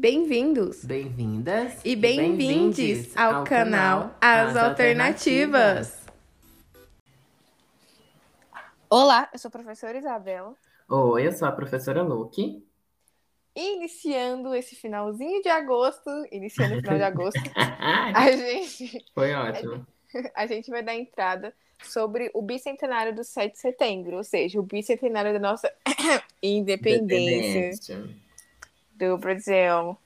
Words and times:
Bem-vindos 0.00 0.82
Bem-vindas 0.82 1.78
e 1.84 1.94
bem-vindes 1.94 3.14
ao, 3.14 3.44
canal 3.44 4.16
As 4.18 4.56
Alternativas. 4.56 6.06
Olá, 8.88 9.28
eu 9.30 9.38
sou 9.38 9.50
a 9.50 9.52
professora 9.52 9.98
Isabela. 9.98 10.54
Oi, 10.88 11.26
eu 11.26 11.32
sou 11.32 11.46
a 11.46 11.52
professora 11.52 12.00
Luke. 12.02 12.66
Iniciando 13.54 14.54
esse 14.54 14.74
finalzinho 14.74 15.42
de 15.42 15.50
agosto, 15.50 16.08
iniciando 16.32 16.78
o 16.78 16.80
final 16.80 16.96
de 16.96 17.04
agosto, 17.04 17.38
a 18.16 18.32
gente, 18.32 19.04
Foi 19.14 19.34
ótimo. 19.34 19.86
a 20.34 20.46
gente 20.46 20.70
vai 20.70 20.82
dar 20.82 20.94
entrada 20.94 21.54
sobre 21.82 22.30
o 22.32 22.40
bicentenário 22.40 23.14
do 23.14 23.22
7 23.22 23.52
de 23.52 23.58
setembro, 23.58 24.16
ou 24.16 24.24
seja, 24.24 24.58
o 24.58 24.62
bicentenário 24.62 25.34
da 25.34 25.38
nossa 25.38 25.70
independência 26.42 27.68
Independência. 27.92 28.29
Do 29.08 29.18
Brasil. 29.18 29.96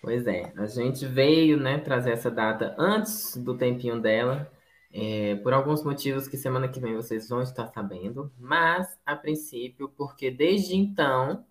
Pois 0.00 0.26
é, 0.26 0.52
a 0.56 0.66
gente 0.66 1.06
veio, 1.06 1.56
né, 1.56 1.78
trazer 1.78 2.12
essa 2.12 2.30
data 2.30 2.74
antes 2.78 3.36
do 3.36 3.56
tempinho 3.56 4.00
dela, 4.00 4.50
é, 4.92 5.36
por 5.36 5.52
alguns 5.52 5.84
motivos 5.84 6.26
que 6.28 6.36
semana 6.36 6.68
que 6.68 6.80
vem 6.80 6.94
vocês 6.94 7.28
vão 7.28 7.40
estar 7.40 7.68
sabendo, 7.68 8.32
mas 8.38 8.98
a 9.06 9.14
princípio, 9.14 9.88
porque 9.96 10.30
desde 10.30 10.76
então 10.76 11.44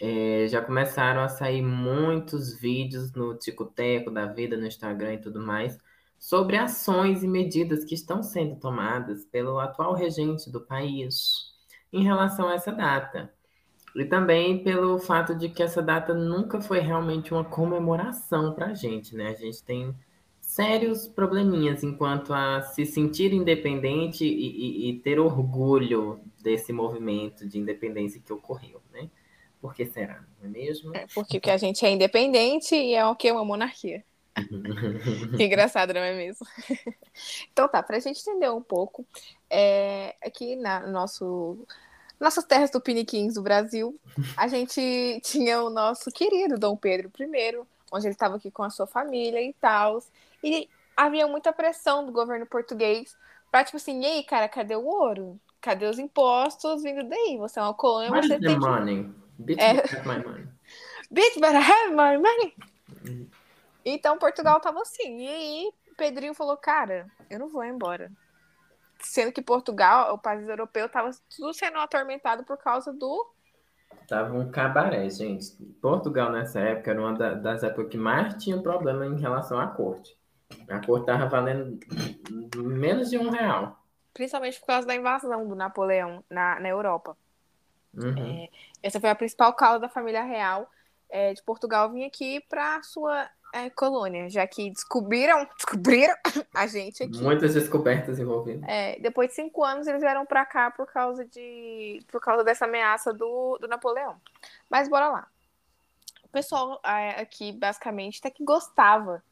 é, 0.00 0.46
já 0.48 0.60
começaram 0.60 1.20
a 1.20 1.28
sair 1.28 1.62
muitos 1.62 2.58
vídeos 2.58 3.12
no 3.12 3.34
Tico-Teco 3.36 4.10
da 4.10 4.26
vida, 4.26 4.56
no 4.56 4.66
Instagram 4.66 5.14
e 5.14 5.20
tudo 5.20 5.40
mais, 5.40 5.78
sobre 6.18 6.56
ações 6.56 7.22
e 7.22 7.28
medidas 7.28 7.84
que 7.84 7.94
estão 7.94 8.22
sendo 8.22 8.56
tomadas 8.56 9.24
pelo 9.24 9.58
atual 9.58 9.94
regente 9.94 10.50
do 10.50 10.60
país 10.60 11.52
em 11.92 12.02
relação 12.02 12.48
a 12.48 12.54
essa 12.54 12.72
data. 12.72 13.32
E 13.94 14.04
também 14.04 14.62
pelo 14.62 14.98
fato 14.98 15.34
de 15.34 15.48
que 15.48 15.62
essa 15.62 15.82
data 15.82 16.14
nunca 16.14 16.60
foi 16.60 16.78
realmente 16.80 17.32
uma 17.32 17.44
comemoração 17.44 18.52
para 18.54 18.66
a 18.66 18.74
gente, 18.74 19.14
né? 19.16 19.28
A 19.28 19.34
gente 19.34 19.62
tem 19.62 19.94
sérios 20.40 21.06
probleminhas 21.08 21.82
enquanto 21.82 22.32
a 22.32 22.62
se 22.62 22.86
sentir 22.86 23.32
independente 23.32 24.24
e, 24.24 24.88
e- 24.88 24.90
e 24.90 24.98
ter 25.00 25.18
orgulho 25.18 26.20
desse 26.42 26.72
movimento 26.72 27.46
de 27.46 27.58
independência 27.58 28.20
que 28.20 28.32
ocorreu, 28.32 28.80
né? 28.92 29.10
Por 29.60 29.74
que 29.74 29.84
será, 29.86 30.24
não 30.40 30.48
é 30.48 30.52
mesmo? 30.52 30.98
É, 30.98 31.06
Porque 31.08 31.40
que 31.40 31.50
a 31.50 31.56
gente 31.56 31.84
é 31.84 31.90
independente 31.90 32.74
e 32.74 32.94
é 32.94 33.04
o 33.06 33.16
que? 33.16 33.30
Uma 33.32 33.44
monarquia. 33.44 34.04
Que 35.36 35.44
engraçado, 35.44 35.92
não 35.94 36.00
é 36.00 36.14
mesmo? 36.14 36.46
Então 37.52 37.68
tá, 37.68 37.82
pra 37.82 37.98
gente 38.00 38.20
entender 38.20 38.50
um 38.50 38.62
pouco, 38.62 39.06
é, 39.50 40.16
aqui 40.22 40.56
na 40.56 40.80
no 40.80 40.92
nosso, 40.92 41.66
nossas 42.20 42.44
terras 42.44 42.70
tupiniquins 42.70 43.34
do 43.34 43.42
Brasil, 43.42 43.98
a 44.36 44.46
gente 44.48 45.20
tinha 45.24 45.62
o 45.62 45.70
nosso 45.70 46.10
querido 46.10 46.58
Dom 46.58 46.76
Pedro 46.76 47.10
I, 47.18 47.60
onde 47.92 48.06
ele 48.06 48.14
estava 48.14 48.36
aqui 48.36 48.50
com 48.50 48.62
a 48.62 48.70
sua 48.70 48.86
família 48.86 49.40
e 49.40 49.52
tal. 49.54 50.02
E 50.42 50.68
havia 50.96 51.26
muita 51.26 51.52
pressão 51.52 52.04
do 52.04 52.12
governo 52.12 52.46
português 52.46 53.16
pra, 53.50 53.64
tipo 53.64 53.76
assim, 53.76 54.00
e 54.02 54.06
aí, 54.06 54.24
cara, 54.24 54.48
cadê 54.48 54.76
o 54.76 54.84
ouro? 54.84 55.38
Cadê 55.60 55.86
os 55.86 55.98
impostos 55.98 56.82
vindo 56.82 57.08
daí? 57.08 57.36
Você 57.38 57.58
é 57.58 57.62
uma 57.62 57.74
colônia, 57.74 58.10
Where 58.12 58.26
você 58.26 58.38
the 58.38 58.46
tem 58.46 58.58
money? 58.58 59.10
Bitch, 59.38 59.58
É. 59.60 59.74
my 60.04 60.24
money. 60.24 60.46
Bitch, 61.10 61.40
better 61.40 61.60
have 61.60 61.90
my 61.90 62.16
money. 62.18 63.28
Então 63.84 64.18
Portugal 64.18 64.60
tava 64.60 64.82
assim. 64.82 65.20
E 65.22 65.28
aí 65.28 65.72
Pedrinho 65.96 66.34
falou, 66.34 66.56
cara, 66.56 67.06
eu 67.30 67.38
não 67.38 67.48
vou 67.48 67.64
embora. 67.64 68.10
Sendo 69.00 69.32
que 69.32 69.40
Portugal, 69.42 70.14
o 70.14 70.18
país 70.18 70.48
europeu, 70.48 70.88
tava 70.88 71.10
tudo 71.36 71.52
sendo 71.54 71.78
atormentado 71.78 72.44
por 72.44 72.56
causa 72.56 72.92
do. 72.92 73.32
Tava 74.08 74.34
um 74.34 74.50
cabaré, 74.50 75.08
gente. 75.08 75.52
Portugal 75.80 76.32
nessa 76.32 76.60
época 76.60 76.90
era 76.90 77.00
uma 77.00 77.14
da- 77.14 77.34
das 77.34 77.62
épocas 77.62 77.90
que 77.90 77.96
mais 77.96 78.34
tinha 78.42 78.60
problema 78.60 79.06
em 79.06 79.20
relação 79.20 79.58
à 79.58 79.66
corte. 79.66 80.16
A 80.68 80.84
corte 80.84 81.06
tava 81.06 81.26
valendo 81.26 81.78
menos 82.56 83.10
de 83.10 83.18
um 83.18 83.30
real. 83.30 83.78
Principalmente 84.14 84.58
por 84.58 84.66
causa 84.66 84.86
da 84.86 84.94
invasão 84.94 85.46
do 85.46 85.54
Napoleão 85.54 86.24
na, 86.28 86.58
na 86.58 86.68
Europa. 86.68 87.16
Uhum. 87.94 88.48
Essa 88.82 89.00
foi 89.00 89.10
a 89.10 89.14
principal 89.14 89.52
causa 89.54 89.78
da 89.80 89.88
família 89.88 90.22
real 90.22 90.70
é, 91.08 91.32
de 91.32 91.42
Portugal 91.42 91.90
vir 91.90 92.04
aqui 92.04 92.40
para 92.48 92.82
sua 92.82 93.28
é, 93.52 93.70
colônia, 93.70 94.28
já 94.28 94.46
que 94.46 94.70
descobriram, 94.70 95.46
descobriram 95.56 96.14
a 96.54 96.66
gente 96.66 97.02
aqui. 97.02 97.22
Muitas 97.22 97.54
descobertas 97.54 98.18
envolvidas. 98.18 98.68
É, 98.68 98.98
depois 99.00 99.30
de 99.30 99.34
cinco 99.34 99.64
anos 99.64 99.86
eles 99.86 100.00
vieram 100.00 100.26
pra 100.26 100.44
cá 100.44 100.70
por 100.70 100.86
causa 100.86 101.24
de 101.24 102.00
por 102.10 102.20
causa 102.20 102.44
dessa 102.44 102.64
ameaça 102.64 103.12
do, 103.12 103.58
do 103.58 103.68
Napoleão. 103.68 104.16
Mas 104.68 104.88
bora 104.88 105.08
lá. 105.08 105.28
O 106.22 106.28
pessoal 106.28 106.80
é, 106.84 107.20
aqui 107.20 107.52
basicamente 107.52 108.18
até 108.18 108.30
que 108.30 108.44
gostava 108.44 109.22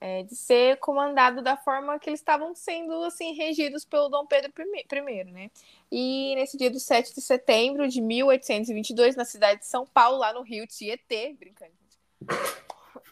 é, 0.00 0.22
de 0.22 0.36
ser 0.36 0.76
comandado 0.78 1.42
da 1.42 1.56
forma 1.56 1.98
que 1.98 2.08
eles 2.08 2.20
estavam 2.20 2.54
sendo 2.54 2.92
assim 3.04 3.32
regidos 3.32 3.84
pelo 3.84 4.08
Dom 4.08 4.26
Pedro 4.26 4.52
I, 4.56 5.24
né? 5.24 5.50
E 5.90 6.34
nesse 6.36 6.56
dia 6.56 6.70
do 6.70 6.78
7 6.78 7.14
de 7.14 7.20
setembro 7.20 7.88
de 7.88 8.00
1822, 8.00 9.16
na 9.16 9.24
cidade 9.24 9.60
de 9.60 9.66
São 9.66 9.86
Paulo, 9.86 10.18
lá 10.18 10.32
no 10.32 10.42
Rio 10.42 10.66
Tietê, 10.66 11.34
brincando, 11.38 11.72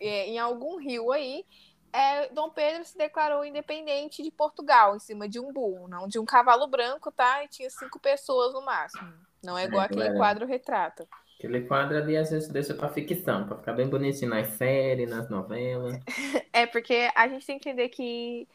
em 0.01 0.39
algum 0.39 0.77
rio 0.77 1.13
aí, 1.13 1.45
é, 1.93 2.29
Dom 2.31 2.51
Pedro 2.51 2.85
se 2.85 2.97
declarou 2.99 3.45
independente 3.45 4.23
de 4.23 4.31
Portugal, 4.31 4.97
em 4.97 4.99
cima 4.99 5.29
de 5.29 5.39
um 5.41 5.53
burro, 5.53 5.89
não 5.89 6.09
de 6.09 6.19
um 6.19 6.25
cavalo 6.25 6.67
branco, 6.67 7.11
tá? 7.13 7.45
E 7.45 7.49
tinha 7.49 7.71
cinco 7.71 8.01
pessoas 8.01 8.53
no 8.53 8.63
máximo. 8.63 9.13
Não 9.43 9.57
é 9.59 9.65
igual 9.65 9.83
É, 9.83 9.87
aquele 9.87 10.01
galera. 10.01 10.19
quadro 10.19 10.47
retrata. 10.47 11.07
Aquele 11.39 11.63
quadro 11.67 11.97
ali 11.97 12.17
a 12.17 12.25
gente 12.25 12.49
deixa 12.51 12.75
pra 12.75 12.89
ficção, 12.89 13.47
pra 13.47 13.57
ficar 13.59 13.73
bem 13.75 13.89
bonitinho 13.89 14.31
nas 14.31 14.49
séries, 14.55 15.09
nas 15.09 15.29
novelas. 15.29 16.01
É, 16.53 16.67
porque 16.67 17.11
a 17.15 17.29
gente 17.29 17.47
tem 17.47 17.59
que 17.59 17.69
entender 17.69 17.89
que 17.89 18.49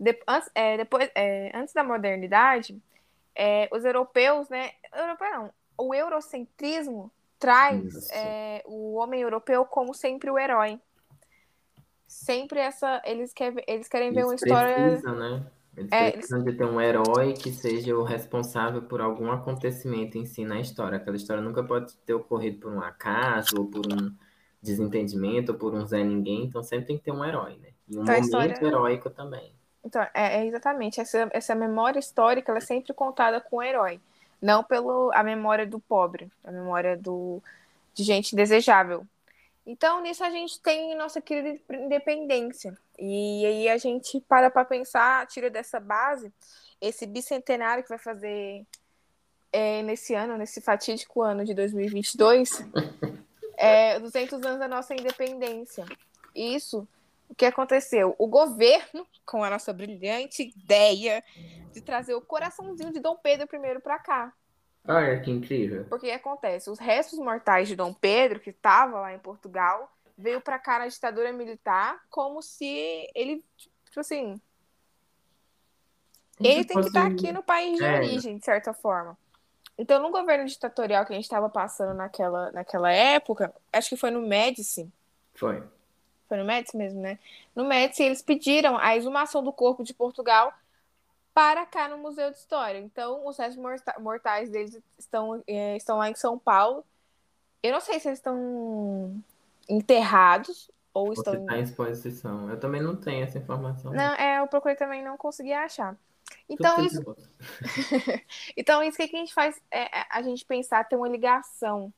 de- 0.00 0.20
antes, 0.28 0.50
é, 0.54 0.76
depois, 0.78 1.10
é, 1.14 1.50
antes 1.56 1.74
da 1.74 1.84
modernidade, 1.84 2.80
é, 3.34 3.68
os 3.72 3.84
europeus, 3.84 4.48
né? 4.48 4.72
Europeu 4.94 5.30
não, 5.32 5.54
o 5.78 5.94
eurocentrismo 5.94 7.12
traz 7.40 8.10
é, 8.12 8.62
o 8.66 8.94
homem 8.96 9.22
europeu 9.22 9.64
como 9.64 9.92
sempre 9.94 10.30
o 10.30 10.38
herói. 10.38 10.78
Sempre 12.06 12.60
essa. 12.60 13.00
Eles, 13.04 13.32
quer, 13.32 13.54
eles 13.66 13.88
querem 13.88 14.12
ver 14.12 14.24
uma 14.24 14.32
Eles 14.32 14.42
história. 14.42 14.74
precisam, 14.74 15.14
né? 15.16 15.46
Eles 15.76 15.92
É, 15.92 16.10
precisam 16.10 16.42
de 16.42 16.52
ter 16.52 16.64
um 16.64 16.80
herói 16.80 17.32
que 17.32 17.52
seja 17.52 17.96
o 17.96 18.02
responsável 18.02 18.82
por 18.82 19.00
algum 19.00 19.30
acontecimento 19.30 20.18
em 20.18 20.26
si 20.26 20.44
na 20.44 20.60
história. 20.60 20.98
Aquela 20.98 21.16
história 21.16 21.42
nunca 21.42 21.62
pode 21.62 21.96
ter 21.98 22.12
ocorrido 22.14 22.58
por 22.58 22.72
um 22.72 22.80
acaso, 22.82 23.56
ou 23.60 23.66
por 23.66 23.86
um 23.86 24.12
desentendimento, 24.60 25.52
ou 25.52 25.58
por 25.58 25.72
um 25.72 25.86
Zé 25.86 26.02
Ninguém. 26.02 26.44
Então 26.44 26.62
sempre 26.62 26.86
tem 26.88 26.98
que 26.98 27.04
ter 27.04 27.12
um 27.12 27.24
herói, 27.24 27.56
né? 27.58 27.68
E 27.88 27.96
um 27.96 28.02
Então, 28.02 28.14
momento 28.14 28.24
história- 28.24 28.58
heróico 28.66 29.08
também. 29.10 29.54
Então, 29.82 30.02
é, 30.12 30.40
é 30.40 30.46
exatamente. 30.46 31.00
Essa, 31.00 31.30
essa 31.32 31.54
memória 31.54 31.98
histórica 32.00 32.50
ela 32.50 32.58
é 32.58 32.60
sempre 32.60 32.92
contada 32.92 33.40
com 33.40 33.56
o 33.58 33.62
herói. 33.62 34.00
Não 34.40 34.64
pelo 34.64 35.10
a 35.12 35.22
memória 35.22 35.66
do 35.66 35.78
pobre, 35.78 36.30
a 36.42 36.50
memória 36.50 36.96
do, 36.96 37.42
de 37.94 38.02
gente 38.02 38.34
desejável. 38.34 39.06
Então, 39.66 40.00
nisso 40.00 40.24
a 40.24 40.30
gente 40.30 40.58
tem 40.60 40.94
nossa 40.96 41.20
querida 41.20 41.60
independência. 41.70 42.76
E 42.98 43.44
aí 43.46 43.68
a 43.68 43.76
gente 43.76 44.20
para 44.28 44.50
para 44.50 44.64
pensar, 44.64 45.26
tira 45.26 45.50
dessa 45.50 45.78
base 45.78 46.32
esse 46.80 47.06
bicentenário 47.06 47.82
que 47.82 47.88
vai 47.88 47.98
fazer 47.98 48.64
é, 49.52 49.82
nesse 49.82 50.14
ano, 50.14 50.36
nesse 50.36 50.60
fatídico 50.60 51.22
ano 51.22 51.44
de 51.44 51.52
2022, 51.52 52.64
é, 53.56 53.98
200 54.00 54.42
anos 54.44 54.58
da 54.58 54.68
nossa 54.68 54.94
independência. 54.94 55.84
Isso, 56.34 56.88
o 57.30 57.34
que 57.34 57.46
aconteceu? 57.46 58.14
O 58.18 58.26
governo, 58.26 59.06
com 59.24 59.44
a 59.44 59.48
nossa 59.48 59.72
brilhante 59.72 60.42
ideia 60.42 61.22
de 61.72 61.80
trazer 61.80 62.14
o 62.14 62.20
coraçãozinho 62.20 62.92
de 62.92 62.98
Dom 62.98 63.16
Pedro 63.16 63.46
I 63.46 63.80
para 63.80 63.98
cá. 64.00 64.32
Olha 64.86 65.20
que 65.20 65.30
incrível. 65.30 65.84
Porque 65.88 66.06
o 66.06 66.10
que 66.10 66.14
acontece? 66.14 66.68
Os 66.68 66.80
restos 66.80 67.18
mortais 67.20 67.68
de 67.68 67.76
Dom 67.76 67.94
Pedro, 67.94 68.40
que 68.40 68.50
estava 68.50 68.98
lá 68.98 69.14
em 69.14 69.18
Portugal, 69.20 69.88
veio 70.18 70.40
para 70.40 70.58
cá 70.58 70.80
na 70.80 70.88
ditadura 70.88 71.32
militar 71.32 72.00
como 72.10 72.42
se 72.42 73.08
ele, 73.14 73.44
tipo 73.84 74.00
assim, 74.00 74.40
ele 76.40 76.64
tem 76.64 76.80
que 76.80 76.88
estar 76.88 77.06
aqui 77.06 77.30
no 77.30 77.42
país 77.42 77.78
de 77.78 77.84
É. 77.84 77.94
origem, 77.94 78.38
de 78.38 78.44
certa 78.44 78.72
forma. 78.72 79.16
Então, 79.78 80.02
no 80.02 80.10
governo 80.10 80.46
ditatorial 80.46 81.06
que 81.06 81.12
a 81.12 81.16
gente 81.16 81.24
estava 81.24 81.48
passando 81.48 81.94
naquela, 81.94 82.50
naquela 82.50 82.90
época, 82.90 83.54
acho 83.72 83.90
que 83.90 83.96
foi 83.96 84.10
no 84.10 84.20
Médici, 84.20 84.90
Foi. 85.34 85.62
Foi 86.30 86.38
no 86.38 86.44
Médici 86.44 86.76
mesmo, 86.76 87.00
né? 87.00 87.18
No 87.56 87.64
Médici, 87.64 88.04
eles 88.04 88.22
pediram 88.22 88.78
a 88.78 88.96
exumação 88.96 89.42
do 89.42 89.52
corpo 89.52 89.82
de 89.82 89.92
Portugal 89.92 90.54
para 91.34 91.66
cá 91.66 91.88
no 91.88 91.98
Museu 91.98 92.30
de 92.30 92.36
História. 92.36 92.78
Então, 92.78 93.26
os 93.26 93.36
restos 93.36 93.60
morta- 93.60 93.96
mortais 93.98 94.48
deles 94.48 94.80
estão, 94.96 95.42
eh, 95.44 95.76
estão 95.76 95.98
lá 95.98 96.08
em 96.08 96.14
São 96.14 96.38
Paulo. 96.38 96.84
Eu 97.60 97.72
não 97.72 97.80
sei 97.80 97.98
se 97.98 98.06
eles 98.06 98.20
estão 98.20 99.20
enterrados 99.68 100.70
ou 100.94 101.08
Você 101.08 101.20
estão. 101.20 101.34
está 101.34 101.58
em 101.58 101.62
exposição. 101.64 102.48
Eu 102.48 102.60
também 102.60 102.80
não 102.80 102.94
tenho 102.94 103.24
essa 103.24 103.38
informação. 103.38 103.92
Não, 103.92 104.14
é, 104.14 104.38
eu 104.38 104.46
procurei 104.46 104.76
também 104.76 105.02
não 105.02 105.16
consegui 105.16 105.52
achar. 105.52 105.96
Então, 106.48 106.78
isso, 106.84 107.02
então, 108.56 108.82
isso 108.84 108.96
que 108.96 109.02
a 109.02 109.06
gente 109.06 109.34
faz 109.34 109.60
é 109.68 109.98
é 110.00 110.06
a 110.08 110.22
gente 110.22 110.44
pensar 110.44 110.84
ter 110.84 110.94
uma 110.94 111.08
ligação. 111.08 111.92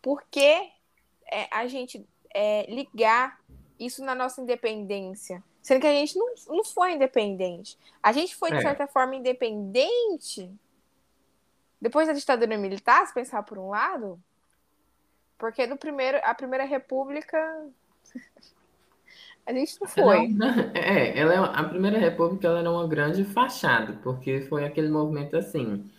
Por 0.00 0.22
que 0.30 0.70
é, 1.30 1.46
a 1.50 1.66
gente 1.66 2.06
é, 2.38 2.66
ligar 2.72 3.40
isso 3.80 4.04
na 4.04 4.14
nossa 4.14 4.40
independência. 4.40 5.42
Sendo 5.60 5.80
que 5.80 5.86
a 5.88 5.92
gente 5.92 6.16
não, 6.16 6.34
não 6.48 6.64
foi 6.64 6.92
independente. 6.92 7.76
A 8.00 8.12
gente 8.12 8.36
foi, 8.36 8.50
de 8.50 8.58
É. 8.58 8.62
certa 8.62 8.86
forma, 8.86 9.16
independente 9.16 10.48
depois 11.80 12.06
da 12.06 12.12
ditadura 12.14 12.56
militar, 12.56 13.06
se 13.06 13.12
pensar 13.12 13.42
por 13.42 13.58
um 13.58 13.70
lado. 13.70 14.20
Porque 15.36 15.66
do 15.66 15.76
primeiro, 15.76 16.18
a 16.22 16.32
Primeira 16.34 16.64
República. 16.64 17.36
a 19.46 19.52
gente 19.52 19.80
não 19.80 19.88
é, 19.88 19.90
foi. 19.90 20.26
uma- 20.28 20.72
é, 20.74 21.18
ela 21.18 21.34
é 21.34 21.38
a 21.38 21.64
Primeira 21.64 21.98
República 21.98 22.46
ela 22.46 22.60
era 22.60 22.70
uma 22.70 22.86
grande 22.86 23.24
fachada, 23.24 23.98
porque 24.02 24.42
foi 24.42 24.64
aquele 24.64 24.88
movimento 24.88 25.36
assim, 25.36 25.90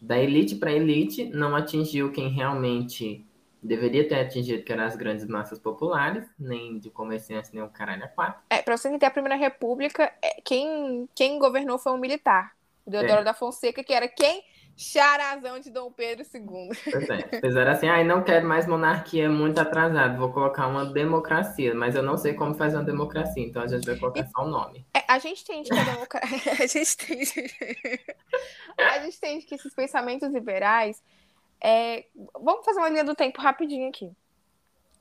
da 0.00 0.16
elite 0.18 0.54
para 0.56 0.72
elite, 0.72 1.24
não 1.24 1.56
atingiu 1.56 2.12
quem 2.12 2.28
realmente 2.28 3.25
deveria 3.66 4.08
ter 4.08 4.20
atingido, 4.20 4.62
que 4.62 4.72
eram 4.72 4.84
as 4.84 4.96
grandes 4.96 5.26
massas 5.26 5.58
populares, 5.58 6.24
nem 6.38 6.78
de 6.78 6.90
comerciantes, 6.90 7.52
nem 7.52 7.62
o 7.62 7.68
caralho 7.68 8.04
a 8.04 8.08
quatro. 8.08 8.40
É, 8.50 8.62
pra 8.62 8.76
você 8.76 8.88
entender 8.88 9.06
a 9.06 9.10
Primeira 9.10 9.36
República, 9.36 10.12
é, 10.22 10.40
quem, 10.44 11.08
quem 11.14 11.38
governou 11.38 11.78
foi 11.78 11.92
um 11.92 11.98
militar. 11.98 12.52
O 12.84 12.90
Deodoro 12.90 13.20
É. 13.20 13.24
da 13.24 13.34
Fonseca, 13.34 13.82
que 13.82 13.92
era 13.92 14.08
quem? 14.08 14.42
Charazão 14.76 15.58
de 15.58 15.70
Dom 15.70 15.90
Pedro 15.90 16.22
II. 16.34 16.68
Pois 16.92 17.08
é, 17.08 17.40
fizeram 17.40 17.72
assim, 17.72 17.88
ai, 17.88 18.04
não 18.04 18.22
quero 18.22 18.46
mais 18.46 18.66
monarquia, 18.66 19.28
muito 19.28 19.58
atrasado, 19.58 20.18
vou 20.18 20.30
colocar 20.30 20.66
uma 20.66 20.84
democracia, 20.84 21.74
mas 21.74 21.94
eu 21.94 22.02
não 22.02 22.18
sei 22.18 22.34
como 22.34 22.54
fazer 22.54 22.76
uma 22.76 22.84
democracia, 22.84 23.42
então 23.42 23.62
a 23.62 23.66
gente 23.66 23.86
vai 23.86 23.96
colocar 23.96 24.26
só 24.26 24.44
o 24.44 24.48
nome. 24.48 24.86
É, 24.94 25.02
a 25.08 25.18
gente 25.18 25.40
entende 25.42 25.70
que 25.70 25.78
a 25.78 25.82
democracia. 25.82 26.52
a 26.62 26.66
gente 26.66 27.12
entende. 27.12 27.54
a 28.78 28.98
gente 29.00 29.16
entende 29.16 29.46
que 29.46 29.54
esses 29.54 29.74
pensamentos 29.74 30.30
liberais. 30.30 31.02
É, 31.66 32.06
Vamos 32.32 32.64
fazer 32.64 32.78
uma 32.78 32.88
linha 32.88 33.02
do 33.02 33.16
tempo 33.16 33.40
rapidinho 33.40 33.88
aqui. 33.88 34.12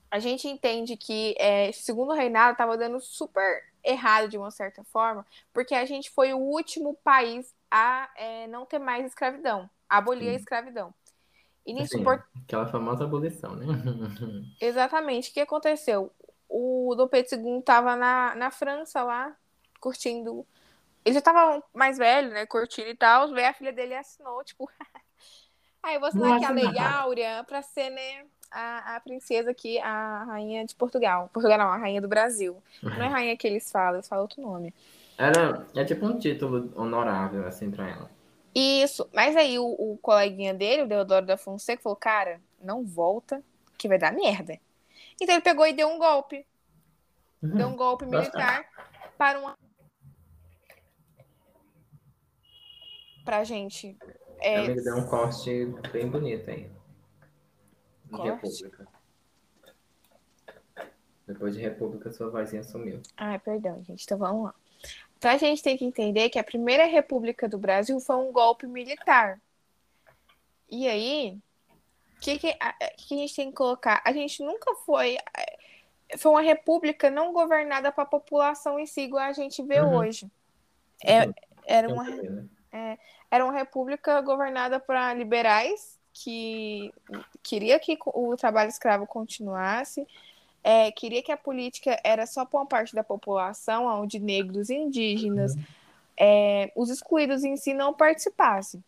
A 0.10 0.18
gente 0.18 0.48
entende 0.48 0.98
que 0.98 1.36
é, 1.38 1.72
segundo 1.72 2.12
reinado 2.12 2.54
estava 2.54 2.76
dando 2.76 3.00
super 3.00 3.64
errado 3.84 4.28
de 4.30 4.38
uma 4.38 4.50
certa 4.50 4.84
forma, 4.86 5.24
porque 5.54 5.76
a 5.76 5.86
gente 5.86 6.10
foi 6.10 6.34
o 6.34 6.40
último 6.40 6.96
país 7.04 7.54
a 7.70 8.10
é, 8.16 8.48
não 8.48 8.66
ter 8.66 8.80
mais 8.80 9.06
escravidão, 9.06 9.70
a 9.88 9.98
abolir 9.98 10.30
a 10.30 10.32
Sim. 10.32 10.40
escravidão. 10.40 10.94
E 11.66 11.74
nisso, 11.74 11.96
Assim, 11.96 12.04
Port- 12.04 12.26
aquela 12.44 12.66
famosa 12.66 13.04
abolição, 13.04 13.56
né? 13.56 13.66
Exatamente. 14.60 15.30
O 15.30 15.34
que 15.34 15.42
aconteceu? 15.42 16.12
O 16.50 16.96
Dom 16.96 17.08
Pedro 17.08 17.36
II 17.36 17.60
estava 17.60 17.96
na, 17.96 18.34
na 18.36 18.50
França 18.50 19.04
lá, 19.04 19.36
curtindo. 19.80 20.46
Ele 21.04 21.14
já 21.14 21.20
estava 21.20 21.64
mais 21.74 21.98
velho, 22.00 22.30
né? 22.32 22.46
Curtindo 22.48 22.90
e 22.90 22.96
tal. 22.96 23.32
Veio 23.32 23.50
a 23.50 23.54
filha 23.54 23.72
dele 23.74 23.94
e 23.94 23.98
assinou, 23.98 24.44
tipo. 24.44 24.68
Aí 25.86 25.96
eu 25.96 26.00
vou 26.00 26.10
assinar 26.10 26.38
aqui 26.38 26.46
a 26.46 26.50
Lei. 26.50 26.80
Áurea 26.80 27.44
pra 27.44 27.62
ser, 27.62 27.92
né? 27.92 28.26
A, 28.50 28.96
a 28.96 29.00
princesa 29.00 29.52
aqui, 29.52 29.78
a 29.80 30.24
rainha 30.24 30.66
de 30.66 30.74
Portugal. 30.74 31.30
Portugal 31.32 31.60
não, 31.60 31.68
a 31.68 31.78
rainha 31.78 32.02
do 32.02 32.08
Brasil. 32.08 32.62
Não 32.82 33.04
é 33.04 33.08
rainha 33.08 33.38
que 33.38 33.46
eles 33.46 33.72
falam, 33.72 33.98
eles 33.98 34.08
falam 34.08 34.24
outro 34.24 34.42
nome. 34.42 34.74
Era, 35.16 35.64
é 35.76 35.86
tipo 35.86 36.08
um 36.08 36.18
título 36.18 36.74
honorável, 36.76 37.46
assim, 37.46 37.70
pra 37.70 37.88
ela. 37.88 38.10
Isso. 38.56 39.08
Mas 39.14 39.36
aí 39.36 39.60
o, 39.60 39.66
o 39.66 39.98
coleguinha 40.02 40.56
dele, 40.56 40.82
o 40.82 40.88
Deodoro 40.88 41.26
da 41.26 41.38
Fonseca, 41.38 41.84
falou: 41.84 41.96
cara, 41.96 42.42
não 42.60 42.84
volta, 42.84 43.44
que 43.78 43.88
vai 43.88 44.00
dar 44.00 44.12
merda. 44.12 44.60
Então 45.22 45.36
ele 45.36 45.44
pegou 45.44 45.68
e 45.68 45.74
deu 45.74 45.88
um 45.88 46.00
golpe. 46.00 46.46
Deu 47.44 47.68
um 47.68 47.76
golpe 47.76 48.08
militar 48.08 48.66
para 49.20 49.40
uma. 49.40 49.56
Pra 53.24 53.44
gente. 53.44 53.96
É, 54.40 54.58
Amigo, 54.58 54.84
deu 54.84 54.98
um 54.98 55.08
corte 55.08 55.66
bem 55.92 56.08
bonito 56.10 56.50
aí. 56.50 56.70
De 58.06 58.12
Corte? 58.12 58.30
República. 58.30 58.88
Depois 61.28 61.56
de 61.56 61.62
República, 61.62 62.12
sua 62.12 62.30
vozinha 62.30 62.64
sumiu. 62.64 63.02
Ai, 63.18 63.40
perdão, 63.40 63.84
gente. 63.84 64.04
Então 64.04 64.18
vamos 64.18 64.46
lá. 64.46 64.56
Então 65.18 65.32
a 65.32 65.38
gente 65.38 65.64
tem 65.64 65.76
que 65.76 65.86
entender 65.86 66.30
que 66.30 66.38
a 66.38 66.44
primeira 66.44 66.86
república 66.86 67.50
do 67.50 67.58
Brasil 67.58 68.00
foi 68.00 68.16
um 68.18 68.32
golpe 68.32 68.68
militar. 68.68 69.42
E 70.70 70.88
aí, 70.88 71.40
o 72.18 72.20
que, 72.20 72.38
que, 72.38 72.56
a, 72.60 72.74
que 72.96 73.16
a 73.16 73.18
gente 73.18 73.36
tem 73.36 73.50
que 73.50 73.56
colocar? 73.56 74.02
A 74.06 74.12
gente 74.14 74.44
nunca 74.44 74.76
foi. 74.86 75.18
Foi 76.18 76.32
uma 76.32 76.42
república 76.42 77.10
não 77.10 77.34
governada 77.34 77.92
para 77.92 78.04
a 78.04 78.08
população 78.08 78.78
em 78.80 78.86
si, 78.86 79.02
igual 79.02 79.24
a 79.24 79.34
gente 79.34 79.64
vê 79.64 79.82
Uhum. 79.82 79.96
hoje. 79.98 80.30
É, 81.04 81.28
era, 81.66 81.88
Tem 81.88 81.96
uma, 81.96 82.04
né? 82.04 83.00
Era 83.30 83.44
uma 83.44 83.54
república 83.54 84.20
governada 84.22 84.80
para 84.80 85.14
liberais, 85.14 86.00
que 86.14 86.94
queria 87.44 87.80
que 87.80 87.98
o 88.06 88.36
trabalho 88.38 88.70
escravo 88.70 89.06
continuasse, 89.06 90.08
é, 90.64 90.92
queria 90.92 91.22
que 91.22 91.32
a 91.32 91.38
política 91.38 92.00
era 92.04 92.26
só 92.26 92.46
para 92.46 92.60
uma 92.60 92.66
parte 92.66 92.96
da 92.96 93.04
população, 93.04 93.86
onde 93.86 94.20
negros, 94.20 94.70
indígenas, 94.70 95.56
é, 96.18 96.72
os 96.76 96.90
excluídos 96.90 97.44
em 97.44 97.56
si 97.58 97.74
não 97.74 97.94
participassem. 97.94 98.84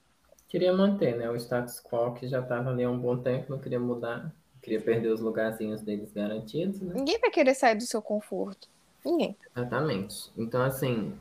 Queria 0.48 0.74
manter, 0.74 1.16
né? 1.18 1.30
O 1.30 1.36
status 1.36 1.82
quo 1.82 2.14
que 2.14 2.28
já 2.28 2.40
estava 2.40 2.70
ali 2.70 2.84
há 2.84 2.90
um 2.90 2.98
bom 2.98 3.18
tempo, 3.18 3.52
não 3.52 3.60
queria 3.60 3.80
mudar. 3.80 4.34
Queria 4.62 4.82
perder 4.82 5.10
os 5.10 5.20
lugarzinhos 5.20 5.82
deles 5.82 6.12
garantidos, 6.12 6.82
né? 6.82 6.94
Ninguém 6.96 7.20
vai 7.20 7.30
querer 7.30 7.54
sair 7.54 7.76
do 7.76 7.84
seu 7.84 8.02
conforto. 8.02 8.68
Ninguém. 9.06 9.38
Exatamente. 9.56 10.32
Então, 10.38 10.62
assim, 10.62 11.14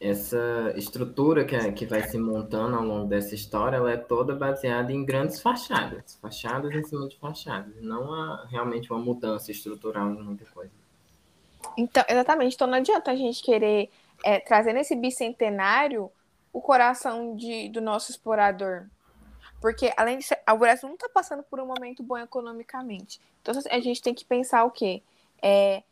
essa 0.00 0.72
estrutura 0.76 1.44
que, 1.44 1.54
é- 1.54 1.70
que 1.72 1.84
vai 1.84 2.02
se 2.02 2.18
montando 2.18 2.74
ao 2.74 2.82
longo 2.82 3.06
dessa 3.06 3.34
história, 3.34 3.76
ela 3.76 3.92
é 3.92 3.98
toda 3.98 4.34
baseada 4.34 4.90
em 4.92 5.04
grandes 5.04 5.40
fachadas. 5.42 6.18
Fachadas 6.22 6.74
em 6.74 6.82
cima 6.82 7.06
de 7.06 7.18
fachadas. 7.18 7.74
Não 7.82 8.12
há 8.14 8.46
realmente 8.46 8.90
uma 8.90 8.98
mudança 8.98 9.50
estrutural 9.50 10.10
em 10.10 10.22
muita 10.22 10.46
coisa. 10.46 10.72
Então, 11.76 12.02
exatamente. 12.08 12.54
Então 12.54 12.66
não 12.66 12.78
adianta 12.78 13.10
a 13.10 13.16
gente 13.16 13.42
querer 13.42 13.90
é, 14.24 14.40
trazer 14.40 14.72
nesse 14.72 14.96
bicentenário 14.96 16.10
o 16.50 16.62
coração 16.62 17.36
de, 17.36 17.68
do 17.68 17.82
nosso 17.82 18.10
explorador. 18.10 18.86
Porque, 19.60 19.92
além 19.98 20.18
de 20.18 20.24
ser, 20.24 20.40
o 20.50 20.56
Brasil 20.56 20.88
não 20.88 20.94
está 20.94 21.10
passando 21.10 21.42
por 21.42 21.60
um 21.60 21.66
momento 21.66 22.02
bom 22.02 22.16
economicamente. 22.16 23.20
Então, 23.42 23.54
a 23.70 23.80
gente 23.80 24.00
tem 24.00 24.14
que 24.14 24.24
pensar 24.24 24.64
o 24.64 24.70
quê? 24.70 25.02
É, 25.42 25.82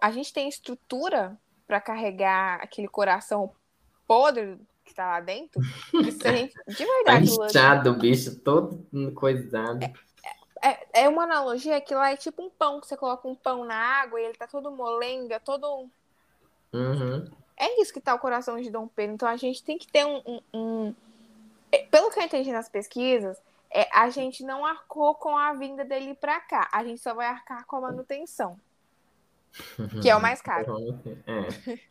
a 0.00 0.10
gente 0.12 0.32
tem 0.32 0.48
estrutura 0.48 1.36
para 1.68 1.80
carregar 1.80 2.60
aquele 2.62 2.88
coração 2.88 3.52
podre 4.06 4.58
que 4.84 4.90
está 4.90 5.06
lá 5.06 5.20
dentro? 5.20 5.60
A 5.94 6.30
gente, 6.32 6.54
de 6.66 6.74
Tá 6.86 6.92
verdade, 6.94 7.30
Lula, 7.30 7.46
inchado, 7.46 7.90
o 7.90 7.94
bicho 7.94 8.40
todo 8.40 8.86
coisado. 9.14 9.84
é, 10.62 11.02
é 11.04 11.08
uma 11.08 11.24
analogia 11.24 11.80
que 11.80 11.94
lá 11.94 12.10
é 12.10 12.16
tipo 12.16 12.42
um 12.42 12.50
pão, 12.50 12.80
que 12.80 12.86
você 12.86 12.96
coloca 12.96 13.28
um 13.28 13.34
pão 13.34 13.64
na 13.64 13.76
água 13.76 14.18
e 14.20 14.24
ele 14.24 14.34
tá 14.34 14.46
todo 14.46 14.70
molenga, 14.72 15.38
todo 15.38 15.88
Uhum. 16.72 17.30
É 17.56 17.80
isso 17.80 17.92
que 17.92 18.00
tá 18.00 18.14
o 18.14 18.18
coração 18.18 18.60
de 18.60 18.70
Dom 18.70 18.86
Pedro. 18.88 19.14
Então 19.14 19.28
a 19.28 19.36
gente 19.36 19.62
tem 19.64 19.78
que 19.78 19.86
ter 19.88 20.04
um. 20.06 20.22
um- 20.26 20.42
um- 20.54 20.94
é, 21.72 21.78
Pelo 21.86 22.10
que 22.10 22.18
eu 22.18 22.22
entendi 22.24 22.52
nas 22.52 22.68
pesquisas, 22.68 23.36
é, 23.70 23.88
a 23.92 24.08
gente 24.10 24.44
não 24.44 24.64
arcou 24.64 25.14
com 25.14 25.36
a 25.36 25.52
vinda 25.54 25.84
dele 25.84 26.14
pra 26.14 26.40
cá. 26.40 26.68
A 26.72 26.84
gente 26.84 27.00
só 27.00 27.14
vai 27.14 27.26
arcar 27.26 27.64
com 27.66 27.76
a 27.76 27.80
manutenção, 27.80 28.58
que 30.00 30.08
é 30.08 30.16
o 30.16 30.20
mais 30.22 30.40
caro. 30.42 30.70
É. 31.26 31.48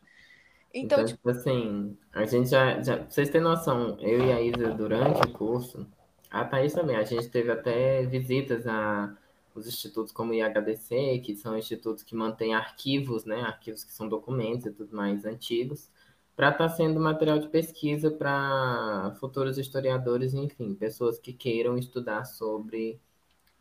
Então, 0.74 1.02
Então, 1.02 1.06
tipo, 1.06 1.18
tipo 1.18 1.30
assim, 1.30 1.98
a 2.14 2.26
gente 2.26 2.50
já, 2.50 2.82
já. 2.82 2.98
Pra 2.98 3.10
vocês 3.10 3.30
terem 3.30 3.44
noção, 3.48 3.98
eu 4.00 4.20
e 4.26 4.32
a 4.32 4.42
Isa, 4.42 4.72
durante 4.74 5.24
o 5.24 5.32
curso, 5.32 5.88
a 6.30 6.46
Thaís 6.46 6.74
também, 6.74 6.96
a 6.98 7.04
gente 7.04 7.30
teve 7.30 7.52
até 7.52 8.06
visitas 8.06 8.68
a 8.68 9.16
os 9.56 9.68
institutos 9.68 10.14
como 10.14 10.32
o 10.32 10.36
IHDC, 10.36 11.20
que 11.26 11.36
são 11.36 11.58
institutos 11.58 12.04
que 12.04 12.16
mantêm 12.16 12.54
arquivos, 12.54 13.26
né? 13.26 13.42
Arquivos 13.42 13.84
que 13.84 13.92
são 13.92 14.08
documentos 14.08 14.68
e 14.68 14.72
tudo 14.72 14.96
mais 14.96 15.26
antigos, 15.26 15.90
para 16.36 16.50
estar 16.52 16.70
sendo 16.70 17.00
material 17.00 17.40
de 17.40 17.50
pesquisa 17.50 18.12
para 18.12 19.16
futuros 19.20 19.58
historiadores, 19.58 20.34
enfim, 20.36 20.76
pessoas 20.76 21.18
que 21.20 21.34
queiram 21.34 21.76
estudar 21.78 22.26
sobre 22.26 23.02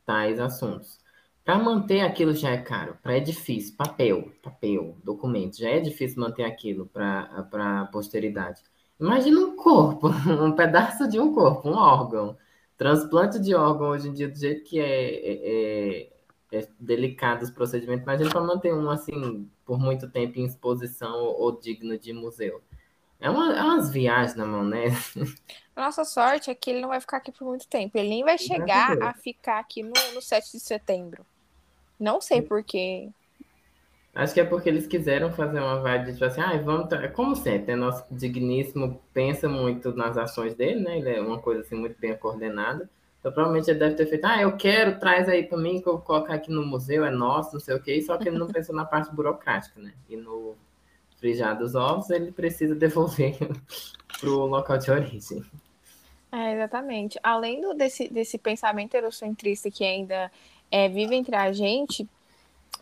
tais 0.06 0.38
assuntos. 0.40 1.00
Para 1.46 1.60
manter 1.60 2.00
aquilo 2.00 2.34
já 2.34 2.50
é 2.50 2.58
caro, 2.58 2.98
para 3.00 3.18
é 3.18 3.20
difícil, 3.20 3.76
papel, 3.76 4.32
papel, 4.42 4.96
documento, 5.04 5.56
já 5.56 5.70
é 5.70 5.78
difícil 5.78 6.20
manter 6.20 6.42
aquilo 6.42 6.86
para 6.86 7.82
a 7.82 7.86
posteridade. 7.86 8.60
Imagina 8.98 9.38
um 9.38 9.54
corpo, 9.54 10.08
um 10.42 10.50
pedaço 10.50 11.08
de 11.08 11.20
um 11.20 11.32
corpo, 11.32 11.68
um 11.68 11.74
órgão. 11.74 12.36
Transplante 12.76 13.38
de 13.38 13.54
órgão 13.54 13.90
hoje 13.90 14.08
em 14.08 14.12
dia, 14.12 14.28
do 14.28 14.36
jeito 14.36 14.64
que 14.64 14.80
é, 14.80 15.14
é, 15.14 16.08
é, 16.52 16.58
é 16.58 16.68
delicado 16.80 17.44
os 17.44 17.50
procedimentos, 17.52 18.02
imagina 18.02 18.28
para 18.28 18.40
manter 18.40 18.74
um 18.74 18.90
assim 18.90 19.48
por 19.64 19.78
muito 19.78 20.10
tempo 20.10 20.40
em 20.40 20.46
exposição 20.46 21.14
ou, 21.14 21.42
ou 21.42 21.60
digno 21.60 21.96
de 21.96 22.12
museu. 22.12 22.60
É, 23.20 23.30
uma, 23.30 23.56
é 23.56 23.62
umas 23.62 23.88
viagens 23.88 24.34
na 24.34 24.44
mão, 24.44 24.64
né? 24.64 24.86
a 25.76 25.82
nossa 25.82 26.04
sorte 26.04 26.50
é 26.50 26.56
que 26.56 26.70
ele 26.70 26.80
não 26.80 26.88
vai 26.88 27.00
ficar 27.00 27.18
aqui 27.18 27.30
por 27.30 27.46
muito 27.46 27.68
tempo. 27.68 27.96
Ele 27.96 28.08
nem 28.08 28.24
vai 28.24 28.36
chegar 28.36 29.00
a 29.00 29.14
ficar 29.14 29.60
aqui 29.60 29.84
no, 29.84 29.92
no 30.12 30.20
7 30.20 30.50
de 30.50 30.58
setembro. 30.58 31.24
Não 31.98 32.20
sei 32.20 32.42
porquê. 32.42 33.10
Acho 34.14 34.32
que 34.32 34.40
é 34.40 34.44
porque 34.44 34.68
eles 34.68 34.86
quiseram 34.86 35.30
fazer 35.30 35.60
uma 35.60 35.80
vibe 35.80 36.06
de 36.06 36.12
tipo 36.12 36.24
assim, 36.24 36.40
ah, 36.40 36.56
vamos. 36.56 36.88
Como 37.14 37.36
sempre, 37.36 37.74
né? 37.74 37.76
Nosso 37.76 38.04
digníssimo 38.10 39.00
pensa 39.12 39.46
muito 39.46 39.94
nas 39.94 40.16
ações 40.16 40.54
dele, 40.54 40.80
né? 40.80 40.98
Ele 40.98 41.10
é 41.10 41.20
uma 41.20 41.38
coisa 41.38 41.60
assim 41.60 41.74
muito 41.74 42.00
bem 42.00 42.16
coordenada. 42.16 42.88
Então, 43.20 43.30
provavelmente 43.30 43.68
ele 43.68 43.78
deve 43.78 43.96
ter 43.96 44.06
feito, 44.06 44.24
ah, 44.24 44.40
eu 44.40 44.56
quero, 44.56 45.00
traz 45.00 45.28
aí 45.28 45.42
para 45.42 45.58
mim, 45.58 45.80
que 45.80 45.88
eu 45.88 45.94
vou 45.94 46.00
colocar 46.00 46.34
aqui 46.34 46.50
no 46.50 46.64
museu, 46.64 47.04
é 47.04 47.10
nosso, 47.10 47.54
não 47.54 47.60
sei 47.60 47.74
o 47.74 47.82
quê, 47.82 48.00
só 48.00 48.16
que 48.16 48.28
ele 48.28 48.38
não 48.38 48.46
pensou 48.46 48.74
na 48.74 48.84
parte 48.84 49.12
burocrática, 49.12 49.80
né? 49.80 49.92
E 50.08 50.16
no 50.16 50.54
frijar 51.18 51.58
dos 51.58 51.74
ovos, 51.74 52.08
ele 52.08 52.30
precisa 52.30 52.72
devolver 52.76 53.36
para 54.20 54.30
o 54.30 54.46
local 54.46 54.78
de 54.78 54.90
origem. 54.90 55.44
É, 56.30 56.54
exatamente. 56.54 57.18
Além 57.22 57.60
do, 57.60 57.74
desse, 57.74 58.08
desse 58.08 58.38
pensamento 58.38 58.94
eurocentrista 58.94 59.70
que 59.70 59.84
ainda 59.84 60.30
é, 60.70 60.88
vive 60.88 61.14
entre 61.14 61.36
a 61.36 61.52
gente, 61.52 62.08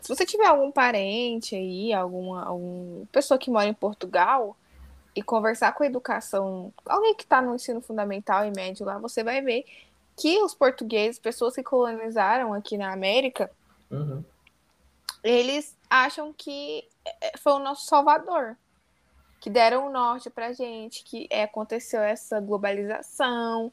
se 0.01 0.09
você 0.09 0.25
tiver 0.25 0.47
algum 0.47 0.71
parente 0.71 1.55
aí, 1.55 1.93
alguma, 1.93 2.45
alguma 2.45 3.05
pessoa 3.11 3.37
que 3.37 3.49
mora 3.49 3.67
em 3.67 3.73
Portugal, 3.73 4.55
e 5.15 5.23
conversar 5.23 5.71
com 5.73 5.83
a 5.83 5.87
educação, 5.87 6.73
alguém 6.85 7.15
que 7.15 7.23
está 7.23 7.41
no 7.41 7.55
ensino 7.55 7.79
fundamental 7.79 8.45
e 8.45 8.51
médio 8.51 8.85
lá, 8.85 8.97
você 8.97 9.23
vai 9.23 9.41
ver 9.41 9.65
que 10.17 10.41
os 10.41 10.53
portugueses, 10.53 11.17
pessoas 11.17 11.55
que 11.55 11.63
colonizaram 11.63 12.53
aqui 12.53 12.77
na 12.77 12.91
América, 12.91 13.49
uhum. 13.89 14.23
eles 15.23 15.75
acham 15.89 16.33
que 16.33 16.85
é, 17.05 17.37
foi 17.37 17.53
o 17.53 17.59
nosso 17.59 17.85
salvador, 17.85 18.57
que 19.39 19.49
deram 19.49 19.87
o 19.87 19.91
norte 19.91 20.29
pra 20.29 20.51
gente, 20.51 21.03
que 21.03 21.27
é, 21.29 21.43
aconteceu 21.43 22.01
essa 22.01 22.41
globalização, 22.41 23.71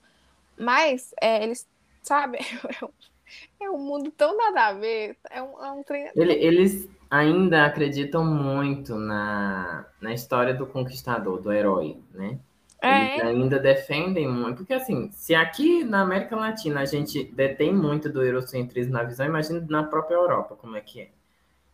mas 0.56 1.12
é, 1.20 1.42
eles, 1.42 1.66
sabe, 2.04 2.38
é 3.60 3.70
um 3.70 3.78
mundo 3.78 4.10
tão 4.10 4.36
nada 4.36 4.68
a 4.68 4.72
ver, 4.72 5.16
é 5.30 5.42
um, 5.42 5.64
é 5.64 5.72
um 5.72 5.82
trem... 5.82 6.10
Ele, 6.14 6.32
eles 6.34 6.88
ainda 7.10 7.66
acreditam 7.66 8.24
muito 8.24 8.94
na, 8.94 9.86
na 10.00 10.12
história 10.12 10.54
do 10.54 10.66
conquistador, 10.66 11.40
do 11.40 11.52
herói, 11.52 11.98
né? 12.12 12.38
É. 12.80 13.14
Eles 13.14 13.24
ainda 13.24 13.58
defendem 13.60 14.28
muito, 14.28 14.58
porque 14.58 14.74
assim, 14.74 15.08
se 15.12 15.34
aqui 15.34 15.84
na 15.84 16.00
América 16.00 16.34
Latina 16.34 16.80
a 16.80 16.84
gente 16.84 17.22
detém 17.24 17.72
muito 17.72 18.08
do 18.08 18.22
eurocentrismo 18.24 18.92
na 18.92 19.04
visão, 19.04 19.24
imagina 19.24 19.64
na 19.68 19.84
própria 19.84 20.16
Europa 20.16 20.56
como 20.56 20.76
é 20.76 20.80
que 20.80 21.02
é. 21.02 21.08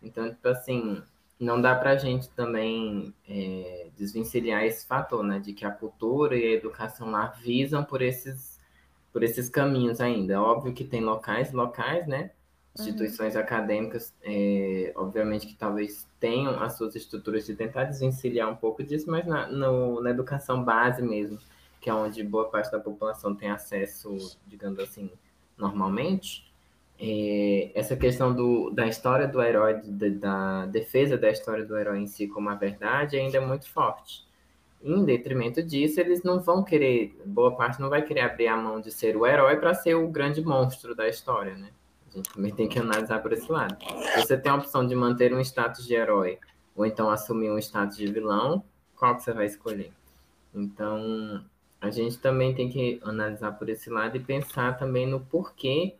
Então, 0.02 0.28
tipo 0.28 0.46
assim, 0.48 1.02
não 1.40 1.60
dá 1.60 1.74
pra 1.74 1.96
gente 1.96 2.28
também 2.30 3.14
é, 3.28 3.88
desvencilhar 3.96 4.64
esse 4.64 4.86
fator, 4.86 5.22
né, 5.22 5.38
de 5.38 5.52
que 5.52 5.64
a 5.64 5.70
cultura 5.70 6.36
e 6.36 6.44
a 6.44 6.52
educação 6.52 7.10
lá 7.10 7.28
visam 7.42 7.84
por 7.84 8.02
esses, 8.02 8.47
por 9.18 9.24
esses 9.24 9.48
caminhos 9.48 10.00
ainda. 10.00 10.34
É 10.34 10.38
óbvio 10.38 10.72
que 10.72 10.84
tem 10.84 11.00
locais, 11.00 11.52
locais, 11.52 12.06
né, 12.06 12.30
instituições 12.78 13.34
uhum. 13.34 13.40
acadêmicas, 13.40 14.14
é, 14.22 14.92
obviamente 14.94 15.44
que 15.44 15.56
talvez 15.56 16.06
tenham 16.20 16.62
as 16.62 16.74
suas 16.78 16.94
estruturas 16.94 17.44
de 17.44 17.56
tentar 17.56 17.82
desvencilhar 17.82 18.48
um 18.48 18.54
pouco 18.54 18.84
disso, 18.84 19.10
mas 19.10 19.26
na, 19.26 19.48
no, 19.48 20.00
na 20.00 20.10
educação 20.10 20.62
base 20.62 21.02
mesmo, 21.02 21.36
que 21.80 21.90
é 21.90 21.94
onde 21.94 22.22
boa 22.22 22.48
parte 22.48 22.70
da 22.70 22.78
população 22.78 23.34
tem 23.34 23.50
acesso, 23.50 24.38
digamos 24.46 24.78
assim, 24.78 25.10
normalmente, 25.56 26.48
é, 27.00 27.72
essa 27.74 27.96
questão 27.96 28.32
do, 28.32 28.70
da 28.70 28.86
história 28.86 29.26
do 29.26 29.42
herói, 29.42 29.80
da 29.82 30.66
defesa 30.66 31.18
da 31.18 31.28
história 31.28 31.64
do 31.64 31.76
herói 31.76 31.98
em 31.98 32.06
si 32.06 32.28
como 32.28 32.48
a 32.50 32.54
verdade 32.54 33.16
ainda 33.16 33.38
é 33.38 33.40
muito 33.40 33.68
forte. 33.68 34.27
Em 34.82 35.04
detrimento 35.04 35.62
disso, 35.62 36.00
eles 36.00 36.22
não 36.22 36.40
vão 36.40 36.62
querer, 36.62 37.20
boa 37.24 37.56
parte 37.56 37.80
não 37.80 37.88
vai 37.88 38.02
querer 38.02 38.20
abrir 38.20 38.46
a 38.46 38.56
mão 38.56 38.80
de 38.80 38.92
ser 38.92 39.16
o 39.16 39.26
herói 39.26 39.56
para 39.56 39.74
ser 39.74 39.94
o 39.94 40.08
grande 40.08 40.40
monstro 40.40 40.94
da 40.94 41.08
história, 41.08 41.56
né? 41.56 41.70
A 42.06 42.16
gente 42.16 42.32
também 42.32 42.54
tem 42.54 42.68
que 42.68 42.78
analisar 42.78 43.20
por 43.20 43.32
esse 43.32 43.50
lado. 43.50 43.76
Você 44.16 44.38
tem 44.38 44.50
a 44.50 44.54
opção 44.54 44.86
de 44.86 44.94
manter 44.94 45.34
um 45.34 45.40
status 45.40 45.86
de 45.86 45.94
herói 45.94 46.38
ou 46.74 46.86
então 46.86 47.10
assumir 47.10 47.50
um 47.50 47.58
status 47.58 47.96
de 47.96 48.06
vilão, 48.06 48.62
qual 48.96 49.16
que 49.16 49.24
você 49.24 49.32
vai 49.32 49.46
escolher? 49.46 49.92
Então, 50.54 51.44
a 51.80 51.90
gente 51.90 52.18
também 52.18 52.54
tem 52.54 52.68
que 52.68 53.00
analisar 53.02 53.52
por 53.52 53.68
esse 53.68 53.90
lado 53.90 54.16
e 54.16 54.20
pensar 54.20 54.78
também 54.78 55.06
no 55.06 55.20
porquê 55.20 55.96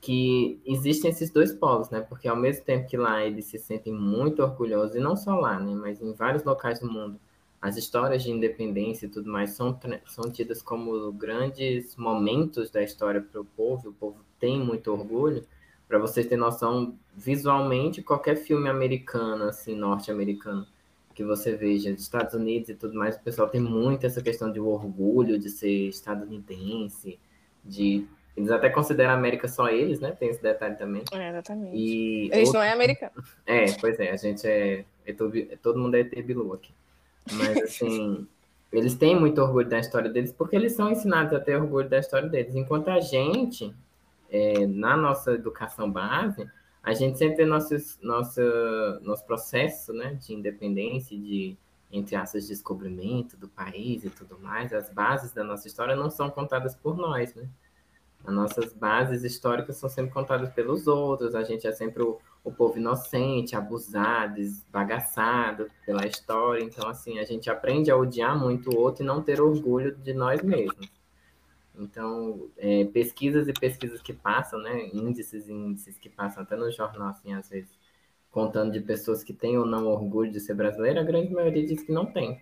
que 0.00 0.60
existem 0.64 1.10
esses 1.10 1.30
dois 1.30 1.52
polos, 1.52 1.90
né? 1.90 2.00
Porque 2.00 2.28
ao 2.28 2.36
mesmo 2.36 2.64
tempo 2.64 2.88
que 2.88 2.96
lá 2.96 3.24
eles 3.24 3.46
se 3.46 3.58
sentem 3.58 3.92
muito 3.92 4.42
orgulhosos, 4.42 4.94
e 4.94 5.00
não 5.00 5.16
só 5.16 5.34
lá, 5.34 5.58
né? 5.58 5.74
Mas 5.74 6.00
em 6.00 6.12
vários 6.12 6.44
locais 6.44 6.80
do 6.80 6.90
mundo, 6.90 7.18
as 7.60 7.76
histórias 7.76 8.22
de 8.22 8.30
independência 8.30 9.06
e 9.06 9.08
tudo 9.08 9.30
mais 9.30 9.50
são, 9.50 9.78
são 10.06 10.30
tidas 10.30 10.62
como 10.62 11.12
grandes 11.12 11.96
momentos 11.96 12.70
da 12.70 12.82
história 12.82 13.20
para 13.20 13.40
o 13.40 13.44
povo, 13.44 13.90
o 13.90 13.92
povo 13.92 14.24
tem 14.38 14.58
muito 14.58 14.92
orgulho. 14.92 15.44
Para 15.88 15.98
vocês 15.98 16.26
terem 16.26 16.40
noção, 16.40 16.98
visualmente, 17.14 18.02
qualquer 18.02 18.36
filme 18.36 18.68
americano, 18.68 19.44
assim, 19.44 19.74
norte-americano, 19.74 20.66
que 21.14 21.24
você 21.24 21.56
veja, 21.56 21.92
dos 21.92 22.02
Estados 22.02 22.34
Unidos 22.34 22.68
e 22.68 22.74
tudo 22.74 22.94
mais, 22.94 23.16
o 23.16 23.20
pessoal 23.20 23.48
tem 23.48 23.60
muito 23.60 24.04
essa 24.04 24.20
questão 24.20 24.52
de 24.52 24.60
orgulho 24.60 25.38
de 25.38 25.48
ser 25.48 25.88
estadunidense, 25.88 27.18
de 27.64 28.06
eles 28.36 28.50
até 28.50 28.68
consideram 28.68 29.12
a 29.12 29.14
América 29.14 29.48
só 29.48 29.68
eles, 29.68 29.98
né? 29.98 30.12
Tem 30.12 30.28
esse 30.28 30.42
detalhe 30.42 30.76
também. 30.76 31.02
É, 31.10 31.30
exatamente. 31.30 31.74
E 31.74 32.26
eles 32.26 32.48
outro... 32.48 32.54
não 32.54 32.62
é 32.62 32.72
americano. 32.72 33.12
É, 33.46 33.72
pois 33.80 33.98
é, 33.98 34.10
a 34.10 34.16
gente 34.16 34.46
é. 34.46 34.84
é 35.06 35.12
todo, 35.12 35.32
todo 35.62 35.78
mundo 35.78 35.94
é 35.94 36.04
Bilu 36.04 36.52
aqui. 36.52 36.72
Mas 37.32 37.56
assim, 37.58 38.26
eles 38.72 38.94
têm 38.94 39.18
muito 39.18 39.40
orgulho 39.40 39.68
da 39.68 39.78
história 39.78 40.10
deles 40.10 40.32
porque 40.32 40.56
eles 40.56 40.72
são 40.72 40.90
ensinados 40.90 41.32
a 41.32 41.40
ter 41.40 41.56
orgulho 41.56 41.88
da 41.88 41.98
história 41.98 42.28
deles. 42.28 42.54
Enquanto 42.54 42.88
a 42.88 43.00
gente, 43.00 43.74
é, 44.30 44.66
na 44.66 44.96
nossa 44.96 45.32
educação 45.32 45.90
base, 45.90 46.48
a 46.82 46.94
gente 46.94 47.18
sempre 47.18 47.36
tem 47.38 47.46
nossos, 47.46 47.98
nossa, 48.00 49.00
nosso 49.02 49.24
processo 49.26 49.92
né, 49.92 50.14
de 50.14 50.32
independência, 50.32 51.18
de, 51.18 51.56
entre 51.90 52.14
aspas, 52.14 52.46
descobrimento 52.46 53.36
do 53.36 53.48
país 53.48 54.04
e 54.04 54.10
tudo 54.10 54.38
mais, 54.38 54.72
as 54.72 54.88
bases 54.90 55.32
da 55.32 55.42
nossa 55.42 55.66
história 55.66 55.96
não 55.96 56.10
são 56.10 56.30
contadas 56.30 56.76
por 56.76 56.96
nós, 56.96 57.34
né? 57.34 57.48
As 58.26 58.34
nossas 58.34 58.72
bases 58.72 59.22
históricas 59.22 59.76
são 59.76 59.88
sempre 59.88 60.12
contadas 60.12 60.52
pelos 60.52 60.88
outros, 60.88 61.34
a 61.36 61.44
gente 61.44 61.64
é 61.64 61.70
sempre 61.70 62.02
o, 62.02 62.18
o 62.42 62.50
povo 62.50 62.76
inocente, 62.76 63.54
abusado, 63.54 64.40
esbagaçado 64.40 65.70
pela 65.84 66.04
história. 66.04 66.64
Então, 66.64 66.88
assim, 66.88 67.20
a 67.20 67.24
gente 67.24 67.48
aprende 67.48 67.88
a 67.88 67.96
odiar 67.96 68.36
muito 68.36 68.70
o 68.70 68.78
outro 68.78 69.04
e 69.04 69.06
não 69.06 69.22
ter 69.22 69.40
orgulho 69.40 69.94
de 69.96 70.12
nós 70.12 70.42
mesmos. 70.42 70.90
Então, 71.78 72.48
é, 72.56 72.84
pesquisas 72.86 73.46
e 73.46 73.52
pesquisas 73.52 74.02
que 74.02 74.12
passam, 74.12 74.58
né, 74.58 74.88
índices 74.92 75.46
e 75.46 75.52
índices 75.52 75.96
que 75.96 76.08
passam 76.08 76.42
até 76.42 76.56
no 76.56 76.70
jornal, 76.72 77.10
assim, 77.10 77.32
às 77.32 77.48
vezes, 77.48 77.70
contando 78.30 78.72
de 78.72 78.80
pessoas 78.80 79.22
que 79.22 79.32
têm 79.32 79.56
ou 79.56 79.66
não 79.66 79.86
orgulho 79.86 80.32
de 80.32 80.40
ser 80.40 80.54
brasileira, 80.54 81.00
a 81.00 81.04
grande 81.04 81.32
maioria 81.32 81.64
diz 81.64 81.82
que 81.82 81.92
não 81.92 82.06
tem. 82.06 82.40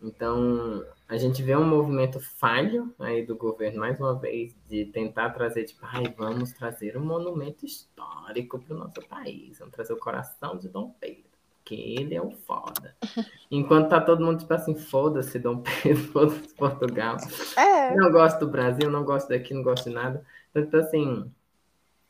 Então, 0.00 0.84
a 1.08 1.16
gente 1.16 1.42
vê 1.42 1.56
um 1.56 1.66
movimento 1.66 2.20
falho 2.20 2.94
aí 2.98 3.24
do 3.24 3.36
governo, 3.36 3.80
mais 3.80 3.98
uma 3.98 4.14
vez, 4.14 4.54
de 4.68 4.84
tentar 4.86 5.30
trazer, 5.30 5.64
tipo, 5.64 5.80
ai, 5.84 6.04
vamos 6.16 6.52
trazer 6.52 6.96
um 6.96 7.04
monumento 7.04 7.64
histórico 7.64 8.58
para 8.58 8.74
o 8.74 8.78
nosso 8.78 9.00
país, 9.08 9.58
vamos 9.58 9.74
trazer 9.74 9.92
o 9.92 9.98
coração 9.98 10.58
de 10.58 10.68
Dom 10.68 10.94
Pedro, 11.00 11.24
que 11.64 11.74
ele 11.74 12.14
é 12.14 12.20
o 12.20 12.30
foda. 12.30 12.94
Enquanto 13.50 13.88
tá 13.88 14.00
todo 14.00 14.24
mundo, 14.24 14.38
tipo 14.38 14.52
assim, 14.52 14.74
foda-se 14.74 15.38
Dom 15.38 15.62
Pedro, 15.62 16.02
foda-se 16.12 16.54
Portugal. 16.54 17.16
É. 17.56 17.94
Não 17.94 18.12
gosto 18.12 18.40
do 18.40 18.48
Brasil, 18.48 18.90
não 18.90 19.04
gosto 19.04 19.28
daqui, 19.28 19.54
não 19.54 19.62
gosto 19.62 19.88
de 19.88 19.94
nada. 19.94 20.24
Então, 20.50 20.62
tipo 20.64 20.76
assim, 20.76 21.32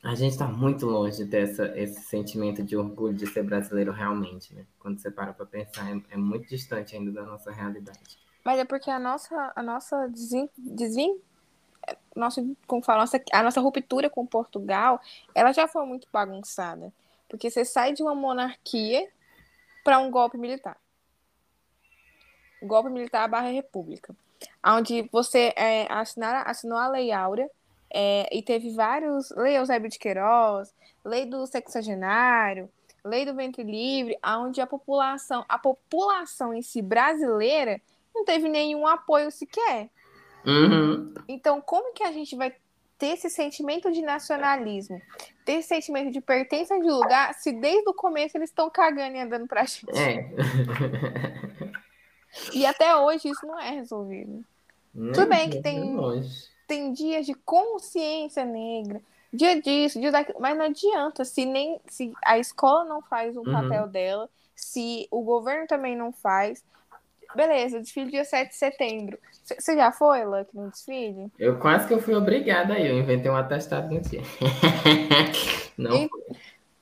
a 0.06 0.14
gente 0.14 0.32
está 0.32 0.46
muito 0.46 0.86
longe 0.86 1.24
de 1.24 1.26
ter 1.28 1.42
essa, 1.42 1.76
esse 1.76 2.00
sentimento 2.02 2.62
de 2.62 2.76
orgulho 2.76 3.12
de 3.12 3.26
ser 3.26 3.42
brasileiro 3.42 3.90
realmente, 3.90 4.54
né? 4.54 4.64
Quando 4.78 5.00
você 5.00 5.10
para 5.10 5.32
para 5.32 5.44
pensar, 5.44 5.90
é, 5.90 6.00
é, 6.12 6.16
muito 6.16 6.48
distante 6.48 6.94
ainda 6.94 7.10
da 7.10 7.24
nossa 7.24 7.50
realidade. 7.50 8.16
Mas 8.44 8.60
é 8.60 8.64
porque 8.64 8.88
a 8.88 9.00
nossa, 9.00 9.52
a 9.56 9.62
nossa 9.64 10.06
desvin, 10.06 10.48
desvin 10.56 11.20
nossa, 12.14 12.40
como 12.68 12.84
fala, 12.84 13.00
nossa, 13.00 13.20
a 13.32 13.42
nossa 13.42 13.60
ruptura 13.60 14.08
com 14.08 14.24
Portugal, 14.24 15.00
ela 15.34 15.52
já 15.52 15.66
foi 15.66 15.84
muito 15.84 16.06
bagunçada. 16.12 16.92
Porque 17.28 17.50
você 17.50 17.64
sai 17.64 17.92
de 17.92 18.02
uma 18.02 18.14
monarquia 18.14 19.08
para 19.82 19.98
um 19.98 20.08
golpe 20.08 20.38
militar. 20.38 20.76
Golpe 22.62 22.90
militar 22.90 23.28
barra 23.28 23.48
república. 23.48 24.14
Onde 24.64 25.08
você 25.10 25.52
é, 25.56 25.88
assinou 25.90 26.78
a 26.78 26.88
Lei 26.88 27.10
Áurea, 27.10 27.50
é, 27.92 28.28
e 28.36 28.42
teve 28.42 28.70
vários. 28.70 29.30
Lei 29.30 29.56
Eusébio 29.56 29.90
de 29.90 29.98
Queiroz, 29.98 30.74
lei 31.04 31.26
do 31.26 31.46
sexagenário, 31.46 32.68
lei 33.04 33.24
do 33.24 33.34
ventre 33.34 33.62
livre, 33.62 34.18
onde 34.24 34.60
a 34.60 34.66
população, 34.66 35.44
a 35.48 35.58
população 35.58 36.52
em 36.52 36.62
si 36.62 36.82
brasileira 36.82 37.80
não 38.14 38.24
teve 38.24 38.48
nenhum 38.48 38.86
apoio 38.86 39.30
sequer. 39.30 39.88
Uhum. 40.44 41.12
Então, 41.28 41.60
como 41.60 41.92
que 41.92 42.02
a 42.02 42.12
gente 42.12 42.36
vai 42.36 42.54
ter 42.98 43.08
esse 43.08 43.28
sentimento 43.28 43.92
de 43.92 44.00
nacionalismo, 44.00 45.00
ter 45.44 45.54
esse 45.54 45.68
sentimento 45.68 46.10
de 46.10 46.20
pertença 46.20 46.78
de 46.78 46.88
lugar, 46.88 47.34
se 47.34 47.52
desde 47.52 47.88
o 47.88 47.94
começo 47.94 48.36
eles 48.36 48.50
estão 48.50 48.70
cagando 48.70 49.16
e 49.16 49.20
andando 49.20 49.46
pra 49.46 49.64
gente? 49.64 49.98
É. 49.98 50.30
e 52.54 52.64
até 52.64 52.96
hoje 52.96 53.28
isso 53.28 53.46
não 53.46 53.58
é 53.60 53.70
resolvido. 53.70 54.44
Tudo 54.92 55.26
bem 55.26 55.50
que 55.50 55.60
tem. 55.60 55.78
É 55.78 56.55
tem 56.66 56.92
dias 56.92 57.26
de 57.26 57.34
consciência 57.34 58.44
negra, 58.44 59.00
dia 59.32 59.60
disso, 59.60 60.00
dia 60.00 60.10
daquilo, 60.10 60.40
mas 60.40 60.56
não 60.56 60.64
adianta 60.66 61.24
se 61.24 61.44
nem 61.44 61.80
se 61.86 62.12
a 62.24 62.38
escola 62.38 62.84
não 62.84 63.02
faz 63.02 63.36
o 63.36 63.40
uhum. 63.40 63.52
papel 63.52 63.86
dela, 63.88 64.28
se 64.54 65.06
o 65.10 65.22
governo 65.22 65.66
também 65.66 65.96
não 65.96 66.12
faz, 66.12 66.64
beleza, 67.34 67.80
desfile 67.80 68.10
dia 68.10 68.24
7 68.24 68.48
de 68.48 68.56
setembro. 68.56 69.18
Você 69.42 69.76
já 69.76 69.92
foi, 69.92 70.24
Luck, 70.24 70.48
no 70.54 70.70
desfile? 70.70 71.30
Eu 71.38 71.58
quase 71.58 71.86
que 71.86 71.94
eu 71.94 72.00
fui 72.00 72.14
obrigada 72.14 72.74
aí, 72.74 72.86
eu 72.88 72.98
inventei 72.98 73.30
um 73.30 73.36
atestado 73.36 73.94
no 73.94 74.00
dia. 74.00 74.22
Não 75.76 75.94
e, 75.94 76.10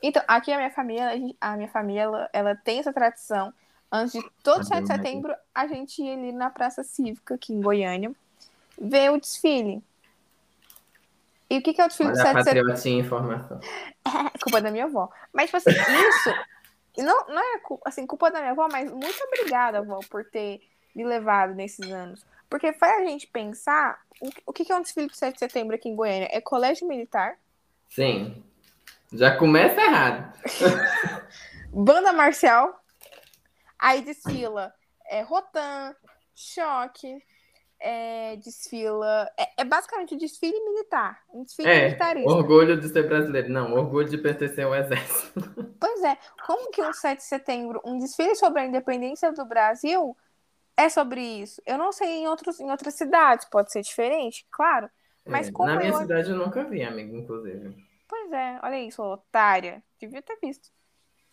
Então, 0.03 0.23
aqui 0.29 0.53
a 0.53 0.57
minha 0.57 0.71
família, 0.71 1.11
a 1.41 1.57
minha 1.57 1.69
família, 1.69 2.03
ela, 2.03 2.31
ela 2.33 2.57
tem 2.57 2.79
essa 2.79 2.93
tradição. 2.93 3.53
Antes 3.91 4.13
de 4.13 4.25
todo 4.43 4.65
7 4.65 4.83
de 4.83 4.87
setembro, 4.89 5.35
a 5.55 5.67
gente 5.67 6.03
ia 6.03 6.15
ali 6.15 6.33
na 6.33 6.51
Praça 6.51 6.83
Cívica, 6.83 7.35
aqui 7.35 7.53
em 7.53 7.61
Goiânia, 7.61 8.13
ver 8.81 9.11
o 9.11 9.21
desfile. 9.21 9.83
E 11.49 11.59
o 11.59 11.63
que, 11.63 11.73
que 11.73 11.81
é 11.81 11.85
o 11.85 11.89
desfile 11.89 12.11
Olha 12.11 12.17
do 12.17 12.23
7 12.23 12.37
de 12.37 12.45
setembro? 12.45 12.69
Patriotinha 12.69 13.01
informação. 13.01 13.61
É 14.35 14.39
culpa 14.39 14.61
da 14.61 14.71
minha 14.71 14.85
avó. 14.85 15.09
Mas, 15.33 15.47
tipo 15.47 15.57
assim, 15.57 15.71
isso 15.71 16.35
não, 17.03 17.27
não 17.27 17.39
é 17.39 17.61
assim, 17.87 18.07
culpa 18.07 18.31
da 18.31 18.41
minha 18.41 18.53
avó, 18.53 18.69
mas 18.71 18.91
muito 18.91 19.25
obrigada, 19.25 19.79
avó, 19.79 20.01
por 20.11 20.25
ter 20.27 20.61
me 20.95 21.05
levado 21.05 21.55
nesses 21.55 21.91
anos. 21.91 22.25
Porque 22.49 22.73
faz 22.75 23.03
a 23.03 23.07
gente 23.07 23.27
pensar 23.27 23.99
o, 24.21 24.31
o 24.47 24.53
que 24.53 24.71
é 24.71 24.77
um 24.77 24.83
desfile 24.83 25.09
de 25.09 25.17
7 25.17 25.35
de 25.35 25.39
setembro 25.39 25.75
aqui 25.75 25.89
em 25.89 25.97
Goiânia? 25.97 26.29
É 26.31 26.41
colégio 26.41 26.87
militar? 26.87 27.39
Sim. 27.89 28.45
Já 29.13 29.37
começa 29.37 29.81
errado. 29.81 30.33
Banda 31.73 32.13
marcial. 32.13 32.79
Aí 33.79 34.03
desfila 34.03 34.73
é, 35.07 35.23
Rotan, 35.23 35.95
Choque, 36.35 37.23
é, 37.81 38.37
desfila. 38.37 39.29
É, 39.39 39.63
é, 39.63 39.65
basicamente 39.65 40.15
um 40.15 40.19
desfile 40.19 40.59
militar. 40.61 41.23
Um 41.33 41.45
desfile 41.45 41.69
é, 41.69 41.85
militarista. 41.85 42.31
Orgulho 42.31 42.81
de 42.81 42.89
ser 42.89 43.07
brasileiro. 43.07 43.51
Não, 43.51 43.73
orgulho 43.75 44.09
de 44.09 44.19
pertencer 44.19 44.65
ao 44.65 44.75
exército. 44.75 45.41
Pois 45.79 46.03
é. 46.03 46.17
Como 46.47 46.71
que 46.71 46.81
um 46.81 46.93
7 46.93 47.19
de 47.19 47.25
setembro, 47.25 47.81
um 47.85 47.99
desfile 47.99 48.35
sobre 48.35 48.63
a 48.63 48.67
independência 48.67 49.31
do 49.33 49.45
Brasil, 49.45 50.17
é 50.77 50.89
sobre 50.89 51.21
isso? 51.21 51.61
Eu 51.67 51.77
não 51.77 51.93
sei 51.93 52.09
em, 52.09 52.27
outros, 52.27 52.59
em 52.59 52.71
outras 52.71 52.95
cidades, 52.95 53.47
pode 53.51 53.71
ser 53.71 53.83
diferente, 53.83 54.47
claro. 54.51 54.89
Mas 55.27 55.49
é, 55.49 55.53
como 55.53 55.69
Na 55.69 55.77
minha 55.77 55.91
eu... 55.91 55.99
cidade 55.99 56.31
eu 56.31 56.37
nunca 56.37 56.65
vi, 56.65 56.83
amigo, 56.83 57.17
inclusive. 57.17 57.77
Pois 58.09 58.33
é, 58.33 58.59
olha 58.63 58.81
isso, 58.81 59.03
otária. 59.03 59.83
Devia 60.01 60.23
ter 60.23 60.39
visto. 60.43 60.71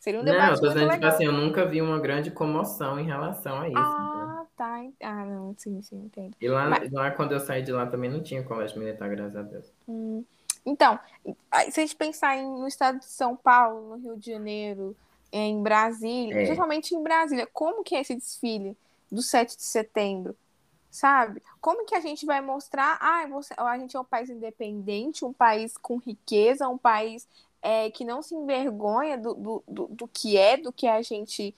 Seria 0.01 0.20
um 0.20 0.24
Não, 0.24 0.31
debate 0.31 0.53
eu 0.53 0.60
tô 0.62 0.67
dizendo, 0.74 0.91
tipo 0.93 1.05
assim, 1.05 1.25
eu 1.25 1.31
nunca 1.31 1.63
vi 1.63 1.79
uma 1.79 2.00
grande 2.00 2.31
comoção 2.31 3.00
em 3.00 3.05
relação 3.05 3.62
a 3.62 3.70
isso. 3.70 3.77
Ah, 3.77 4.46
tá. 4.58 4.84
Ah, 5.03 5.24
não, 5.25 5.53
sim, 5.55 5.79
sim, 5.84 5.96
entendo. 6.05 6.36
E 6.41 6.48
lá, 6.50 6.67
Mas- 6.67 6.91
lá, 6.91 7.12
quando 7.12 7.34
eu 7.34 7.39
saí 7.39 7.62
de 7.62 7.72
lá, 7.72 7.86
também 7.86 8.10
não 8.10 8.20
tinha 8.24 8.41
colégio 8.43 8.79
militar, 8.79 9.08
graças 9.10 9.36
a 9.36 9.43
Deus. 9.43 9.72
Hum. 9.88 10.24
Então, 10.65 11.00
se 11.70 11.79
a 11.79 11.84
gente 11.84 11.96
pensar 11.96 12.36
em, 12.36 12.43
no 12.50 12.67
estado 12.67 12.98
de 12.98 13.05
São 13.05 13.36
Paulo, 13.36 13.89
no 13.89 13.96
Rio 14.03 14.17
de 14.17 14.31
Janeiro, 14.31 14.96
em 15.31 15.62
Brasília, 15.62 16.34
É. 16.34 16.46
principalmente 16.46 16.96
em 16.96 17.03
Brasília, 17.03 17.48
como 17.53 17.84
que 17.84 17.96
é 17.96 18.01
esse 18.01 18.15
desfile 18.15 18.75
do 19.12 19.22
7 19.22 19.55
de 19.55 19.63
setembro? 19.63 20.36
Sabe? 20.89 21.43
Como 21.62 21.86
que 21.86 21.93
a 21.96 22.00
gente 22.01 22.25
vai 22.25 22.41
mostrar, 22.41 22.98
ah, 23.00 23.25
você, 23.27 23.53
a 23.55 23.77
gente 23.77 23.96
é 23.96 24.00
um 24.00 24.03
país 24.03 24.31
independente, 24.31 25.24
um 25.24 25.31
país 25.31 25.77
com 25.77 25.98
riqueza, 25.98 26.67
um 26.67 26.77
país 26.77 27.27
é, 27.62 27.89
que 27.91 28.03
não 28.03 28.22
se 28.22 28.34
envergonha 28.36 29.18
do, 29.18 29.34
do, 29.34 29.63
do, 29.68 29.88
do 29.88 30.08
que 30.08 30.38
é, 30.38 30.58
do 30.58 30.72
que 30.72 30.88
a 30.88 31.01
gente. 31.01 31.56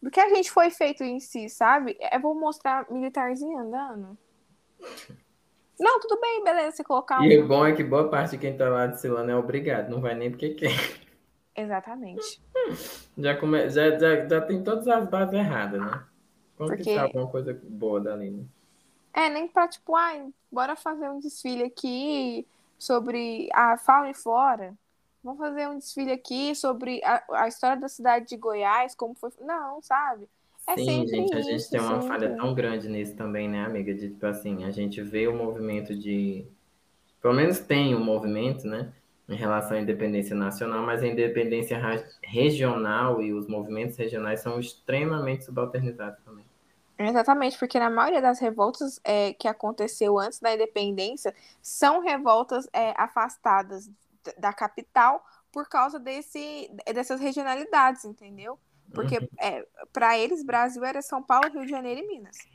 Do 0.00 0.10
que 0.10 0.20
a 0.20 0.28
gente 0.28 0.50
foi 0.50 0.70
feito 0.70 1.02
em 1.02 1.18
si, 1.20 1.48
sabe? 1.48 1.96
Eu 2.12 2.20
vou 2.20 2.34
mostrar 2.34 2.90
militarzinho 2.90 3.58
andando. 3.58 4.16
Não, 5.78 6.00
tudo 6.00 6.20
bem, 6.20 6.44
beleza, 6.44 6.76
você 6.76 6.84
colocar 6.84 7.20
um. 7.20 7.24
E 7.24 7.38
o 7.38 7.46
bom 7.46 7.66
é 7.66 7.74
que 7.74 7.82
boa 7.84 8.08
parte 8.08 8.32
de 8.32 8.38
quem 8.38 8.56
tá 8.56 8.68
lá 8.68 8.86
desfilando 8.86 9.30
é 9.30 9.36
obrigado, 9.36 9.90
não 9.90 10.00
vai 10.00 10.14
nem 10.14 10.30
porque 10.30 10.50
quer. 10.50 10.70
Exatamente. 11.54 12.40
Já, 13.16 13.34
come... 13.36 13.68
já, 13.70 13.98
já, 13.98 14.26
já 14.26 14.40
tem 14.42 14.62
todas 14.62 14.86
as 14.88 15.08
bases 15.08 15.34
erradas, 15.34 15.80
né? 15.80 16.04
Como 16.56 16.70
Porque- 16.70 16.90
alguma 16.92 17.26
coisa 17.26 17.58
boa 17.62 18.00
dali, 18.00 18.30
né? 18.30 18.44
É, 19.12 19.28
nem 19.30 19.48
pra, 19.48 19.66
tipo, 19.66 19.96
ai, 19.96 20.28
bora 20.52 20.76
fazer 20.76 21.08
um 21.08 21.18
desfile 21.18 21.64
aqui 21.64 22.46
sobre 22.78 23.48
a 23.52 23.78
fauna 23.78 24.10
e 24.10 24.14
flora. 24.14 24.74
Vamos 25.26 25.40
fazer 25.40 25.66
um 25.66 25.76
desfile 25.76 26.12
aqui 26.12 26.54
sobre 26.54 27.00
a, 27.02 27.20
a 27.32 27.48
história 27.48 27.76
da 27.76 27.88
cidade 27.88 28.28
de 28.28 28.36
Goiás, 28.36 28.94
como 28.94 29.12
foi. 29.12 29.32
Não, 29.40 29.82
sabe? 29.82 30.28
É 30.68 30.76
Sim, 30.76 31.04
gente, 31.04 31.34
a 31.34 31.40
isso, 31.40 31.50
gente 31.50 31.68
tem 31.68 31.80
uma 31.80 32.00
sempre. 32.00 32.06
falha 32.06 32.36
tão 32.36 32.54
grande 32.54 32.88
nisso 32.88 33.16
também, 33.16 33.48
né, 33.48 33.64
amiga? 33.64 33.92
De, 33.92 34.10
tipo 34.10 34.24
assim, 34.24 34.62
a 34.62 34.70
gente 34.70 35.02
vê 35.02 35.26
o 35.26 35.34
movimento 35.34 35.96
de... 35.96 36.46
Pelo 37.20 37.34
menos 37.34 37.58
tem 37.58 37.92
um 37.92 38.04
movimento, 38.04 38.68
né? 38.68 38.92
Em 39.28 39.34
relação 39.34 39.76
à 39.76 39.80
independência 39.80 40.36
nacional, 40.36 40.86
mas 40.86 41.02
a 41.02 41.08
independência 41.08 41.76
regional 42.22 43.20
e 43.20 43.32
os 43.32 43.48
movimentos 43.48 43.96
regionais 43.96 44.38
são 44.38 44.60
extremamente 44.60 45.44
subalternizados 45.44 46.20
também. 46.24 46.44
Exatamente, 46.96 47.58
porque 47.58 47.80
na 47.80 47.90
maioria 47.90 48.22
das 48.22 48.38
revoltas 48.38 49.00
é, 49.02 49.32
que 49.32 49.48
aconteceu 49.48 50.20
antes 50.20 50.38
da 50.38 50.54
independência 50.54 51.34
são 51.60 52.00
revoltas 52.00 52.68
é, 52.72 52.94
afastadas 52.96 53.90
da 54.38 54.52
capital 54.52 55.24
por 55.52 55.68
causa 55.68 55.98
desse, 55.98 56.70
dessas 56.94 57.20
regionalidades, 57.20 58.04
entendeu? 58.04 58.58
Porque 58.92 59.18
Uhum. 59.18 59.28
é, 59.38 59.66
para 59.92 60.18
eles, 60.18 60.44
Brasil 60.44 60.84
era 60.84 61.02
São 61.02 61.22
Paulo, 61.22 61.50
Rio 61.50 61.64
de 61.64 61.70
Janeiro 61.70 62.00
e 62.00 62.06
Minas. 62.06 62.48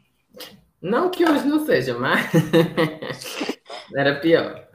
Não 0.81 1.09
que 1.11 1.25
hoje 1.25 1.47
não 1.47 1.65
seja, 1.65 1.97
mas 1.97 2.31
era 3.95 4.19
pior. 4.19 4.67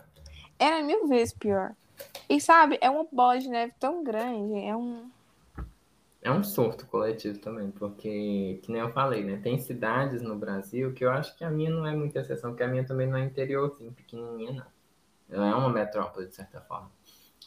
Era 0.59 0.83
mil 0.83 1.07
vezes 1.09 1.33
pior. 1.35 1.75
E 2.29 2.41
sabe, 2.41 2.79
é 2.81 2.91
uma 2.91 3.07
bola 3.11 3.39
de 3.39 3.49
neve 3.49 3.73
tão 3.79 4.03
grande, 4.05 4.59
é 4.65 4.77
um. 4.77 5.11
É 6.21 6.31
um 6.31 6.43
surto 6.43 6.87
coletivo 6.87 7.39
também, 7.39 7.71
porque, 7.71 8.61
que 8.63 8.73
nem 8.73 8.81
eu 8.81 8.93
falei, 8.93 9.25
né? 9.25 9.39
Tem 9.39 9.59
cidades 9.59 10.21
no 10.23 10.37
Brasil 10.37 10.93
que 10.93 11.05
eu 11.05 11.11
acho 11.11 11.37
que 11.37 11.45
a 11.45 11.51
minha 11.51 11.71
não 11.71 11.87
é 11.87 11.95
muita 11.95 12.19
exceção, 12.21 12.51
porque 12.51 12.65
a 12.65 12.69
minha 12.69 12.85
também 12.85 13.07
não 13.07 13.17
é 13.17 13.25
interiorzinho, 13.25 13.93
pequenininha, 13.95 14.53
não. 14.53 14.76
Ela 15.29 15.49
é 15.49 15.55
uma 15.55 15.71
metrópole, 15.71 16.27
de 16.27 16.35
certa 16.35 16.61
forma. 16.61 16.91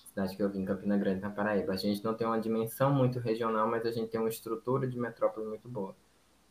Cidade 0.07 0.35
que 0.35 0.43
eu 0.43 0.49
vim, 0.49 0.65
Campina 0.65 0.97
Grande, 0.97 1.21
na 1.21 1.29
Paraíba. 1.29 1.73
A 1.73 1.77
gente 1.77 2.03
não 2.03 2.13
tem 2.13 2.27
uma 2.27 2.39
dimensão 2.39 2.93
muito 2.93 3.19
regional, 3.19 3.67
mas 3.67 3.85
a 3.85 3.91
gente 3.91 4.09
tem 4.09 4.19
uma 4.19 4.29
estrutura 4.29 4.87
de 4.87 4.97
metrópole 4.97 5.47
muito 5.47 5.69
boa. 5.69 5.95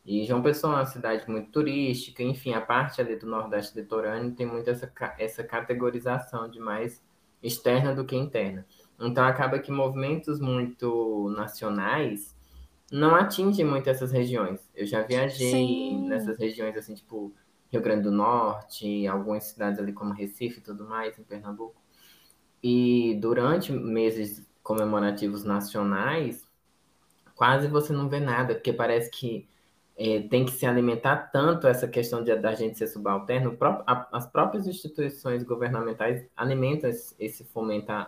E 0.07 0.25
João 0.25 0.43
Pessoa 0.43 0.73
é 0.73 0.77
uma 0.77 0.87
cidade 0.87 1.29
muito 1.29 1.51
turística, 1.51 2.23
enfim, 2.23 2.55
a 2.55 2.63
parte 2.63 2.99
ali 2.99 3.17
do 3.17 3.27
Nordeste 3.27 3.79
litorâneo 3.79 4.35
tem 4.35 4.47
muito 4.47 4.71
essa, 4.71 4.91
essa 5.19 5.45
categorização 5.45 6.49
de 6.49 6.59
mais 6.59 7.03
externa 7.43 7.95
do 7.95 8.07
que 8.07 8.17
interna. 8.17 8.67
Então 8.99 9.25
acaba 9.25 9.59
que 9.59 9.71
movimentos 9.71 10.41
muito 10.41 11.29
nacionais 11.37 12.35
não 12.91 13.15
atingem 13.15 13.67
muito 13.67 13.89
essas 13.91 14.11
regiões. 14.11 14.67
Eu 14.75 14.87
já 14.87 15.03
viajei 15.03 15.51
Sim. 15.51 16.09
nessas 16.09 16.39
regiões 16.39 16.77
assim, 16.77 16.95
tipo 16.95 17.35
Rio 17.71 17.83
Grande 17.83 18.03
do 18.05 18.11
Norte, 18.11 19.07
algumas 19.07 19.45
cidades 19.45 19.79
ali 19.79 19.93
como 19.93 20.13
Recife 20.13 20.59
e 20.59 20.63
tudo 20.63 20.87
mais, 20.87 21.19
em 21.19 21.23
Pernambuco. 21.23 21.77
E 22.63 23.17
durante 23.21 23.73
meses 23.73 24.47
comemorativos 24.63 25.45
nacionais, 25.45 26.47
quase 27.35 27.69
você 27.69 27.93
não 27.93 28.09
vê 28.09 28.21
nada, 28.21 28.55
porque 28.55 28.73
parece 28.73 29.11
que 29.11 29.49
é, 29.97 30.21
tem 30.23 30.45
que 30.45 30.53
se 30.53 30.65
alimentar 30.67 31.31
tanto 31.33 31.67
essa 31.67 31.89
questão 31.89 32.23
de, 32.23 32.35
da 32.37 32.55
gente 32.55 32.79
ser 32.79 32.87
subalterno, 32.87 33.57
a- 33.87 34.09
as 34.13 34.27
próprias 34.27 34.67
instituições 34.67 35.43
governamentais 35.43 36.25
alimentam 36.37 36.89
esse, 36.89 37.15
esse 37.19 37.45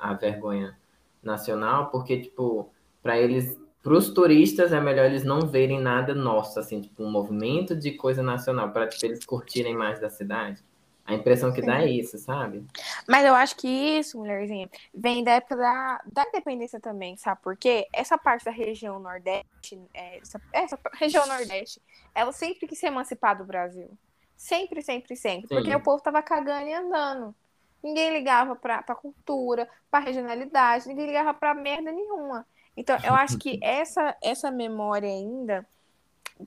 à 0.01 0.14
vergonha 0.14 0.79
nacional, 1.23 1.90
porque, 1.90 2.20
tipo, 2.20 2.70
para 3.03 3.18
eles, 3.18 3.60
para 3.83 3.95
os 3.95 4.11
turistas, 4.11 4.73
é 4.73 4.81
melhor 4.81 5.07
eles 5.07 5.25
não 5.25 5.40
verem 5.40 5.81
nada 5.81 6.14
nosso, 6.14 6.59
assim, 6.59 6.81
tipo, 6.81 7.03
um 7.03 7.11
movimento 7.11 7.75
de 7.75 7.93
coisa 7.93 8.23
nacional, 8.23 8.71
para 8.73 8.87
tipo, 8.87 9.07
eles 9.07 9.25
curtirem 9.25 9.75
mais 9.75 9.99
da 10.01 10.11
cidade. 10.11 10.62
A 11.07 11.14
impressão 11.14 11.53
que 11.53 11.61
dá 11.61 11.83
é 11.83 11.88
isso, 11.88 12.19
sabe? 12.19 12.64
Mas 13.09 13.25
eu 13.25 13.35
acho 13.35 13.57
que 13.57 13.66
isso, 13.66 14.16
mulherzinha, 14.16 14.71
vem 14.95 15.25
da 15.25 15.33
época 15.33 15.57
da, 15.57 16.01
da 16.12 16.23
independência 16.29 16.79
também, 16.79 17.16
sabe 17.16 17.40
por 17.43 17.57
quê? 17.57 17.88
Essa 17.93 18.16
parte 18.16 18.45
da 18.45 18.51
região 18.53 19.01
Nordeste, 19.01 19.81
é, 19.93 20.19
essa, 20.19 20.40
essa 20.53 20.79
região 20.95 21.27
Nordeste, 21.27 21.83
ela 22.14 22.31
sempre 22.31 22.69
quis 22.69 22.79
se 22.79 22.87
emancipar 22.87 23.37
do 23.37 23.45
Brasil. 23.45 23.90
Sempre, 24.37 24.83
sempre, 24.83 25.16
sempre. 25.16 25.49
Sim. 25.49 25.55
Porque 25.55 25.75
o 25.75 25.83
povo 25.83 26.03
tava 26.03 26.23
cagando 26.23 26.69
e 26.69 26.73
andando. 26.73 27.35
Ninguém 27.83 28.12
ligava 28.12 28.55
pra, 28.55 28.83
pra 28.83 28.95
cultura, 28.95 29.69
pra 29.90 30.01
regionalidade, 30.01 30.87
ninguém 30.87 31.07
ligava 31.07 31.35
pra 31.35 31.55
merda 31.55 31.90
nenhuma. 31.90 32.47
Então, 32.76 32.98
eu 33.02 33.14
acho 33.14 33.38
que 33.38 33.59
essa, 33.62 34.16
essa 34.22 34.50
memória 34.50 35.09
ainda 35.09 35.66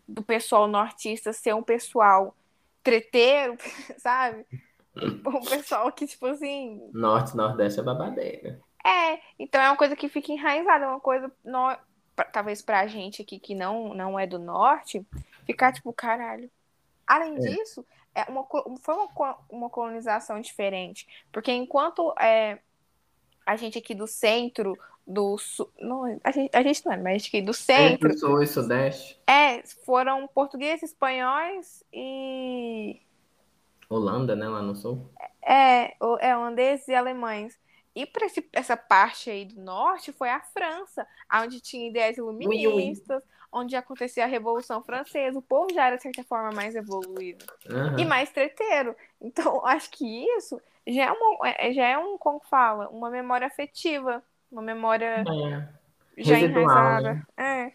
do 0.07 0.23
pessoal 0.23 0.67
nortista 0.67 1.31
ser 1.33 1.53
um 1.53 1.63
pessoal 1.63 2.35
treteiro, 2.83 3.57
sabe? 3.97 4.45
Um 5.25 5.41
pessoal 5.45 5.91
que, 5.91 6.07
tipo 6.07 6.25
assim, 6.27 6.81
Norte, 6.93 7.35
Nordeste 7.35 7.79
é 7.79 7.83
babadeira. 7.83 8.59
é, 8.85 9.19
então 9.39 9.61
é 9.61 9.69
uma 9.69 9.77
coisa 9.77 9.95
que 9.95 10.09
fica 10.09 10.31
enraizada, 10.31 10.85
é 10.85 10.87
uma 10.87 10.99
coisa, 10.99 11.31
no, 11.43 11.75
talvez 12.31 12.61
pra 12.61 12.87
gente 12.87 13.21
aqui 13.21 13.39
que 13.39 13.55
não, 13.55 13.93
não 13.93 14.19
é 14.19 14.27
do 14.27 14.39
norte, 14.39 15.05
ficar 15.45 15.71
tipo, 15.73 15.91
caralho. 15.93 16.49
Além 17.07 17.35
É. 17.35 17.39
disso, 17.39 17.85
é 18.15 18.23
uma, 18.29 18.45
foi 18.81 18.95
uma, 18.95 19.37
uma 19.49 19.69
colonização 19.69 20.39
diferente, 20.39 21.07
porque 21.31 21.51
enquanto 21.51 22.13
é, 22.19 22.59
a 23.45 23.55
gente 23.55 23.77
aqui 23.77 23.95
do 23.95 24.07
centro 24.07 24.77
do 25.05 25.37
sul. 25.37 25.69
Não, 25.79 26.19
a, 26.23 26.31
gente, 26.31 26.55
a 26.55 26.63
gente 26.63 26.85
não 26.85 26.93
é, 26.93 26.97
mas 26.97 27.27
que 27.27 27.41
do 27.41 27.53
centro. 27.53 28.07
Entre 28.07 28.17
sul 28.17 28.41
e 28.41 28.47
sudeste. 28.47 29.19
É, 29.27 29.61
foram 29.85 30.27
portugueses, 30.27 30.91
espanhóis 30.91 31.83
e. 31.91 33.01
Holanda, 33.89 34.35
né, 34.35 34.47
lá 34.47 34.61
no 34.61 34.75
sul. 34.75 35.09
É, 35.45 35.95
é 36.19 36.35
holandeses 36.37 36.87
e 36.87 36.95
alemães. 36.95 37.59
E 37.95 38.07
para 38.07 38.25
essa 38.53 38.75
parte 38.75 39.29
aí 39.29 39.45
do 39.45 39.61
norte 39.61 40.11
foi 40.11 40.29
a 40.29 40.41
França, 40.41 41.05
onde 41.31 41.59
tinha 41.61 41.87
ideias 41.87 42.17
iluministas, 42.17 43.21
oui, 43.23 43.29
oui. 43.29 43.47
onde 43.51 43.75
acontecia 43.75 44.23
a 44.23 44.27
Revolução 44.27 44.81
Francesa. 44.83 45.37
O 45.37 45.43
povo 45.43 45.71
já 45.71 45.85
era, 45.87 45.97
de 45.97 46.01
certa 46.01 46.23
forma, 46.23 46.51
mais 46.51 46.75
evoluído 46.75 47.45
Uhum. 47.69 47.99
e 47.99 48.05
mais 48.05 48.31
treteiro. 48.31 48.95
Então, 49.21 49.63
acho 49.67 49.91
que 49.91 50.25
isso 50.37 50.59
já 50.87 51.05
é, 51.05 51.11
uma, 51.11 51.49
é- 51.49 51.71
já 51.73 51.87
é 51.87 51.97
um, 51.97 52.17
como 52.17 52.39
fala, 52.39 52.89
uma 52.89 53.11
memória 53.11 53.45
afetiva, 53.45 54.23
uma 54.53 54.61
memória 54.61 55.23
É. 55.27 55.67
já 56.21 56.35
Residual, 56.35 56.63
enraizada. 56.63 57.27
É. 57.35 57.65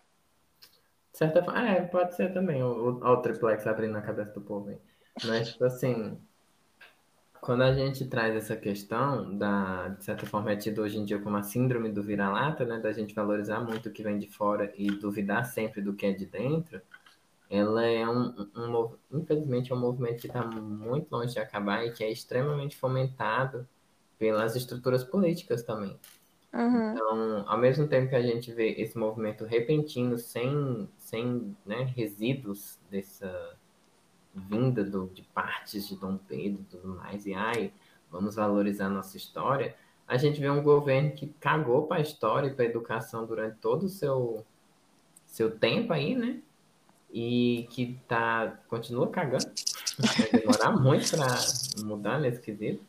De 1.13 1.19
certa 1.19 1.43
forma, 1.43 1.69
é, 1.69 1.83
pode 1.83 2.15
ser 2.15 2.33
também 2.33 2.63
o, 2.63 2.69
o, 2.69 3.05
o 3.05 3.17
triplex 3.19 3.67
abrindo 3.67 3.93
na 3.93 4.01
cabeça 4.03 4.33
do 4.33 4.41
povo 4.41 4.69
aí. 4.71 4.79
Mas, 5.25 5.51
tipo 5.51 5.65
assim, 5.65 6.17
quando 7.41 7.63
a 7.63 7.73
gente 7.73 8.07
traz 8.07 8.37
essa 8.37 8.57
questão 8.57 9.37
da, 9.37 9.89
de 9.89 10.05
certa 10.05 10.25
forma, 10.27 10.53
é 10.53 10.57
tido 10.57 10.83
hoje 10.83 10.99
em 10.99 11.05
dia 11.05 11.19
como 11.19 11.37
a 11.37 11.43
síndrome 11.43 11.91
do 11.91 12.03
vira-lata, 12.03 12.65
né, 12.65 12.79
da 12.79 12.93
gente 12.93 13.15
valorizar 13.15 13.61
muito 13.61 13.89
o 13.89 13.93
que 13.93 14.03
vem 14.05 14.19
de 14.19 14.29
fora 14.29 14.73
e 14.77 14.87
duvidar 14.87 15.45
sempre 15.45 15.83
do 15.83 15.95
que 15.95 16.07
é 16.07 16.13
de 16.13 16.27
dentro, 16.27 16.81
ela 17.51 17.85
é 17.85 18.09
um, 18.09 18.35
um, 18.55 18.71
mov- 18.71 18.99
infelizmente, 19.11 19.73
é 19.73 19.75
um 19.75 19.81
movimento 19.81 20.21
que 20.21 20.27
está 20.29 20.45
muito 20.45 21.11
longe 21.11 21.33
de 21.33 21.41
acabar 21.41 21.85
e 21.85 21.91
que 21.91 22.05
é 22.05 22.13
extremamente 22.13 22.77
fomentado 22.77 23.67
pelas 24.19 24.55
estruturas 24.55 25.03
políticas 25.03 25.63
também. 25.63 25.99
Uhum. 26.53 26.93
Então, 26.93 27.45
ao 27.47 27.59
mesmo 27.59 27.87
tempo 27.87 28.09
que 28.09 28.17
a 28.17 28.23
gente 28.23 28.53
vê 28.53 28.71
esse 28.73 28.97
movimento 28.97 29.45
repentino, 29.45 30.17
sem, 30.17 30.89
sem 30.99 31.57
né, 31.65 31.85
resíduos 31.95 32.79
dessa 32.91 33.57
vinda 34.35 34.85
do, 34.85 35.09
de 35.09 35.23
partes 35.23 35.87
de 35.87 35.97
Dom 35.97 36.17
Pedro 36.17 36.63
e 36.63 36.65
tudo 36.65 36.89
mais, 36.89 37.27
e 37.27 37.35
ai, 37.35 37.73
vamos 38.11 38.35
valorizar 38.35 38.89
nossa 38.89 39.17
história, 39.17 39.75
a 40.07 40.17
gente 40.17 40.41
vê 40.41 40.49
um 40.49 40.63
governo 40.63 41.13
que 41.13 41.27
cagou 41.39 41.87
para 41.87 41.99
a 41.99 42.01
história 42.01 42.49
e 42.49 42.55
para 42.55 42.65
a 42.65 42.69
educação 42.69 43.27
durante 43.27 43.59
todo 43.59 43.85
o 43.85 43.89
seu, 43.91 44.45
seu 45.27 45.51
tempo 45.51 45.93
aí, 45.93 46.15
né? 46.15 46.41
E 47.13 47.67
que 47.71 48.01
tá, 48.09 48.59
continua 48.69 49.11
cagando. 49.11 49.45
Vai 49.99 50.41
demorar 50.41 50.73
muito 50.73 51.11
para 51.11 51.27
mudar 51.85 52.19
nesse 52.19 52.41
quesito. 52.41 52.83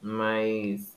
Mas 0.00 0.95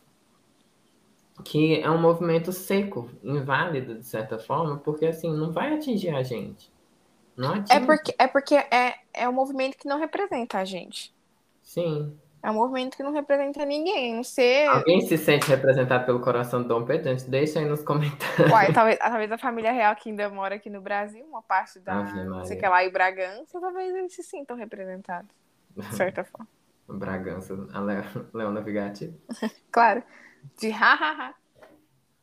que 1.43 1.81
é 1.81 1.89
um 1.89 1.97
movimento 1.99 2.51
seco, 2.51 3.09
inválido, 3.23 3.95
de 3.95 4.05
certa 4.05 4.37
forma, 4.39 4.77
porque 4.77 5.05
assim, 5.05 5.31
não 5.31 5.51
vai 5.51 5.73
atingir 5.73 6.09
a 6.09 6.23
gente. 6.23 6.71
Não 7.35 7.53
atinge. 7.53 7.73
É 7.73 7.85
porque, 7.85 8.15
é, 8.17 8.27
porque 8.27 8.55
é, 8.55 8.95
é 9.13 9.29
um 9.29 9.33
movimento 9.33 9.77
que 9.77 9.87
não 9.87 9.97
representa 9.99 10.57
a 10.59 10.65
gente. 10.65 11.13
Sim. 11.63 12.17
É 12.41 12.49
um 12.49 12.53
movimento 12.53 12.95
que 12.95 13.03
não 13.03 13.11
representa 13.11 13.65
ninguém. 13.65 14.15
Não 14.15 14.23
sei. 14.23 14.65
Alguém 14.67 15.01
se 15.01 15.17
sente 15.17 15.47
representado 15.49 16.05
pelo 16.05 16.21
coração 16.21 16.61
do 16.61 16.69
Dom 16.69 16.85
Pedro? 16.85 17.13
Deixa 17.27 17.59
aí 17.59 17.65
nos 17.65 17.83
comentários. 17.83 18.49
Uai, 18.49 18.71
talvez, 18.71 18.97
talvez 18.97 19.31
a 19.31 19.37
família 19.37 19.71
real 19.71 19.93
que 19.95 20.09
ainda 20.09 20.29
mora 20.29 20.55
aqui 20.55 20.69
no 20.69 20.79
Brasil, 20.79 21.25
uma 21.25 21.41
parte 21.41 21.79
da. 21.79 22.03
Não 22.25 22.45
sei 22.45 22.55
que 22.57 22.67
lá, 22.67 22.83
e 22.83 22.89
Bragança, 22.89 23.59
talvez 23.59 23.93
eles 23.93 24.13
se 24.13 24.23
sintam 24.23 24.55
representados. 24.55 25.29
De 25.75 25.95
certa 25.95 26.23
forma. 26.25 26.47
Bragança, 26.87 27.53
a 27.73 27.79
Le- 27.81 28.03
Leona 28.33 28.61
Vigatti. 28.61 29.13
Claro. 29.71 30.01
De 30.57 30.69
ha-ha-ha. 30.71 31.33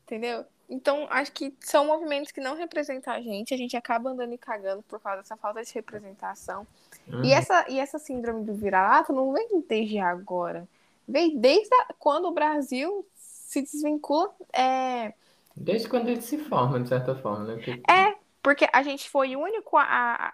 Entendeu? 0.04 0.44
Então, 0.68 1.06
acho 1.10 1.30
que 1.32 1.54
são 1.60 1.86
movimentos 1.86 2.32
que 2.32 2.40
não 2.40 2.56
representam 2.56 3.12
a 3.14 3.20
gente, 3.20 3.54
a 3.54 3.56
gente 3.56 3.76
acaba 3.76 4.10
andando 4.10 4.32
e 4.32 4.38
cagando 4.38 4.82
por 4.82 5.00
causa 5.00 5.22
dessa 5.22 5.36
falta 5.36 5.62
de 5.62 5.72
representação. 5.72 6.66
Uhum. 7.06 7.24
E, 7.24 7.32
essa, 7.32 7.64
e 7.70 7.78
essa 7.78 7.98
síndrome 7.98 8.44
do 8.44 8.52
vira-lata 8.54 9.12
não 9.12 9.32
vem 9.32 9.64
desde 9.68 9.98
agora. 9.98 10.66
Vem 11.06 11.38
desde 11.38 11.72
a- 11.72 11.94
quando 11.98 12.26
o 12.26 12.32
Brasil 12.32 13.06
se 13.14 13.62
desvincula. 13.62 14.34
É, 14.52 15.12
Desde 15.58 15.88
quando 15.88 16.08
ele 16.08 16.20
se 16.20 16.36
forma, 16.36 16.78
de 16.80 16.88
certa 16.88 17.14
forma, 17.14 17.44
né? 17.44 17.54
Porque- 17.54 17.82
É, 17.90 18.14
porque 18.42 18.68
a 18.72 18.82
gente 18.82 19.08
foi 19.08 19.34
o 19.36 19.40
único, 19.40 19.76
a, 19.76 19.84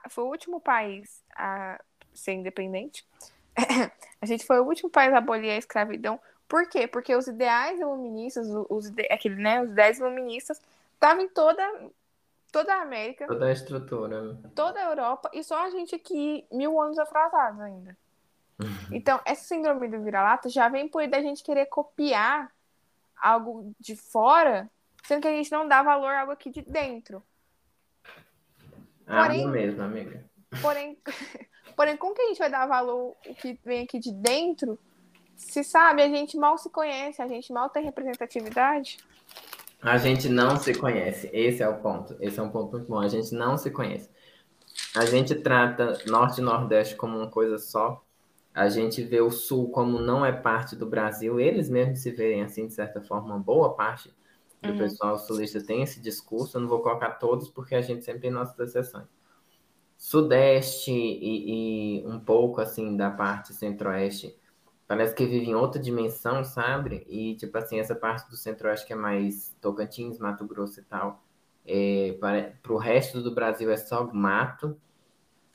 a- 0.04 0.08
foi 0.08 0.24
o 0.24 0.28
último 0.28 0.60
país 0.60 1.22
a 1.36 1.80
ser 2.14 2.32
independente. 2.32 3.06
a 4.20 4.26
gente 4.26 4.44
foi 4.46 4.58
o 4.60 4.64
último 4.64 4.90
país 4.90 5.12
a 5.12 5.18
abolir 5.18 5.50
a 5.50 5.56
escravidão. 5.56 6.18
Por 6.52 6.68
quê? 6.68 6.86
Porque 6.86 7.16
os 7.16 7.26
ideais 7.26 7.80
iluministas, 7.80 8.46
os, 8.68 8.88
ide- 8.88 9.08
aquele, 9.10 9.36
né, 9.36 9.62
os 9.62 9.70
ideais 9.70 9.98
iluministas 9.98 10.60
estavam 10.92 11.22
em 11.24 11.28
toda, 11.30 11.62
toda 12.52 12.74
a 12.74 12.82
América, 12.82 13.26
Toda 13.26 13.46
a 13.46 13.52
estrutura. 13.52 14.36
toda 14.54 14.78
a 14.78 14.84
Europa, 14.90 15.30
e 15.32 15.42
só 15.42 15.64
a 15.64 15.70
gente 15.70 15.94
aqui 15.94 16.44
mil 16.52 16.78
anos 16.78 16.98
atrasados 16.98 17.58
ainda. 17.58 17.96
Então, 18.90 19.18
essa 19.24 19.42
síndrome 19.44 19.88
do 19.88 20.02
vira-lata 20.02 20.50
já 20.50 20.68
vem 20.68 20.86
por 20.86 21.08
da 21.08 21.22
gente 21.22 21.42
querer 21.42 21.64
copiar 21.66 22.52
algo 23.16 23.72
de 23.80 23.96
fora, 23.96 24.70
sendo 25.04 25.22
que 25.22 25.28
a 25.28 25.32
gente 25.32 25.50
não 25.50 25.66
dá 25.66 25.82
valor 25.82 26.12
a 26.12 26.20
algo 26.20 26.32
aqui 26.32 26.50
de 26.50 26.60
dentro. 26.60 27.22
Ah, 29.06 29.22
Porém- 29.22 29.44
não 29.46 29.52
mesmo, 29.52 29.82
amiga. 29.82 30.22
Porém, 30.60 30.98
porém, 31.74 31.96
como 31.96 32.14
que 32.14 32.20
a 32.20 32.26
gente 32.26 32.38
vai 32.38 32.50
dar 32.50 32.66
valor 32.66 33.16
o 33.26 33.34
que 33.36 33.58
vem 33.64 33.84
aqui 33.84 33.98
de 33.98 34.12
dentro? 34.12 34.78
Se 35.36 35.62
sabe, 35.64 36.02
a 36.02 36.08
gente 36.08 36.36
mal 36.36 36.56
se 36.58 36.70
conhece, 36.70 37.20
a 37.20 37.28
gente 37.28 37.52
mal 37.52 37.68
tem 37.68 37.84
representatividade. 37.84 38.98
A 39.80 39.98
gente 39.98 40.28
não 40.28 40.56
se 40.56 40.74
conhece. 40.74 41.28
Esse 41.32 41.62
é 41.62 41.68
o 41.68 41.80
ponto. 41.80 42.16
Esse 42.20 42.38
é 42.38 42.42
um 42.42 42.50
ponto 42.50 42.72
muito 42.72 42.88
bom. 42.88 43.00
A 43.00 43.08
gente 43.08 43.34
não 43.34 43.56
se 43.58 43.70
conhece. 43.70 44.08
A 44.94 45.04
gente 45.06 45.34
trata 45.34 46.02
Norte 46.06 46.40
e 46.40 46.44
Nordeste 46.44 46.94
como 46.96 47.16
uma 47.18 47.30
coisa 47.30 47.58
só. 47.58 48.04
A 48.54 48.68
gente 48.68 49.02
vê 49.02 49.20
o 49.20 49.30
Sul 49.30 49.70
como 49.70 49.98
não 49.98 50.24
é 50.24 50.32
parte 50.32 50.76
do 50.76 50.86
Brasil. 50.86 51.40
Eles 51.40 51.68
mesmos 51.68 52.00
se 52.00 52.10
veem 52.10 52.42
assim, 52.42 52.66
de 52.68 52.74
certa 52.74 53.00
forma, 53.00 53.34
uma 53.34 53.38
boa 53.40 53.74
parte 53.74 54.14
do 54.62 54.72
Uhum. 54.72 54.78
pessoal 54.78 55.18
sulista 55.18 55.60
tem 55.64 55.82
esse 55.82 56.00
discurso. 56.00 56.56
Eu 56.56 56.62
não 56.62 56.68
vou 56.68 56.80
colocar 56.80 57.12
todos, 57.12 57.48
porque 57.48 57.74
a 57.74 57.80
gente 57.82 58.04
sempre 58.04 58.22
tem 58.22 58.30
nossas 58.30 58.58
exceções. 58.60 59.06
Sudeste 59.96 60.92
e, 60.92 62.02
e 62.02 62.06
um 62.06 62.20
pouco 62.20 62.60
assim 62.60 62.96
da 62.96 63.10
parte 63.10 63.54
centro-oeste 63.54 64.36
parece 64.86 65.14
que 65.14 65.24
vive 65.24 65.50
em 65.50 65.54
outra 65.54 65.80
dimensão, 65.80 66.44
sabe? 66.44 67.04
E 67.08 67.34
tipo 67.36 67.56
assim, 67.58 67.78
essa 67.78 67.94
parte 67.94 68.28
do 68.28 68.36
centro-oeste 68.36 68.86
que 68.86 68.92
é 68.92 68.96
mais 68.96 69.54
Tocantins, 69.60 70.18
Mato 70.18 70.44
Grosso 70.46 70.80
e 70.80 70.84
tal, 70.84 71.22
é, 71.64 72.16
para, 72.20 72.52
pro 72.62 72.76
resto 72.76 73.22
do 73.22 73.34
Brasil 73.34 73.70
é 73.70 73.76
só 73.76 74.04
mato. 74.12 74.76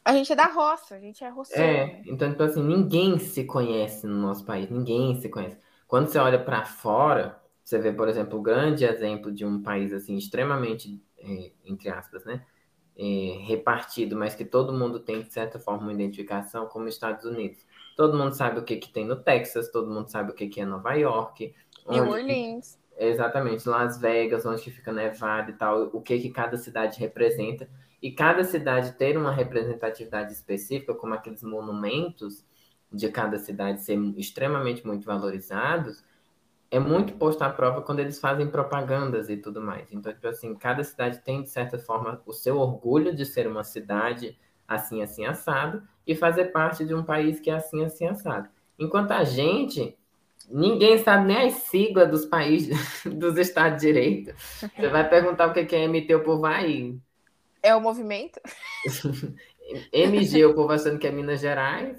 A 0.03 0.13
gente 0.13 0.31
é 0.31 0.35
da 0.35 0.45
roça, 0.45 0.95
a 0.95 0.99
gente 0.99 1.23
é 1.23 1.29
roceiro. 1.29 1.61
É, 1.61 1.85
né? 1.87 2.03
então, 2.05 2.29
tipo 2.29 2.43
assim, 2.43 2.63
ninguém 2.63 3.19
se 3.19 3.43
conhece 3.43 4.07
no 4.07 4.15
nosso 4.15 4.45
país, 4.45 4.69
ninguém 4.69 5.19
se 5.19 5.27
conhece. 5.27 5.57
Quando 5.85 6.07
você 6.07 6.17
olha 6.17 6.41
para 6.41 6.63
fora, 6.63 7.41
você 7.63 7.77
vê, 7.77 7.91
por 7.91 8.07
exemplo, 8.07 8.39
o 8.39 8.41
grande 8.41 8.85
exemplo 8.85 9.31
de 9.31 9.45
um 9.45 9.61
país, 9.61 9.91
assim, 9.91 10.15
extremamente, 10.15 11.01
é, 11.17 11.51
entre 11.65 11.89
aspas, 11.89 12.23
né, 12.23 12.45
é, 12.97 13.37
repartido, 13.45 14.15
mas 14.15 14.33
que 14.33 14.45
todo 14.45 14.71
mundo 14.71 14.99
tem, 14.99 15.21
de 15.21 15.31
certa 15.31 15.59
forma, 15.59 15.83
uma 15.83 15.93
identificação, 15.93 16.65
como 16.67 16.85
os 16.85 16.93
Estados 16.93 17.25
Unidos. 17.25 17.65
Todo 17.97 18.15
mundo 18.15 18.33
sabe 18.33 18.59
o 18.59 18.63
que 18.63 18.77
que 18.77 18.89
tem 18.89 19.05
no 19.05 19.15
Texas, 19.15 19.71
todo 19.71 19.91
mundo 19.91 20.07
sabe 20.07 20.31
o 20.31 20.35
que 20.35 20.47
que 20.47 20.61
é 20.61 20.65
Nova 20.65 20.93
York, 20.93 21.53
New 21.89 22.07
Orleans. 22.07 22.79
Exatamente, 22.95 23.67
Las 23.67 23.99
Vegas, 23.99 24.45
onde 24.45 24.61
que 24.61 24.71
fica 24.71 24.91
nevado 24.91 25.51
e 25.51 25.53
tal, 25.53 25.89
o 25.91 26.01
que 26.01 26.19
que 26.19 26.29
cada 26.29 26.57
cidade 26.57 26.99
representa. 26.99 27.67
E 28.01 28.11
cada 28.11 28.43
cidade 28.43 28.93
ter 28.93 29.17
uma 29.17 29.31
representatividade 29.31 30.31
específica, 30.31 30.93
como 30.93 31.15
aqueles 31.15 31.41
monumentos 31.41 32.45
de 32.91 33.09
cada 33.09 33.39
cidade 33.39 33.81
ser 33.81 33.97
extremamente 34.15 34.85
muito 34.85 35.03
valorizados, 35.03 36.03
é 36.69 36.79
muito 36.79 37.13
posto 37.13 37.41
à 37.41 37.49
prova 37.49 37.81
quando 37.81 37.99
eles 37.99 38.19
fazem 38.19 38.47
propagandas 38.47 39.27
e 39.27 39.37
tudo 39.37 39.59
mais. 39.59 39.91
Então, 39.91 40.13
tipo 40.13 40.27
assim, 40.27 40.53
cada 40.53 40.83
cidade 40.83 41.19
tem, 41.19 41.41
de 41.41 41.49
certa 41.49 41.79
forma, 41.79 42.21
o 42.27 42.33
seu 42.33 42.57
orgulho 42.57 43.15
de 43.15 43.25
ser 43.25 43.47
uma 43.47 43.63
cidade 43.63 44.37
assim, 44.67 45.01
assim, 45.01 45.25
assado, 45.25 45.81
e 46.07 46.15
fazer 46.15 46.45
parte 46.45 46.85
de 46.85 46.95
um 46.95 47.03
país 47.03 47.39
que 47.39 47.49
é 47.49 47.55
assim, 47.55 47.83
assim, 47.83 48.07
assado. 48.07 48.47
Enquanto 48.79 49.11
a 49.11 49.23
gente, 49.23 49.95
ninguém 50.49 50.97
sabe 50.99 51.27
nem 51.27 51.47
as 51.47 51.53
siglas 51.53 52.09
dos 52.09 52.25
países, 52.25 53.03
dos 53.05 53.37
estados 53.37 53.81
de 53.81 53.87
direito. 53.87 54.33
Você 54.39 54.87
vai 54.87 55.07
perguntar 55.07 55.47
o 55.47 55.53
que 55.53 55.75
é 55.75 55.87
MT, 55.87 56.15
o 56.15 56.23
povo 56.23 56.41
vai. 56.41 56.95
É 57.61 57.75
o 57.75 57.81
movimento? 57.81 58.39
MG, 59.91 60.45
o 60.45 60.55
povo 60.55 60.71
achando 60.71 60.97
que 60.97 61.07
é 61.07 61.11
Minas 61.11 61.41
Gerais. 61.41 61.97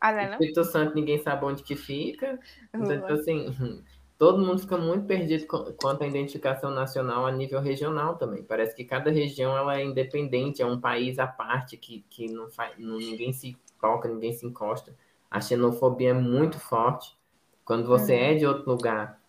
Ah, 0.00 0.12
não 0.12 0.18
é 0.18 0.24
não? 0.24 0.32
Espírito 0.32 0.64
Santo, 0.64 0.94
ninguém 0.94 1.18
sabe 1.18 1.44
onde 1.44 1.62
que 1.62 1.76
fica. 1.76 2.38
Então, 2.74 3.00
tipo 3.00 3.12
assim, 3.12 3.82
todo 4.18 4.38
mundo 4.44 4.60
fica 4.60 4.76
muito 4.78 5.06
perdido 5.06 5.46
quanto 5.76 6.02
à 6.02 6.06
identificação 6.06 6.70
nacional 6.70 7.26
a 7.26 7.32
nível 7.32 7.60
regional 7.60 8.16
também. 8.16 8.42
Parece 8.42 8.74
que 8.74 8.84
cada 8.84 9.10
região 9.10 9.56
ela 9.56 9.78
é 9.78 9.84
independente, 9.84 10.62
é 10.62 10.66
um 10.66 10.80
país 10.80 11.18
à 11.18 11.26
parte 11.26 11.76
que, 11.76 12.04
que 12.10 12.30
não 12.32 12.48
faz, 12.50 12.78
não, 12.78 12.98
ninguém 12.98 13.32
se 13.32 13.56
toca, 13.80 14.08
ninguém 14.08 14.32
se 14.32 14.46
encosta. 14.46 14.94
A 15.30 15.40
xenofobia 15.40 16.10
é 16.10 16.14
muito 16.14 16.58
forte. 16.58 17.16
Quando 17.64 17.86
você 17.86 18.14
Uhum. 18.14 18.18
é 18.18 18.34
de 18.34 18.46
outro 18.46 18.70
lugar, 18.70 19.20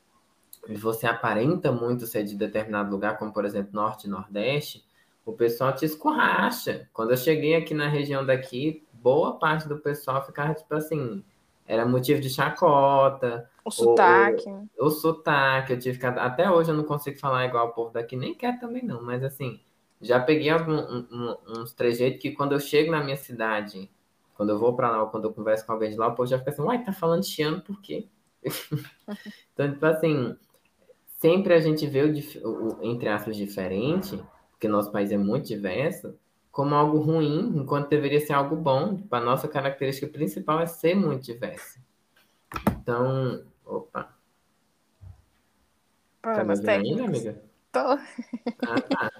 e 0.67 0.75
você 0.75 1.07
aparenta 1.07 1.71
muito 1.71 2.05
ser 2.05 2.23
de 2.23 2.35
determinado 2.35 2.91
lugar, 2.91 3.17
como 3.17 3.33
por 3.33 3.45
exemplo 3.45 3.71
Norte 3.73 4.07
e 4.07 4.09
Nordeste, 4.09 4.85
o 5.25 5.33
pessoal 5.33 5.73
te 5.73 5.85
escorracha. 5.85 6.89
Quando 6.93 7.11
eu 7.11 7.17
cheguei 7.17 7.55
aqui 7.55 7.73
na 7.73 7.87
região 7.87 8.25
daqui, 8.25 8.85
boa 8.93 9.37
parte 9.39 9.67
do 9.67 9.77
pessoal 9.77 10.25
ficava 10.25 10.53
tipo 10.53 10.73
assim, 10.75 11.23
era 11.65 11.85
motivo 11.85 12.21
de 12.21 12.29
chacota. 12.29 13.49
O 13.67 13.71
sotaque. 13.71 14.49
O, 14.79 14.85
o, 14.85 14.89
sotaque, 14.89 15.73
eu 15.73 15.79
tive 15.79 15.99
que. 15.99 16.05
Até 16.05 16.49
hoje 16.49 16.71
eu 16.71 16.75
não 16.75 16.85
consigo 16.85 17.19
falar 17.19 17.45
igual 17.45 17.67
o 17.67 17.73
povo 17.73 17.91
daqui, 17.91 18.15
nem 18.15 18.33
quero 18.33 18.59
também 18.59 18.81
não, 18.81 19.03
mas 19.03 19.21
assim, 19.23 19.59
já 20.01 20.19
peguei 20.21 20.49
algum, 20.49 20.77
um, 20.77 21.35
uns 21.49 21.73
trejeitos 21.73 22.21
que 22.21 22.31
quando 22.31 22.53
eu 22.53 22.59
chego 22.61 22.91
na 22.91 23.03
minha 23.03 23.17
cidade, 23.17 23.91
quando 24.35 24.51
eu 24.51 24.57
vou 24.57 24.73
para 24.73 24.89
lá, 24.89 25.03
ou 25.03 25.09
quando 25.09 25.25
eu 25.25 25.33
converso 25.33 25.65
com 25.65 25.73
alguém 25.73 25.91
de 25.91 25.97
lá, 25.97 26.07
o 26.07 26.15
povo 26.15 26.29
já 26.29 26.39
fica 26.39 26.51
assim, 26.51 26.61
uai, 26.61 26.81
tá 26.81 26.93
falando 26.93 27.25
chiano 27.25 27.61
por 27.61 27.81
quê? 27.81 28.07
então, 29.53 29.69
tipo 29.69 29.85
assim, 29.85 30.37
sempre 31.17 31.53
a 31.53 31.59
gente 31.59 31.85
vê 31.85 32.03
o, 32.03 32.47
o, 32.47 32.83
entre 32.83 33.09
aspas, 33.09 33.35
diferente, 33.35 34.17
porque 34.51 34.69
nosso 34.69 34.93
país 34.93 35.11
é 35.11 35.17
muito 35.17 35.45
diverso, 35.45 36.15
como 36.51 36.73
algo 36.73 36.99
ruim, 36.99 37.51
enquanto 37.55 37.89
deveria 37.89 38.19
ser 38.19 38.33
algo 38.33 38.55
bom. 38.55 38.95
Tipo, 38.95 39.15
a 39.15 39.19
nossa 39.19 39.47
característica 39.47 40.07
principal 40.07 40.59
é 40.59 40.65
ser 40.65 40.95
muito 40.95 41.23
diverso. 41.23 41.79
Então, 42.71 43.43
opa. 43.67 44.13
Problemas 46.21 46.59
tá 46.59 46.65
técnicos. 46.65 46.99
Aí, 46.99 47.05
amiga? 47.05 47.41
Tô. 47.71 47.79
Ah, 47.79 48.81
tá. 48.89 49.11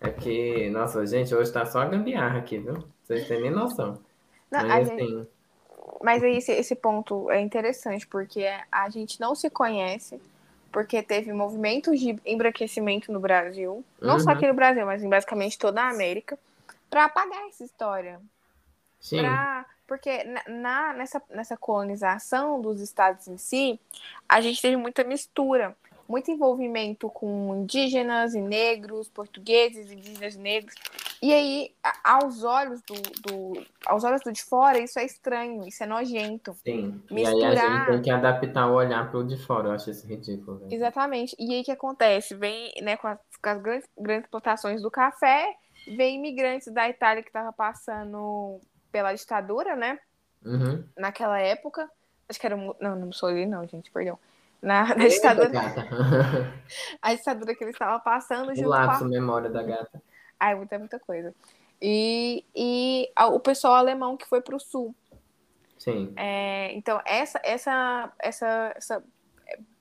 É 0.00 0.10
que, 0.10 0.70
nossa, 0.70 1.04
gente, 1.06 1.34
hoje 1.34 1.52
tá 1.52 1.66
só 1.66 1.80
a 1.80 1.86
gambiarra 1.86 2.38
aqui, 2.38 2.58
viu? 2.58 2.84
Vocês 3.02 3.26
têm 3.26 3.42
nem 3.42 3.50
noção. 3.50 3.98
Não, 4.50 4.66
Mas, 4.66 4.88
assim... 4.88 4.98
Gente... 4.98 5.28
Mas 6.00 6.22
aí 6.22 6.36
esse, 6.36 6.52
esse 6.52 6.76
ponto 6.76 7.30
é 7.30 7.40
interessante, 7.40 8.06
porque 8.06 8.46
a 8.70 8.88
gente 8.88 9.20
não 9.20 9.34
se 9.34 9.50
conhece, 9.50 10.20
porque 10.70 11.02
teve 11.02 11.32
movimentos 11.32 11.98
de 11.98 12.16
embranquecimento 12.24 13.10
no 13.10 13.18
Brasil, 13.18 13.84
não 14.00 14.14
uhum. 14.14 14.20
só 14.20 14.30
aqui 14.30 14.46
no 14.46 14.54
Brasil, 14.54 14.86
mas 14.86 15.02
em 15.02 15.08
basicamente 15.08 15.58
toda 15.58 15.82
a 15.82 15.90
América, 15.90 16.38
para 16.88 17.06
apagar 17.06 17.48
essa 17.48 17.64
história. 17.64 18.20
Sim. 19.00 19.18
Pra, 19.18 19.66
porque 19.88 20.22
na, 20.46 20.92
nessa, 20.92 21.20
nessa 21.30 21.56
colonização 21.56 22.60
dos 22.60 22.80
estados 22.80 23.26
em 23.26 23.38
si, 23.38 23.80
a 24.28 24.38
gente 24.42 24.60
teve 24.60 24.76
muita 24.76 25.02
mistura, 25.02 25.74
muito 26.06 26.30
envolvimento 26.30 27.08
com 27.08 27.56
indígenas 27.56 28.34
e 28.34 28.40
negros, 28.40 29.08
portugueses, 29.08 29.90
indígenas 29.90 30.34
e 30.34 30.38
negros. 30.38 30.74
E 31.22 31.32
aí, 31.32 31.74
aos 32.04 32.44
olhos 32.44 32.82
do, 32.82 32.94
do, 33.22 33.66
aos 33.86 34.04
olhos 34.04 34.20
do 34.20 34.30
de 34.30 34.42
fora, 34.42 34.78
isso 34.78 34.98
é 34.98 35.04
estranho, 35.04 35.66
isso 35.66 35.82
é 35.82 35.86
nojento. 35.86 36.54
Sim. 36.62 37.02
Misturar... 37.10 37.54
E 37.54 37.58
aí 37.58 37.58
a 37.58 37.76
gente 37.76 37.86
tem 37.86 38.02
que 38.02 38.10
adaptar 38.10 38.70
o 38.70 38.74
olhar 38.74 39.10
para 39.10 39.18
o 39.18 39.24
de 39.26 39.36
fora, 39.38 39.68
eu 39.68 39.72
acho 39.72 39.90
isso 39.90 40.06
ridículo. 40.06 40.66
Exatamente. 40.70 41.34
E 41.38 41.54
aí 41.54 41.62
o 41.62 41.64
que 41.64 41.72
acontece? 41.72 42.34
Vem 42.34 42.72
né, 42.82 42.96
com 42.98 43.08
as, 43.08 43.18
com 43.42 43.48
as 43.48 43.60
grandes, 43.60 43.88
grandes 43.98 44.30
plantações 44.30 44.82
do 44.82 44.90
café, 44.90 45.56
vem 45.96 46.16
imigrantes 46.16 46.72
da 46.72 46.88
Itália 46.88 47.22
que 47.22 47.30
estavam 47.30 47.52
passando 47.52 48.60
pela 48.90 49.14
ditadura, 49.14 49.76
né? 49.76 49.98
Uhum. 50.44 50.84
Naquela 50.96 51.40
época. 51.40 51.90
Acho 52.28 52.38
que 52.38 52.46
era. 52.46 52.56
Não, 52.56 52.74
não 52.80 53.06
Mussolini, 53.06 53.46
não, 53.46 53.66
gente, 53.66 53.90
perdão. 53.90 54.18
Na, 54.60 54.82
na 54.96 55.08
ditadura. 55.08 55.50
a 57.00 57.14
ditadura 57.14 57.54
que 57.54 57.64
ele 57.64 57.70
estava 57.70 57.98
passando. 58.00 58.52
O 58.52 58.68
lapso 58.68 59.04
a... 59.04 59.08
memória 59.08 59.50
da 59.50 59.62
gata. 59.62 60.02
Ai, 60.38 60.54
muita, 60.54 60.78
muita 60.78 60.98
coisa. 60.98 61.34
E, 61.80 62.44
e 62.54 63.10
o 63.16 63.38
pessoal 63.38 63.74
alemão 63.74 64.16
que 64.16 64.26
foi 64.26 64.40
para 64.40 64.56
o 64.56 64.60
sul. 64.60 64.94
Sim. 65.78 66.12
É, 66.16 66.72
então, 66.72 67.00
essa, 67.04 67.40
essa, 67.44 68.12
essa, 68.18 68.72
essa 68.76 69.04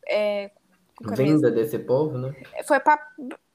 é, 0.08 0.44
é 0.44 0.52
vinda 1.16 1.50
desse 1.50 1.80
povo, 1.80 2.18
né? 2.18 2.36
Foi 2.66 2.80
para 2.80 2.98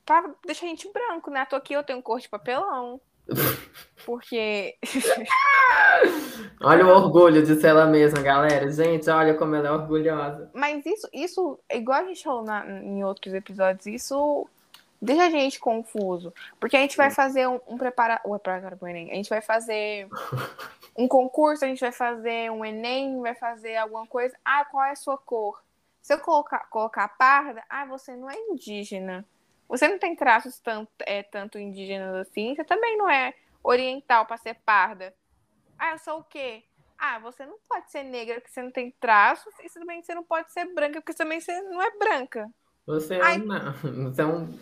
pra 0.05 0.35
deixar 0.45 0.67
a 0.67 0.69
gente 0.69 0.91
branco, 0.93 1.31
né? 1.31 1.45
Tô 1.45 1.55
aqui, 1.55 1.73
eu 1.73 1.85
tenho 1.85 2.03
cor 2.03 2.19
de 2.19 2.29
papelão. 2.29 3.01
Porque. 4.05 4.77
olha 6.61 6.87
o 6.87 6.91
orgulho 6.91 7.43
de 7.43 7.55
ser 7.57 7.69
ela 7.69 7.87
mesma, 7.87 8.21
galera. 8.21 8.71
Gente, 8.71 9.09
olha 9.09 9.35
como 9.35 9.55
ela 9.55 9.69
é 9.69 9.71
orgulhosa. 9.71 10.51
Mas 10.53 10.85
isso, 10.85 11.09
isso 11.13 11.59
igual 11.71 12.01
a 12.01 12.05
gente 12.05 12.23
falou 12.23 12.45
na, 12.45 12.67
em 12.67 13.05
outros 13.05 13.33
episódios, 13.33 13.87
isso 13.87 14.47
deixa 15.01 15.25
a 15.25 15.31
gente 15.31 15.59
confuso. 15.59 16.33
Porque 16.61 16.77
a 16.77 16.81
gente 16.81 16.97
vai 16.97 17.11
fazer 17.11 17.49
um, 17.49 17.61
um 17.67 17.77
prepara... 17.77 18.21
pro 18.79 18.89
Enem. 18.89 19.11
A 19.11 19.15
gente 19.15 19.29
vai 19.29 19.41
fazer 19.41 20.09
um 20.97 21.09
concurso, 21.09 21.65
a 21.65 21.69
gente 21.69 21.81
vai 21.81 21.93
fazer 21.93 22.51
um 22.51 22.65
Enem, 22.65 23.21
vai 23.21 23.35
fazer 23.35 23.77
alguma 23.77 24.07
coisa. 24.07 24.35
Ah, 24.45 24.65
qual 24.65 24.85
é 24.85 24.93
a 24.93 24.97
sua 24.97 25.19
cor? 25.19 25.63
Se 26.01 26.13
eu 26.13 26.19
colocar, 26.19 26.69
colocar 26.69 27.09
parda, 27.09 27.63
ah, 27.71 27.85
você 27.85 28.17
não 28.17 28.29
é 28.29 28.35
indígena. 28.37 29.25
Você 29.73 29.89
não 29.89 29.99
tem 29.99 30.15
traços 30.15 30.61
tanto, 30.61 30.91
é, 31.01 31.23
tanto 31.23 31.59
indígenas 31.59 32.15
assim, 32.17 32.55
você 32.55 32.63
também 32.63 32.95
não 32.99 33.09
é 33.09 33.33
oriental 33.65 34.27
para 34.27 34.37
ser 34.37 34.55
parda. 34.67 35.15
Ah, 35.79 35.93
eu 35.93 35.99
sou 35.99 36.19
o 36.19 36.25
quê? 36.25 36.63
Ah, 36.99 37.19
você 37.19 37.47
não 37.47 37.57
pode 37.67 37.91
ser 37.91 38.03
negra 38.03 38.35
porque 38.35 38.51
você 38.51 38.61
não 38.61 38.71
tem 38.71 38.91
traços, 39.01 39.51
e 39.65 39.71
também 39.71 40.03
você 40.03 40.15
não 40.15 40.25
pode 40.25 40.53
ser 40.53 40.67
branca 40.75 41.01
porque 41.01 41.15
também 41.15 41.41
você 41.41 41.59
não 41.63 41.81
é 41.81 41.91
branca. 41.97 42.51
Você 42.87 43.15
é, 43.15 43.33
um, 43.33 44.11
você 44.11 44.21
é 44.21 44.27
um 44.27 44.59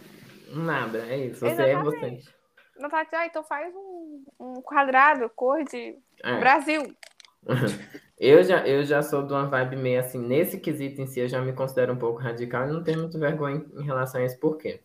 nada, 0.55 0.99
é 0.99 1.27
isso. 1.27 1.40
Você 1.40 1.46
Exatamente. 1.46 1.77
é 1.77 1.83
você. 1.83 2.31
Não 2.77 2.88
tá 2.88 3.05
ah, 3.12 3.27
então 3.27 3.42
faz 3.42 3.75
um, 3.75 4.25
um 4.38 4.62
quadrado, 4.62 5.29
cor 5.31 5.64
de 5.64 5.99
é. 6.23 6.38
Brasil. 6.38 6.94
Eu 8.20 8.44
já, 8.44 8.68
eu 8.68 8.85
já 8.85 9.01
sou 9.01 9.27
de 9.27 9.33
uma 9.33 9.46
vibe 9.46 9.77
meio 9.77 9.99
assim, 9.99 10.18
nesse 10.18 10.61
quesito 10.61 11.01
em 11.01 11.07
si, 11.07 11.20
eu 11.20 11.27
já 11.27 11.40
me 11.40 11.55
considero 11.55 11.94
um 11.94 11.96
pouco 11.96 12.20
radical 12.20 12.68
e 12.68 12.70
não 12.70 12.85
tenho 12.85 12.99
muito 12.99 13.18
vergonha 13.18 13.64
em, 13.73 13.81
em 13.81 13.83
relação 13.83 14.20
a 14.20 14.25
isso, 14.27 14.38
por 14.38 14.59
quê? 14.59 14.83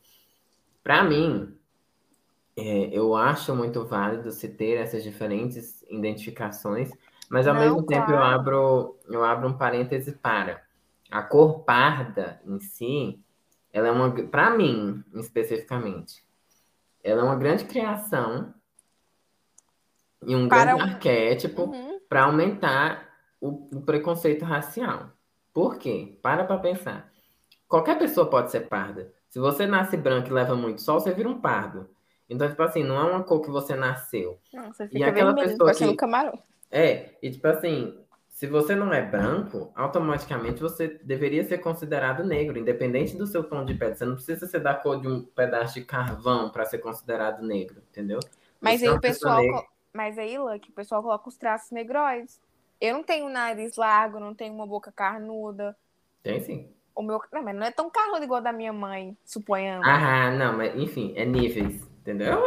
Para 0.85 1.03
mim, 1.03 1.51
é, 2.55 2.89
eu 2.95 3.15
acho 3.15 3.55
muito 3.55 3.83
válido 3.83 4.29
se 4.29 4.47
ter 4.47 4.75
essas 4.75 5.03
diferentes 5.03 5.81
identificações, 5.89 6.91
mas 7.27 7.47
ao 7.47 7.55
Não, 7.55 7.61
mesmo 7.61 7.83
tempo 7.83 8.11
eu 8.11 8.19
abro, 8.19 8.95
eu 9.09 9.23
abro 9.23 9.47
um 9.47 9.57
parêntese 9.57 10.11
para 10.11 10.63
a 11.09 11.23
cor 11.23 11.61
parda 11.61 12.39
em 12.45 12.59
si, 12.59 13.19
ela 13.73 13.87
é 13.87 13.91
uma, 13.91 14.11
para 14.27 14.51
mim 14.51 15.03
especificamente, 15.15 16.23
ela 17.03 17.21
é 17.21 17.23
uma 17.23 17.35
grande 17.35 17.65
criação 17.65 18.53
e 20.21 20.35
um 20.35 20.47
para 20.47 20.65
grande 20.65 20.83
um... 20.83 20.85
arquétipo 20.85 21.63
uhum. 21.63 21.99
para 22.07 22.25
aumentar 22.25 23.09
o, 23.41 23.75
o, 23.75 23.81
preconceito 23.81 24.45
racial. 24.45 25.09
Por 25.51 25.79
quê? 25.79 26.19
Para 26.21 26.43
para 26.43 26.59
pensar. 26.59 27.11
Qualquer 27.67 27.97
pessoa 27.97 28.29
pode 28.29 28.51
ser 28.51 28.69
parda. 28.69 29.14
Se 29.35 29.39
você 29.41 29.67
nasce 29.67 29.97
branco 29.97 30.29
e 30.29 30.31
leva 30.31 30.55
muito 30.55 30.81
sol, 30.81 30.97
você 30.97 31.13
vira 31.13 31.27
um 31.27 31.41
pardo. 31.41 31.89
Então, 32.29 32.47
tipo 32.47 32.63
assim, 32.63 32.85
não 32.85 32.97
é 32.97 33.03
uma 33.03 33.21
cor 33.21 33.41
que 33.41 33.49
você 33.49 33.75
nasceu. 33.75 34.39
Não, 34.53 34.71
você 34.71 34.87
fica 34.87 34.97
e 34.97 35.03
aquela 35.03 35.33
vermelho, 35.33 35.57
pessoa 35.57 35.91
que... 35.91 35.97
camarão. 35.97 36.41
É, 36.71 37.09
e 37.21 37.29
tipo 37.29 37.45
assim, 37.45 37.99
se 38.29 38.47
você 38.47 38.75
não 38.75 38.93
é 38.93 39.01
branco, 39.01 39.73
automaticamente 39.75 40.61
você 40.61 40.87
deveria 41.03 41.43
ser 41.43 41.57
considerado 41.57 42.23
negro, 42.23 42.57
independente 42.57 43.17
do 43.17 43.27
seu 43.27 43.43
tom 43.43 43.65
de 43.65 43.73
pele. 43.73 43.93
Você 43.93 44.05
não 44.05 44.15
precisa 44.15 44.47
ser 44.47 44.59
da 44.59 44.73
cor 44.73 45.01
de 45.01 45.09
um 45.09 45.21
pedaço 45.21 45.73
de 45.73 45.83
carvão 45.83 46.49
para 46.49 46.63
ser 46.63 46.77
considerado 46.77 47.45
negro, 47.45 47.83
entendeu? 47.91 48.21
Mas 48.61 48.79
você 48.79 48.87
aí 48.87 48.93
é 48.93 48.95
o 48.95 49.01
pessoal, 49.01 49.43
mas 49.91 50.17
aí, 50.17 50.37
Lucky, 50.37 50.69
o 50.69 50.73
pessoal 50.73 51.03
coloca 51.03 51.27
os 51.27 51.35
traços 51.35 51.71
negróides. 51.71 52.39
Eu 52.79 52.93
não 52.93 53.03
tenho 53.03 53.27
nariz 53.27 53.75
largo, 53.75 54.17
não 54.17 54.33
tenho 54.33 54.53
uma 54.53 54.65
boca 54.65 54.93
carnuda. 54.93 55.75
Tem 56.23 56.39
sim. 56.39 56.69
O 56.95 57.03
meu. 57.03 57.19
Não, 57.31 57.43
mas 57.43 57.55
não 57.55 57.63
é 57.63 57.71
tão 57.71 57.89
carro 57.89 58.23
igual 58.23 58.41
da 58.41 58.53
minha 58.53 58.71
mãe, 58.71 59.17
suponhando. 59.25 59.85
Ah, 59.85 60.31
não, 60.31 60.57
mas 60.57 60.75
enfim, 60.75 61.13
é 61.15 61.25
níveis. 61.25 61.85
Entendeu? 62.01 62.37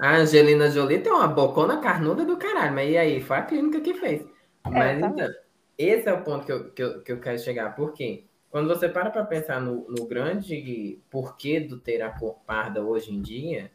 A 0.00 0.16
Angelina 0.16 0.70
Jolie 0.70 1.00
tem 1.00 1.12
uma 1.12 1.28
bocona 1.28 1.76
carnuda 1.82 2.24
do 2.24 2.38
caralho, 2.38 2.74
mas 2.74 2.90
e 2.90 2.96
aí? 2.96 3.20
Foi 3.20 3.36
a 3.36 3.42
clínica 3.42 3.80
que 3.80 3.92
fez. 3.92 4.22
É, 4.64 4.70
mas 4.70 5.00
tá 5.00 5.06
então, 5.08 5.28
esse 5.76 6.08
é 6.08 6.12
o 6.14 6.22
ponto 6.24 6.46
que 6.46 6.52
eu, 6.52 6.70
que 6.70 6.82
eu, 6.82 7.02
que 7.02 7.12
eu 7.12 7.20
quero 7.20 7.38
chegar. 7.38 7.74
Por 7.74 7.92
quê? 7.92 8.24
Quando 8.50 8.68
você 8.68 8.88
para 8.88 9.10
para 9.10 9.24
pensar 9.24 9.60
no, 9.60 9.86
no 9.86 10.06
grande 10.06 10.98
porquê 11.10 11.60
do 11.60 11.78
ter 11.78 12.00
a 12.00 12.08
cor 12.08 12.38
parda 12.46 12.82
hoje 12.82 13.12
em 13.12 13.20
dia, 13.20 13.70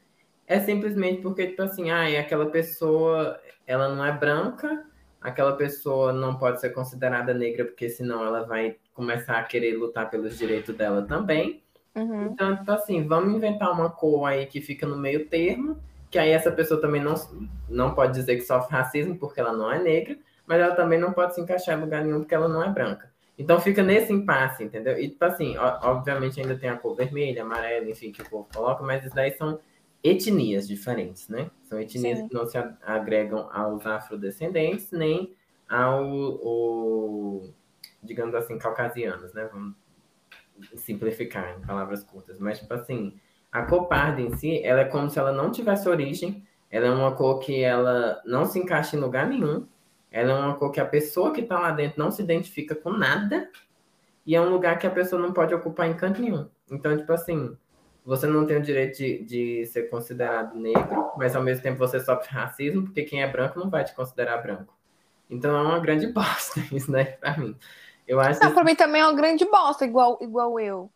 é 0.48 0.60
simplesmente 0.60 1.22
porque, 1.22 1.48
tipo 1.48 1.62
assim, 1.62 1.92
ah, 1.92 2.20
aquela 2.20 2.48
pessoa, 2.48 3.40
ela 3.68 3.94
não 3.94 4.04
é 4.04 4.12
branca, 4.12 4.84
aquela 5.22 5.56
pessoa 5.56 6.12
não 6.12 6.36
pode 6.36 6.60
ser 6.60 6.72
considerada 6.72 7.32
negra, 7.32 7.64
porque 7.64 7.90
senão 7.90 8.26
ela 8.26 8.44
vai 8.44 8.78
começar 9.02 9.40
a 9.40 9.44
querer 9.44 9.76
lutar 9.76 10.12
pelos 10.12 10.38
direitos 10.38 10.76
dela 10.76 11.02
também. 11.02 11.64
Uhum. 11.96 12.26
Então, 12.26 12.56
tipo 12.56 12.72
assim, 12.72 13.08
vamos 13.08 13.34
inventar 13.34 13.72
uma 13.72 13.90
cor 13.90 14.28
aí 14.28 14.46
que 14.46 14.62
fica 14.62 14.86
no 14.86 14.96
meio 14.96 15.28
termo, 15.28 15.76
que 16.12 16.20
aí 16.20 16.30
essa 16.30 16.52
pessoa 16.52 16.80
também 16.80 17.02
não, 17.02 17.16
não 17.68 17.96
pode 17.96 18.14
dizer 18.14 18.36
que 18.36 18.44
sofre 18.44 18.72
racismo 18.72 19.18
porque 19.18 19.40
ela 19.40 19.54
não 19.54 19.72
é 19.72 19.82
negra, 19.82 20.16
mas 20.46 20.62
ela 20.62 20.76
também 20.76 21.00
não 21.00 21.14
pode 21.14 21.34
se 21.34 21.42
encaixar 21.42 21.76
em 21.76 21.82
lugar 21.82 22.06
nenhum 22.06 22.20
porque 22.20 22.36
ela 22.36 22.48
não 22.48 22.64
é 22.64 22.70
branca. 22.70 23.12
Então 23.38 23.60
fica 23.60 23.82
nesse 23.82 24.14
impasse, 24.14 24.64
entendeu? 24.64 25.00
E, 25.00 25.10
tipo 25.10 25.26
assim, 25.26 25.58
obviamente 25.58 26.40
ainda 26.40 26.56
tem 26.56 26.70
a 26.70 26.78
cor 26.78 26.96
vermelha, 26.96 27.42
amarela, 27.42 27.90
enfim, 27.90 28.12
que 28.12 28.22
o 28.22 28.30
povo 28.30 28.48
coloca, 28.54 28.84
mas 28.84 29.04
isso 29.04 29.16
daí 29.16 29.32
são 29.32 29.60
etnias 30.04 30.68
diferentes, 30.68 31.28
né? 31.28 31.50
São 31.64 31.80
etnias 31.80 32.20
Sim. 32.20 32.28
que 32.28 32.34
não 32.36 32.46
se 32.46 32.58
agregam 32.84 33.50
aos 33.52 33.84
afrodescendentes, 33.86 34.92
nem 34.92 35.34
ao, 35.68 36.04
ao 36.04 37.44
digamos 38.04 38.36
assim, 38.36 38.58
caucasianos, 38.58 39.34
né? 39.34 39.50
Vamos 39.52 39.76
simplificar 40.76 41.58
em 41.58 41.62
palavras 41.62 42.04
curtas, 42.04 42.40
mas 42.40 42.60
tipo 42.60 42.74
assim, 42.74 43.20
a 43.52 43.64
cor 43.64 43.88
parda 43.88 44.22
em 44.22 44.36
si, 44.36 44.62
ela 44.64 44.82
é 44.82 44.86
como 44.86 45.10
se 45.10 45.18
ela 45.18 45.32
não 45.32 45.52
tivesse 45.52 45.90
origem, 45.90 46.46
ela 46.70 46.88
é 46.88 46.92
uma 46.92 47.16
cor 47.16 47.40
que 47.40 47.62
ela 47.62 48.22
não 48.26 48.46
se 48.46 48.60
encaixa 48.60 48.96
em 48.96 49.00
lugar 49.00 49.28
nenhum, 49.28 49.68
ela 50.12 50.32
é 50.32 50.36
uma 50.36 50.56
cor 50.56 50.72
que 50.72 50.80
a 50.80 50.86
pessoa 50.86 51.34
que 51.34 51.42
está 51.42 51.60
lá 51.60 51.72
dentro 51.72 52.00
não 52.00 52.12
se 52.12 52.22
identifica 52.22 52.76
com 52.76 52.92
nada, 52.92 53.50
e 54.26 54.36
é 54.36 54.42
um 54.42 54.50
lugar 54.50 54.78
que 54.78 54.86
a 54.86 54.92
pessoa 54.92 55.22
não 55.22 55.34
pode 55.34 55.54
ocupar 55.54 55.90
em 55.90 55.96
canto 55.96 56.22
nenhum. 56.22 56.48
Então, 56.70 56.96
tipo 56.96 57.12
assim, 57.12 57.58
você 58.06 58.28
não 58.28 58.46
tem 58.46 58.58
o 58.58 58.62
direito 58.62 58.98
de, 58.98 59.24
de 59.24 59.66
ser 59.66 59.90
considerado 59.90 60.56
negro, 60.56 61.12
mas 61.18 61.36
ao 61.36 61.44
mesmo 61.44 61.64
tempo 61.64 61.78
você 61.78 62.00
sofre 62.00 62.30
racismo, 62.30 62.84
porque 62.84 63.04
quem 63.04 63.22
é 63.24 63.28
branco 63.28 63.60
não 63.60 63.70
vai 63.70 63.84
te 63.84 63.94
considerar 63.96 64.38
branco. 64.38 64.78
Então 65.30 65.56
é 65.56 65.62
uma 65.62 65.80
grande 65.80 66.08
bosta 66.14 66.60
isso, 66.72 66.92
né, 66.92 67.04
pra 67.04 67.38
mim. 67.38 67.56
Eu 68.12 68.20
acho 68.20 68.44
Não, 68.44 68.54
pra 68.54 68.66
mim 68.66 68.76
também 68.76 69.00
é 69.02 69.06
uma 69.06 69.16
grande 69.16 69.46
bosta, 69.46 69.86
igual, 69.86 70.18
igual 70.20 70.60
eu. 70.60 70.92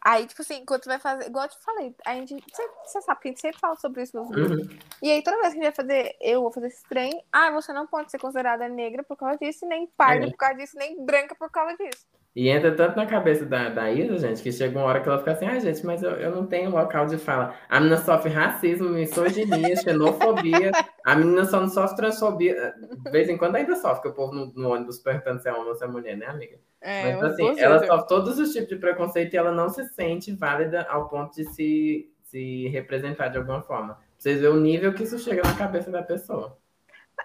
Aí, 0.00 0.24
tipo 0.28 0.40
assim, 0.42 0.64
quando 0.64 0.82
tu 0.82 0.88
vai 0.88 1.00
fazer, 1.00 1.26
igual 1.26 1.44
eu 1.44 1.50
te 1.50 1.58
falei, 1.60 1.92
a 2.06 2.14
gente, 2.14 2.36
você, 2.84 3.02
sabe 3.02 3.20
que 3.20 3.28
a 3.28 3.30
gente 3.32 3.40
sempre 3.40 3.58
fala 3.58 3.74
sobre 3.74 4.02
isso 4.02 4.16
nos. 4.16 4.30
Uhum. 4.30 4.78
E 5.02 5.10
aí, 5.10 5.24
toda 5.24 5.40
vez 5.40 5.52
que 5.52 5.58
a 5.58 5.62
gente 5.64 5.74
vai 5.76 5.86
fazer, 5.86 6.16
eu 6.20 6.40
vou 6.40 6.52
fazer 6.52 6.68
esse 6.68 6.84
trem, 6.88 7.20
ah, 7.32 7.50
você 7.50 7.72
não 7.72 7.84
pode 7.84 8.12
ser 8.12 8.20
considerada 8.20 8.68
negra 8.68 9.02
por 9.02 9.16
causa 9.16 9.36
disso, 9.38 9.66
nem 9.66 9.88
parda 9.88 10.26
é. 10.26 10.30
por 10.30 10.36
causa 10.36 10.54
disso, 10.54 10.78
nem 10.78 11.04
branca 11.04 11.34
por 11.34 11.50
causa 11.50 11.76
disso. 11.76 12.06
E 12.34 12.48
entra 12.48 12.72
tanto 12.72 12.96
na 12.96 13.06
cabeça 13.06 13.44
da, 13.44 13.70
da 13.70 13.90
Isa, 13.90 14.16
gente, 14.16 14.40
que 14.40 14.52
chega 14.52 14.78
uma 14.78 14.86
hora 14.86 15.00
que 15.00 15.08
ela 15.08 15.18
fica 15.18 15.32
assim, 15.32 15.46
ah, 15.46 15.58
gente, 15.58 15.84
mas 15.84 16.00
eu, 16.00 16.12
eu 16.12 16.30
não 16.30 16.46
tenho 16.46 16.70
local 16.70 17.06
de 17.06 17.18
fala. 17.18 17.56
A 17.68 17.80
menina 17.80 17.96
sofre 17.96 18.30
racismo, 18.30 18.90
misoginia, 18.90 19.74
xenofobia. 19.76 20.70
A 21.04 21.16
menina 21.16 21.44
só 21.44 21.60
não 21.60 21.68
sofre 21.68 21.96
transfobia. 21.96 22.72
De 23.02 23.10
vez 23.10 23.28
em 23.28 23.36
quando 23.36 23.56
ainda 23.56 23.74
sofre, 23.74 24.02
que 24.02 24.08
o 24.08 24.14
povo 24.14 24.32
no, 24.32 24.52
no 24.54 24.72
ônibus 24.72 25.00
perguntando 25.00 25.42
se 25.42 25.48
é 25.48 25.52
homem 25.52 25.70
ou 25.70 25.74
se 25.74 25.84
é 25.84 25.88
mulher, 25.88 26.16
né, 26.16 26.26
amiga? 26.26 26.56
É, 26.80 27.16
mas 27.16 27.32
assim, 27.32 27.58
ela 27.58 27.84
sofre 27.84 28.06
todos 28.06 28.38
os 28.38 28.52
tipos 28.52 28.68
de 28.68 28.76
preconceito 28.76 29.34
e 29.34 29.36
ela 29.36 29.50
não 29.50 29.68
se 29.68 29.84
sente 29.88 30.32
válida 30.32 30.86
ao 30.88 31.08
ponto 31.08 31.34
de 31.34 31.44
se, 31.46 32.12
se 32.22 32.68
representar 32.68 33.26
de 33.26 33.38
alguma 33.38 33.60
forma. 33.60 33.98
Vocês 34.16 34.40
verem 34.40 34.56
o 34.56 34.60
nível 34.60 34.94
que 34.94 35.02
isso 35.02 35.18
chega 35.18 35.42
na 35.42 35.56
cabeça 35.56 35.90
da 35.90 36.02
pessoa. 36.02 36.56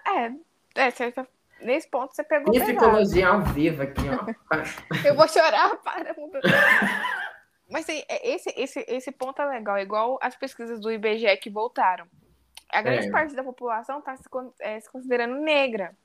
É, 0.07 0.31
é 0.81 0.89
certa 0.89 1.27
Nesse 1.65 1.89
ponto 1.89 2.15
você 2.15 2.23
pegou 2.23 2.53
Psicologia 2.53 3.27
ao 3.27 3.41
vivo 3.41 3.81
aqui, 3.81 4.03
ó. 4.07 4.55
Eu 5.03 5.15
vou 5.15 5.27
chorar, 5.27 5.75
para. 5.77 6.15
Mas 7.69 7.89
assim, 7.89 8.03
esse, 8.21 8.53
esse, 8.55 8.85
esse 8.87 9.11
ponto 9.11 9.41
é 9.41 9.45
legal, 9.45 9.79
igual 9.79 10.19
as 10.21 10.35
pesquisas 10.35 10.79
do 10.79 10.91
IBGE 10.91 11.35
que 11.37 11.49
voltaram. 11.49 12.05
A 12.71 12.81
grande 12.81 13.07
é. 13.07 13.11
parte 13.11 13.35
da 13.35 13.43
população 13.43 13.99
está 13.99 14.15
se, 14.15 14.23
é, 14.59 14.79
se, 14.79 14.91
considerando 14.91 15.35
negra. 15.37 15.95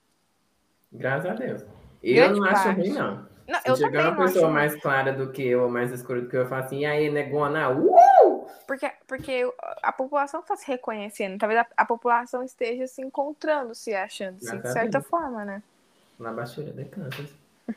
Graças 0.91 1.31
a 1.31 1.35
Deus. 1.35 1.63
Eu 2.03 2.15
grande 2.15 2.41
não 2.41 2.49
parte. 2.49 2.69
acho 2.69 2.81
ruim, 2.81 2.93
não. 2.93 3.29
Não 3.51 3.61
Se 3.61 3.69
eu 3.69 3.77
chegar 3.77 4.13
uma 4.13 4.27
pessoa 4.27 4.47
acho... 4.47 4.55
mais 4.55 4.77
clara 4.77 5.13
do 5.13 5.31
que 5.31 5.47
eu, 5.47 5.65
ou 5.65 5.69
mais 5.69 5.93
escura 5.93 6.21
do 6.21 6.29
que 6.29 6.37
eu, 6.37 6.43
eu 6.43 6.49
falo 6.49 6.63
assim, 6.63 6.81
e 6.81 6.87
aí, 6.87 7.11
negona, 7.11 7.71
uh! 7.71 8.47
Porque, 8.67 8.91
porque 9.07 9.53
a 9.83 9.93
população 9.93 10.41
está 10.41 10.57
se 10.57 10.67
reconhecendo, 10.67 11.39
talvez 11.39 11.61
a, 11.61 11.67
a, 11.77 11.85
população 11.85 12.45
esteja 12.45 12.87
se 12.87 13.03
encontrando, 13.03 13.75
se 13.75 13.93
achando, 13.93 14.37
assim, 14.37 14.61
de 14.61 14.73
certa 14.73 15.01
forma, 15.01 15.45
né? 15.45 15.63
Na 16.19 16.33
baixura 16.33 16.73
de 16.73 16.85
Kansas. 16.85 17.31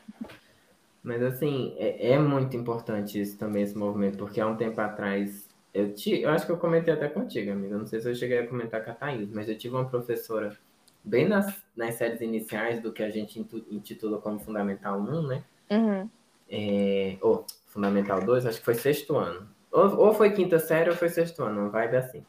Mas 1.02 1.22
assim, 1.22 1.74
é, 1.76 2.12
é, 2.12 2.18
muito 2.18 2.56
importante 2.56 3.20
isso 3.20 3.36
também, 3.36 3.62
esse 3.62 3.76
movimento, 3.76 4.16
porque 4.16 4.40
há 4.40 4.46
um 4.46 4.56
tempo 4.56 4.80
atrás, 4.80 5.48
eu, 5.74 5.92
te, 5.92 6.20
eu 6.20 6.30
acho 6.30 6.46
que 6.46 6.52
eu 6.52 6.56
comentei 6.56 6.94
até 6.94 7.08
contigo, 7.08 7.50
amiga, 7.50 7.76
não 7.76 7.86
sei 7.86 8.00
se 8.00 8.08
eu 8.08 8.14
cheguei 8.14 8.38
a 8.38 8.46
comentar 8.46 8.82
com 8.82 8.90
a 8.90 8.94
Thaís, 8.94 9.30
mas 9.30 9.48
eu 9.48 9.58
tive 9.58 9.74
uma 9.74 9.84
professora 9.84 10.56
bem 11.04 11.28
nas, 11.28 11.54
nas 11.76 11.96
séries 11.96 12.20
iniciais 12.20 12.80
do 12.80 12.92
que 12.92 13.02
a 13.02 13.10
gente 13.10 13.38
intitula 13.70 14.18
como 14.18 14.38
Fundamental 14.38 14.98
1, 14.98 15.26
né? 15.26 15.44
Uhum. 15.70 16.08
É, 16.50 17.16
ou 17.20 17.44
Fundamental 17.66 18.20
2, 18.24 18.46
acho 18.46 18.58
que 18.58 18.64
foi 18.64 18.74
sexto 18.74 19.16
ano. 19.16 19.48
Ou, 19.72 19.98
ou 19.98 20.14
foi 20.14 20.30
quinta 20.30 20.58
série 20.58 20.90
ou 20.90 20.96
foi 20.96 21.08
sexto 21.08 21.42
ano, 21.42 21.62
uma 21.62 21.70
vibe 21.70 21.96
assim. 21.96 22.24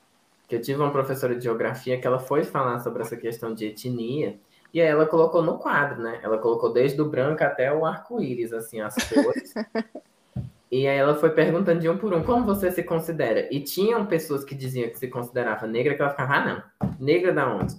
Que 0.47 0.55
eu 0.55 0.61
tive 0.61 0.79
uma 0.79 0.91
professora 0.91 1.35
de 1.35 1.43
geografia 1.43 1.99
que 1.99 2.07
ela 2.07 2.19
foi 2.19 2.43
falar 2.43 2.79
sobre 2.79 3.03
essa 3.03 3.15
questão 3.15 3.53
de 3.53 3.65
etnia, 3.67 4.39
e 4.73 4.81
aí 4.81 4.87
ela 4.87 5.05
colocou 5.05 5.41
no 5.41 5.57
quadro, 5.57 6.01
né? 6.01 6.19
Ela 6.21 6.37
colocou 6.37 6.73
desde 6.73 6.99
o 6.99 7.09
branco 7.09 7.43
até 7.43 7.71
o 7.71 7.85
arco-íris, 7.85 8.51
assim, 8.51 8.81
as 8.81 8.95
cores. 8.95 9.53
e 10.69 10.87
aí 10.87 10.97
ela 10.97 11.15
foi 11.15 11.29
perguntando 11.29 11.79
de 11.79 11.87
um 11.87 11.97
por 11.97 12.13
um, 12.13 12.23
como 12.23 12.43
você 12.43 12.71
se 12.71 12.83
considera? 12.83 13.47
E 13.53 13.61
tinham 13.61 14.05
pessoas 14.05 14.43
que 14.43 14.53
diziam 14.53 14.89
que 14.89 14.99
se 14.99 15.07
considerava 15.07 15.65
negra, 15.65 15.95
que 15.95 16.01
ela 16.01 16.11
ficava, 16.11 16.33
ah, 16.33 16.63
não, 16.81 16.89
negra 16.99 17.31
da 17.31 17.47
onde? 17.47 17.75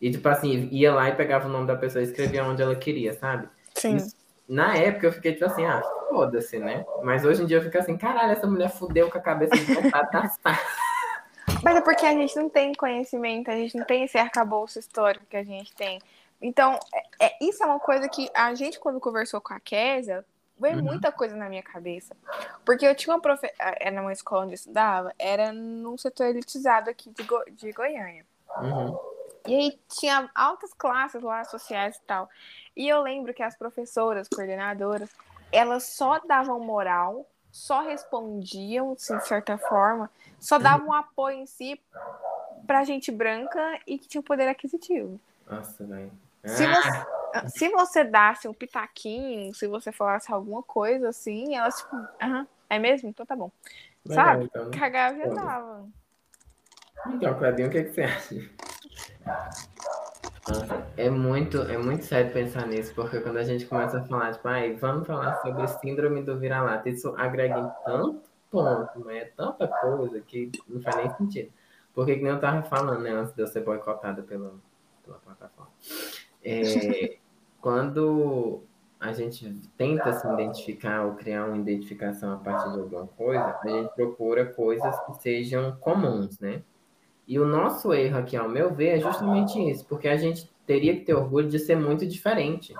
E, 0.00 0.10
tipo 0.10 0.28
assim, 0.28 0.68
ia 0.70 0.94
lá 0.94 1.08
e 1.08 1.14
pegava 1.14 1.48
o 1.48 1.52
nome 1.52 1.66
da 1.66 1.76
pessoa 1.76 2.02
e 2.02 2.06
escrevia 2.06 2.44
onde 2.44 2.62
ela 2.62 2.74
queria, 2.74 3.12
sabe? 3.12 3.48
Sim. 3.74 3.96
Isso, 3.96 4.14
na 4.48 4.76
época 4.76 5.06
eu 5.06 5.12
fiquei 5.12 5.32
tipo 5.32 5.44
assim, 5.44 5.64
ah, 5.64 5.82
foda-se, 6.08 6.58
né? 6.58 6.84
Mas 7.02 7.24
hoje 7.24 7.42
em 7.42 7.46
dia 7.46 7.58
eu 7.58 7.62
fico 7.62 7.78
assim, 7.78 7.96
caralho, 7.96 8.32
essa 8.32 8.46
mulher 8.46 8.70
fudeu 8.70 9.10
com 9.10 9.18
a 9.18 9.20
cabeça 9.20 9.56
de 9.56 9.74
vontade 9.74 10.10
da 10.10 10.30
Mas 11.62 11.76
é 11.76 11.80
porque 11.80 12.04
a 12.04 12.12
gente 12.12 12.36
não 12.36 12.48
tem 12.48 12.74
conhecimento, 12.74 13.50
a 13.50 13.54
gente 13.54 13.76
não 13.76 13.84
tem 13.84 14.04
esse 14.04 14.18
arcabouço 14.18 14.78
histórico 14.78 15.26
que 15.26 15.36
a 15.36 15.44
gente 15.44 15.74
tem. 15.74 16.00
Então, 16.40 16.78
é, 17.20 17.26
é 17.26 17.36
isso 17.40 17.62
é 17.62 17.66
uma 17.66 17.80
coisa 17.80 18.08
que 18.08 18.28
a 18.34 18.54
gente, 18.54 18.78
quando 18.78 19.00
conversou 19.00 19.40
com 19.40 19.54
a 19.54 19.60
Késia, 19.60 20.24
veio 20.58 20.76
uhum. 20.76 20.84
muita 20.84 21.10
coisa 21.12 21.36
na 21.36 21.48
minha 21.48 21.62
cabeça. 21.62 22.16
Porque 22.64 22.86
eu 22.86 22.94
tinha 22.94 23.14
uma 23.14 23.20
professora, 23.20 23.76
era 23.80 23.96
numa 23.96 24.12
escola 24.12 24.42
onde 24.42 24.52
eu 24.52 24.56
estudava, 24.56 25.12
era 25.18 25.52
num 25.52 25.96
setor 25.96 26.26
elitizado 26.26 26.90
aqui 26.90 27.10
de, 27.10 27.22
Go... 27.22 27.42
de 27.50 27.72
Goiânia. 27.72 28.24
Uhum. 28.58 28.98
E 29.46 29.54
aí 29.54 29.80
tinha 29.88 30.28
altas 30.34 30.72
classes 30.74 31.22
lá, 31.22 31.44
sociais 31.44 31.96
e 31.96 32.00
tal. 32.02 32.28
E 32.76 32.88
eu 32.88 33.02
lembro 33.02 33.32
que 33.32 33.42
as 33.42 33.56
professoras, 33.56 34.28
coordenadoras, 34.28 35.10
elas 35.52 35.84
só 35.84 36.18
davam 36.20 36.60
moral, 36.60 37.26
só 37.50 37.80
respondiam, 37.80 38.92
assim, 38.92 39.16
de 39.16 39.26
certa 39.26 39.56
forma, 39.56 40.10
só 40.38 40.58
davam 40.58 40.92
apoio 40.92 41.38
em 41.38 41.46
si 41.46 41.80
pra 42.66 42.84
gente 42.84 43.10
branca 43.10 43.80
e 43.86 43.98
que 43.98 44.08
tinha 44.08 44.22
poder 44.22 44.48
aquisitivo. 44.48 45.20
Nossa, 45.48 45.84
velho. 45.84 46.12
Se, 46.44 46.64
ah! 46.64 47.42
você, 47.42 47.58
se 47.58 47.68
você 47.70 48.04
dasse 48.04 48.46
um 48.46 48.54
pitaquinho, 48.54 49.54
se 49.54 49.66
você 49.66 49.90
falasse 49.90 50.32
alguma 50.32 50.62
coisa 50.62 51.08
assim, 51.08 51.56
elas 51.56 51.76
tipo, 51.76 51.96
aham, 52.22 52.46
é 52.68 52.78
mesmo? 52.78 53.08
Então 53.08 53.26
tá 53.26 53.34
bom. 53.34 53.50
Legal, 54.04 54.24
Sabe? 54.24 54.44
Então, 54.44 54.64
né? 54.66 54.78
Cagava 54.78 55.18
e 55.18 55.34
dava. 55.34 55.88
Então, 57.08 57.38
Cladinho, 57.38 57.68
o 57.68 57.70
que, 57.70 57.78
é 57.78 57.84
que 57.84 57.92
você 57.92 58.02
acha? 58.02 58.34
É 60.96 61.10
muito, 61.10 61.60
é 61.62 61.76
muito 61.76 62.04
sério 62.04 62.32
pensar 62.32 62.66
nisso, 62.66 62.94
porque 62.94 63.20
quando 63.20 63.36
a 63.36 63.42
gente 63.42 63.66
começa 63.66 63.98
a 63.98 64.04
falar, 64.04 64.32
tipo, 64.32 64.46
ai, 64.48 64.74
vamos 64.74 65.06
falar 65.06 65.40
sobre 65.42 65.66
síndrome 65.68 66.22
do 66.22 66.38
vira-lata, 66.38 66.88
isso 66.88 67.14
agrega 67.16 67.58
em 67.58 67.84
tanto 67.84 68.22
ponto, 68.50 69.04
mas 69.04 69.16
é 69.16 69.24
tanta 69.36 69.66
coisa 69.66 70.20
que 70.20 70.50
não 70.68 70.80
faz 70.80 70.96
nem 70.96 71.10
sentido. 71.16 71.52
Porque 71.94 72.16
que 72.16 72.22
nem 72.22 72.32
eu 72.32 72.40
tava 72.40 72.62
falando, 72.62 73.02
né, 73.02 73.10
antes 73.10 73.34
de 73.34 73.42
eu 73.42 73.46
ser 73.46 73.62
boicotada 73.62 74.22
pela, 74.22 74.54
pela 75.04 75.18
plataforma. 75.18 75.72
É, 76.44 77.18
quando 77.60 78.62
a 79.00 79.12
gente 79.12 79.52
tenta 79.76 80.12
se 80.12 80.26
identificar 80.26 81.04
ou 81.04 81.14
criar 81.14 81.46
uma 81.46 81.58
identificação 81.58 82.32
a 82.32 82.36
partir 82.36 82.72
de 82.72 82.80
alguma 82.80 83.06
coisa, 83.08 83.58
a 83.62 83.68
gente 83.68 83.94
procura 83.94 84.46
coisas 84.46 84.98
que 85.06 85.14
sejam 85.20 85.76
comuns, 85.76 86.38
né? 86.38 86.62
E 87.26 87.38
o 87.38 87.46
nosso 87.46 87.92
erro 87.92 88.18
aqui, 88.18 88.36
ao 88.36 88.48
meu 88.48 88.72
ver, 88.72 88.98
é 88.98 89.00
justamente 89.00 89.58
isso, 89.58 89.84
porque 89.86 90.06
a 90.06 90.16
gente 90.16 90.48
teria 90.66 90.94
que 90.94 91.04
ter 91.04 91.14
orgulho 91.14 91.48
de 91.48 91.58
ser 91.58 91.76
muito 91.76 92.06
diferente. 92.06 92.74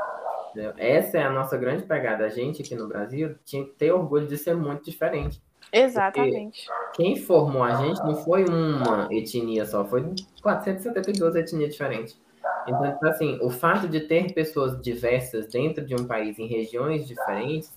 Entendeu? 0.50 0.72
Essa 0.78 1.18
é 1.18 1.22
a 1.22 1.30
nossa 1.30 1.56
grande 1.56 1.82
pegada. 1.82 2.24
A 2.24 2.28
gente 2.28 2.62
aqui 2.62 2.74
no 2.74 2.88
Brasil 2.88 3.34
tinha 3.44 3.64
que 3.64 3.72
ter 3.72 3.92
orgulho 3.92 4.26
de 4.26 4.38
ser 4.38 4.54
muito 4.54 4.84
diferente. 4.84 5.42
Exatamente. 5.72 6.66
Porque 6.66 7.02
quem 7.02 7.16
formou 7.16 7.62
a 7.62 7.74
gente 7.74 7.98
não 8.00 8.14
foi 8.14 8.44
uma 8.44 9.08
etnia 9.10 9.66
só, 9.66 9.84
foi 9.84 10.02
472 10.40 11.34
etnias 11.34 11.72
diferentes. 11.72 12.18
Então, 12.66 12.92
tipo 12.92 13.06
assim, 13.06 13.38
o 13.42 13.50
fato 13.50 13.88
de 13.88 14.00
ter 14.00 14.32
pessoas 14.32 14.80
diversas 14.80 15.46
dentro 15.46 15.84
de 15.84 15.94
um 15.94 16.04
país, 16.04 16.38
em 16.38 16.46
regiões 16.46 17.06
diferentes, 17.06 17.72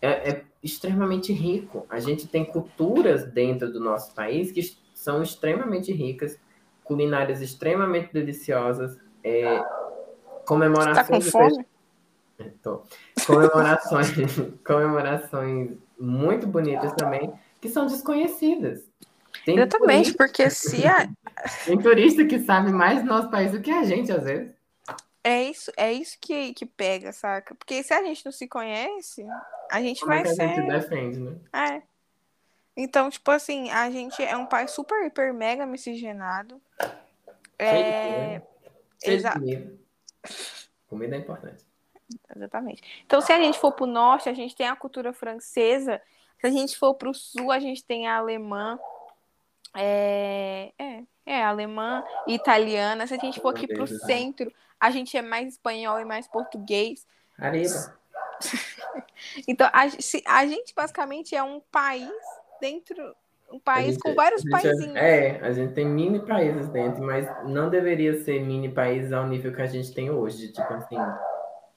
é, 0.00 0.30
é 0.30 0.44
extremamente 0.62 1.32
rico. 1.32 1.86
A 1.88 1.98
gente 1.98 2.26
tem 2.26 2.44
culturas 2.44 3.24
dentro 3.24 3.70
do 3.70 3.80
nosso 3.80 4.14
país 4.14 4.50
que 4.50 4.60
são 5.02 5.20
extremamente 5.20 5.92
ricas, 5.92 6.38
culinárias 6.84 7.40
extremamente 7.40 8.12
deliciosas, 8.12 8.96
é, 9.24 9.60
comemorações. 10.46 10.96
Tá 10.96 11.04
com 11.04 11.20
fome? 11.20 11.66
É, 12.38 12.44
tô. 12.62 12.82
Comemorações, 13.26 14.08
comemorações 14.64 15.72
muito 15.98 16.46
bonitas 16.46 16.92
também, 16.92 17.32
que 17.60 17.68
são 17.68 17.86
desconhecidas. 17.86 18.88
Tem 19.44 19.56
Exatamente, 19.56 20.14
porque 20.14 20.48
se 20.48 20.86
a... 20.86 21.08
Tem 21.66 21.76
turista 21.78 22.24
que 22.24 22.38
sabe 22.38 22.72
mais 22.72 23.00
do 23.00 23.06
nosso 23.06 23.28
país 23.28 23.50
do 23.50 23.60
que 23.60 23.72
a 23.72 23.82
gente, 23.82 24.12
às 24.12 24.22
vezes. 24.22 24.52
É 25.24 25.42
isso, 25.42 25.72
é 25.76 25.92
isso 25.92 26.16
que, 26.20 26.54
que 26.54 26.66
pega, 26.66 27.12
saca? 27.12 27.54
Porque 27.56 27.82
se 27.82 27.92
a 27.92 28.02
gente 28.04 28.24
não 28.24 28.32
se 28.32 28.46
conhece, 28.46 29.24
a 29.70 29.80
gente 29.80 30.00
Como 30.00 30.12
vai 30.12 30.20
é 30.20 30.22
que 30.22 30.28
ser. 30.28 30.42
A 30.42 30.46
gente 30.48 30.68
defende, 30.68 31.20
né? 31.20 31.36
É. 31.52 31.91
Então, 32.76 33.10
tipo 33.10 33.30
assim, 33.30 33.70
a 33.70 33.90
gente 33.90 34.22
é 34.22 34.36
um 34.36 34.46
pai 34.46 34.66
super, 34.66 35.04
hiper, 35.04 35.34
mega 35.34 35.66
miscigenado. 35.66 36.60
É... 37.58 38.40
Exato. 39.04 39.40
Comida. 40.88 41.16
é 41.16 41.18
importante. 41.18 41.64
Exatamente. 42.34 42.82
Então, 43.04 43.20
se 43.20 43.32
a 43.32 43.38
gente 43.38 43.58
for 43.58 43.72
para 43.72 43.84
o 43.84 43.86
norte, 43.86 44.28
a 44.28 44.34
gente 44.34 44.56
tem 44.56 44.66
a 44.66 44.76
cultura 44.76 45.12
francesa. 45.12 46.00
Se 46.40 46.46
a 46.46 46.50
gente 46.50 46.76
for 46.78 46.94
para 46.94 47.10
o 47.10 47.14
sul, 47.14 47.50
a 47.50 47.58
gente 47.58 47.84
tem 47.84 48.08
a 48.08 48.16
alemã. 48.16 48.78
É, 49.74 50.72
é, 50.78 51.02
é 51.24 51.42
alemã 51.42 52.04
e 52.26 52.34
italiana. 52.34 53.06
Se 53.06 53.14
a 53.14 53.18
gente 53.18 53.40
for 53.40 53.50
aqui 53.50 53.66
para 53.66 53.82
o 53.82 53.86
centro, 53.86 54.52
a 54.80 54.90
gente 54.90 55.16
é 55.16 55.22
mais 55.22 55.48
espanhol 55.48 56.00
e 56.00 56.04
mais 56.04 56.26
português. 56.26 57.06
Arriba. 57.38 57.98
então, 59.46 59.70
a, 59.72 59.88
se, 59.88 60.22
a 60.26 60.46
gente 60.46 60.74
basicamente 60.74 61.34
é 61.34 61.42
um 61.42 61.60
país 61.60 62.10
dentro 62.62 63.12
um 63.52 63.58
país 63.58 63.98
com 63.98 64.14
vários 64.14 64.48
países. 64.48 64.94
É, 64.94 65.38
a 65.42 65.52
gente 65.52 65.74
tem 65.74 65.84
mini 65.84 66.20
países 66.20 66.68
dentro, 66.68 67.02
mas 67.02 67.28
não 67.44 67.68
deveria 67.68 68.14
ser 68.22 68.40
mini 68.40 68.70
países 68.70 69.12
ao 69.12 69.26
nível 69.26 69.52
que 69.52 69.60
a 69.60 69.66
gente 69.66 69.92
tem 69.92 70.10
hoje, 70.10 70.48
tipo 70.48 70.72
assim, 70.72 70.96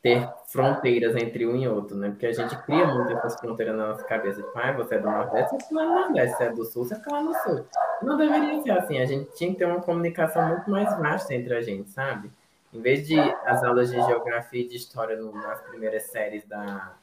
ter 0.01 0.29
fronteiras 0.47 1.15
entre 1.17 1.45
um 1.45 1.55
e 1.57 1.67
outro, 1.67 1.97
né? 1.97 2.11
Porque 2.11 2.27
a 2.27 2.31
gente 2.31 2.55
cria 2.63 2.85
muito 2.85 3.11
essas 3.11 3.37
fronteiras 3.39 3.75
na 3.75 3.87
nossa 3.87 4.03
cabeça. 4.05 4.41
Tipo, 4.41 4.57
ah, 4.57 4.71
você 4.71 4.95
é 4.95 4.99
do 4.99 5.09
Nordeste, 5.09 5.49
você 5.49 5.63
fica 5.63 5.75
lá 5.75 5.83
no 5.83 5.95
Nordeste. 5.95 6.37
Você 6.37 6.43
é 6.43 6.51
do 6.51 6.63
Sul, 6.63 6.85
você 6.85 6.95
fica 6.95 7.11
lá 7.11 7.21
no 7.23 7.33
Sul. 7.33 7.65
Não 8.01 8.15
deveria 8.15 8.61
ser 8.61 8.71
assim. 8.71 8.99
A 8.99 9.05
gente 9.05 9.35
tinha 9.35 9.51
que 9.51 9.57
ter 9.57 9.65
uma 9.65 9.81
comunicação 9.81 10.47
muito 10.47 10.69
mais 10.69 10.97
vasta 10.97 11.33
entre 11.33 11.55
a 11.55 11.61
gente, 11.61 11.89
sabe? 11.89 12.31
Em 12.71 12.79
vez 12.79 13.05
de 13.05 13.19
as 13.19 13.63
aulas 13.63 13.89
de 13.89 13.95
geografia 13.95 14.61
e 14.61 14.67
de 14.67 14.77
história 14.77 15.17
no, 15.17 15.33
nas 15.33 15.59
primeiras 15.61 16.03
séries 16.03 16.45
da, 16.45 16.93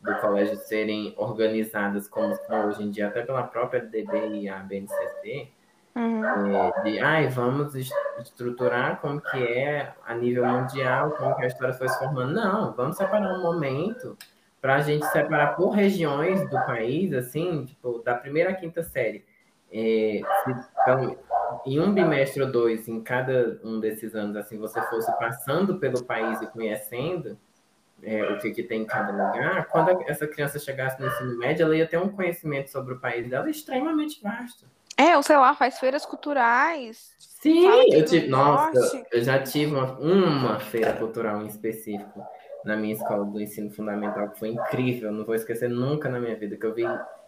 do 0.00 0.14
colégio 0.16 0.56
serem 0.56 1.14
organizadas 1.16 2.08
como 2.08 2.34
são 2.34 2.68
hoje 2.68 2.82
em 2.82 2.90
dia, 2.90 3.08
até 3.08 3.22
pela 3.22 3.42
própria 3.42 3.80
DB 3.80 4.40
e 4.40 4.48
a 4.48 4.58
BNCC, 4.58 5.50
Uhum. 5.98 6.24
É, 6.24 6.82
de, 6.84 7.00
ai, 7.00 7.28
vamos 7.28 7.74
estruturar 8.20 9.00
como 9.00 9.20
que 9.20 9.36
é 9.36 9.92
a 10.06 10.14
nível 10.14 10.46
mundial, 10.46 11.10
como 11.10 11.34
que 11.34 11.42
a 11.42 11.48
história 11.48 11.74
foi 11.74 11.88
se 11.88 11.98
formando. 11.98 12.34
Não, 12.34 12.72
vamos 12.72 12.96
separar 12.96 13.36
um 13.36 13.42
momento 13.42 14.16
para 14.60 14.76
a 14.76 14.80
gente 14.80 15.04
separar 15.06 15.56
por 15.56 15.70
regiões 15.70 16.48
do 16.48 16.56
país, 16.66 17.12
assim, 17.12 17.64
tipo, 17.64 17.98
da 18.04 18.14
primeira 18.14 18.50
à 18.50 18.54
quinta 18.54 18.82
série. 18.84 19.24
É, 19.72 20.20
se, 20.44 20.54
então, 20.82 21.16
em 21.66 21.80
um 21.80 21.92
bimestre 21.92 22.42
ou 22.42 22.50
dois, 22.50 22.86
em 22.86 23.00
cada 23.00 23.60
um 23.64 23.80
desses 23.80 24.14
anos, 24.14 24.36
assim, 24.36 24.56
você 24.56 24.80
fosse 24.82 25.10
passando 25.18 25.78
pelo 25.78 26.04
país 26.04 26.40
e 26.40 26.46
conhecendo 26.46 27.36
é, 28.02 28.22
o 28.32 28.38
que, 28.38 28.50
que 28.50 28.62
tem 28.62 28.82
em 28.82 28.86
cada 28.86 29.10
lugar, 29.10 29.66
quando 29.66 30.02
essa 30.08 30.26
criança 30.26 30.58
chegasse 30.58 31.00
no 31.00 31.08
ensino 31.08 31.38
médio, 31.38 31.64
ela 31.64 31.76
ia 31.76 31.86
ter 31.86 31.98
um 31.98 32.08
conhecimento 32.08 32.70
sobre 32.70 32.94
o 32.94 33.00
país 33.00 33.28
dela 33.28 33.50
extremamente 33.50 34.22
vasto. 34.22 34.66
É, 34.96 35.16
ou 35.16 35.22
sei 35.22 35.36
lá, 35.36 35.54
faz 35.54 35.78
feiras 35.78 36.04
culturais. 36.04 37.14
Sim, 37.18 37.68
eu 37.92 38.04
tive, 38.04 38.26
nossa, 38.26 39.06
eu 39.12 39.22
já 39.22 39.40
tive 39.40 39.72
uma, 39.72 39.96
uma 39.98 40.58
feira 40.58 40.92
cultural 40.94 41.40
em 41.42 41.46
específico 41.46 42.20
na 42.64 42.76
minha 42.76 42.94
escola 42.94 43.24
do 43.24 43.40
ensino 43.40 43.70
fundamental, 43.70 44.28
que 44.30 44.38
foi 44.38 44.48
incrível, 44.48 45.12
não 45.12 45.24
vou 45.24 45.34
esquecer 45.34 45.70
nunca 45.70 46.08
na 46.08 46.18
minha 46.18 46.36
vida, 46.36 46.56
que 46.56 46.66
eu 46.66 46.74
vi, 46.74 46.82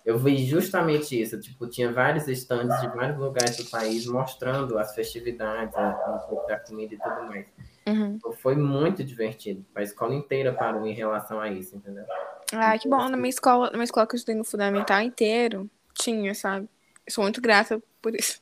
eu 0.04 0.18
vi 0.18 0.44
justamente 0.44 1.20
isso, 1.20 1.38
tipo, 1.38 1.68
tinha 1.68 1.92
vários 1.92 2.26
estandes 2.26 2.78
de 2.80 2.88
vários 2.88 3.18
lugares 3.18 3.56
do 3.56 3.70
país 3.70 4.04
mostrando 4.06 4.76
as 4.76 4.94
festividades, 4.94 5.74
um 5.76 6.28
pouco 6.28 6.48
da 6.48 6.58
comida 6.58 6.94
e 6.94 6.98
tudo 6.98 7.22
mais. 7.28 7.46
Uhum. 7.86 8.16
Então, 8.16 8.32
foi 8.32 8.56
muito 8.56 9.02
divertido, 9.02 9.64
a 9.74 9.82
escola 9.82 10.14
inteira 10.14 10.52
parou 10.52 10.86
em 10.86 10.92
relação 10.92 11.40
a 11.40 11.48
isso, 11.48 11.76
entendeu? 11.76 12.04
Ah, 12.52 12.78
que 12.78 12.88
bom, 12.88 13.08
na 13.08 13.16
minha 13.16 13.30
escola, 13.30 13.66
na 13.66 13.72
minha 13.72 13.84
escola 13.84 14.06
que 14.06 14.14
eu 14.14 14.18
estudei 14.18 14.34
no 14.34 14.44
fundamental 14.44 15.00
inteiro, 15.00 15.68
tinha, 15.94 16.34
sabe? 16.34 16.68
sou 17.10 17.24
muito 17.24 17.40
grata 17.40 17.82
por 18.00 18.14
isso. 18.14 18.40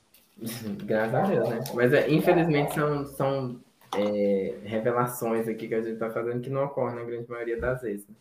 Graças 0.85 1.15
a 1.15 1.21
Deus, 1.23 1.49
né? 1.49 1.63
Mas 1.73 1.93
é, 1.93 2.09
infelizmente 2.09 2.73
são, 2.73 3.05
são 3.05 3.59
é, 3.95 4.55
revelações 4.63 5.47
aqui 5.47 5.67
que 5.67 5.75
a 5.75 5.81
gente 5.81 5.93
está 5.93 6.09
fazendo 6.09 6.41
que 6.41 6.49
não 6.49 6.65
ocorrem 6.65 6.95
na 6.95 7.03
grande 7.03 7.29
maioria 7.29 7.59
das 7.59 7.81
vezes. 7.81 8.07
Né? 8.07 8.15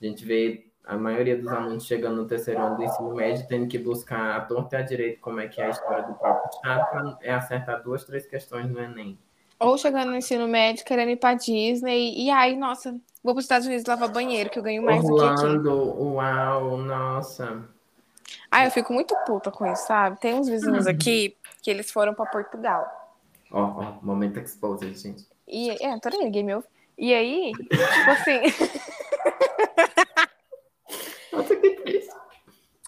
A 0.00 0.04
gente 0.06 0.24
vê 0.24 0.66
a 0.84 0.96
maioria 0.96 1.36
dos 1.36 1.48
alunos 1.48 1.84
chegando 1.84 2.16
no 2.16 2.26
terceiro 2.26 2.60
ano 2.60 2.76
do 2.76 2.82
ensino 2.82 3.14
médio 3.14 3.46
tendo 3.46 3.68
que 3.68 3.78
buscar 3.78 4.36
a 4.36 4.40
torta 4.40 4.76
e 4.76 4.78
a 4.78 4.82
direito 4.82 5.20
como 5.20 5.40
é 5.40 5.48
que 5.48 5.60
é 5.60 5.66
a 5.66 5.70
história 5.70 6.04
do 6.04 6.14
próprio 6.14 6.48
estado 6.48 6.90
para 6.90 7.18
é, 7.20 7.34
acertar 7.34 7.82
duas, 7.82 8.04
três 8.04 8.26
questões 8.26 8.70
no 8.70 8.80
Enem. 8.80 9.18
Ou 9.60 9.76
chegando 9.76 10.10
no 10.10 10.16
ensino 10.16 10.46
médio 10.46 10.84
querendo 10.84 11.10
ir 11.10 11.16
para 11.16 11.34
Disney 11.34 12.14
e 12.16 12.30
aí, 12.30 12.56
nossa, 12.56 12.92
vou 13.22 13.34
para 13.34 13.40
os 13.40 13.44
Estados 13.44 13.66
Unidos 13.66 13.84
lavar 13.86 14.08
banheiro 14.08 14.50
que 14.50 14.58
eu 14.58 14.62
ganho 14.62 14.82
mais 14.82 15.04
Orlando, 15.04 15.62
do 15.62 15.62
que 15.62 15.90
aqui. 15.90 16.00
uau, 16.00 16.76
nossa. 16.76 17.68
Ah, 18.50 18.64
eu 18.64 18.70
fico 18.70 18.92
muito 18.92 19.14
puta 19.26 19.50
com 19.50 19.70
isso, 19.70 19.86
sabe? 19.86 20.20
Tem 20.20 20.34
uns 20.34 20.48
vizinhos 20.48 20.86
uhum. 20.86 20.92
aqui 20.92 21.36
que 21.62 21.70
eles 21.70 21.90
foram 21.90 22.14
pra 22.14 22.26
Portugal. 22.26 22.86
Ó, 23.50 23.60
oh, 23.60 23.80
ó, 23.80 23.98
oh, 24.00 24.06
momento 24.06 24.38
exposed, 24.38 24.94
gente. 24.94 25.26
E, 25.46 25.70
é, 25.70 25.98
tô 25.98 26.08
nem 26.10 26.30
game 26.30 26.54
over. 26.54 26.68
E 26.96 27.14
aí, 27.14 27.52
tipo 27.52 28.10
assim. 28.10 28.40
Nossa, 31.32 31.56
que 31.56 31.70
triste. 31.70 32.12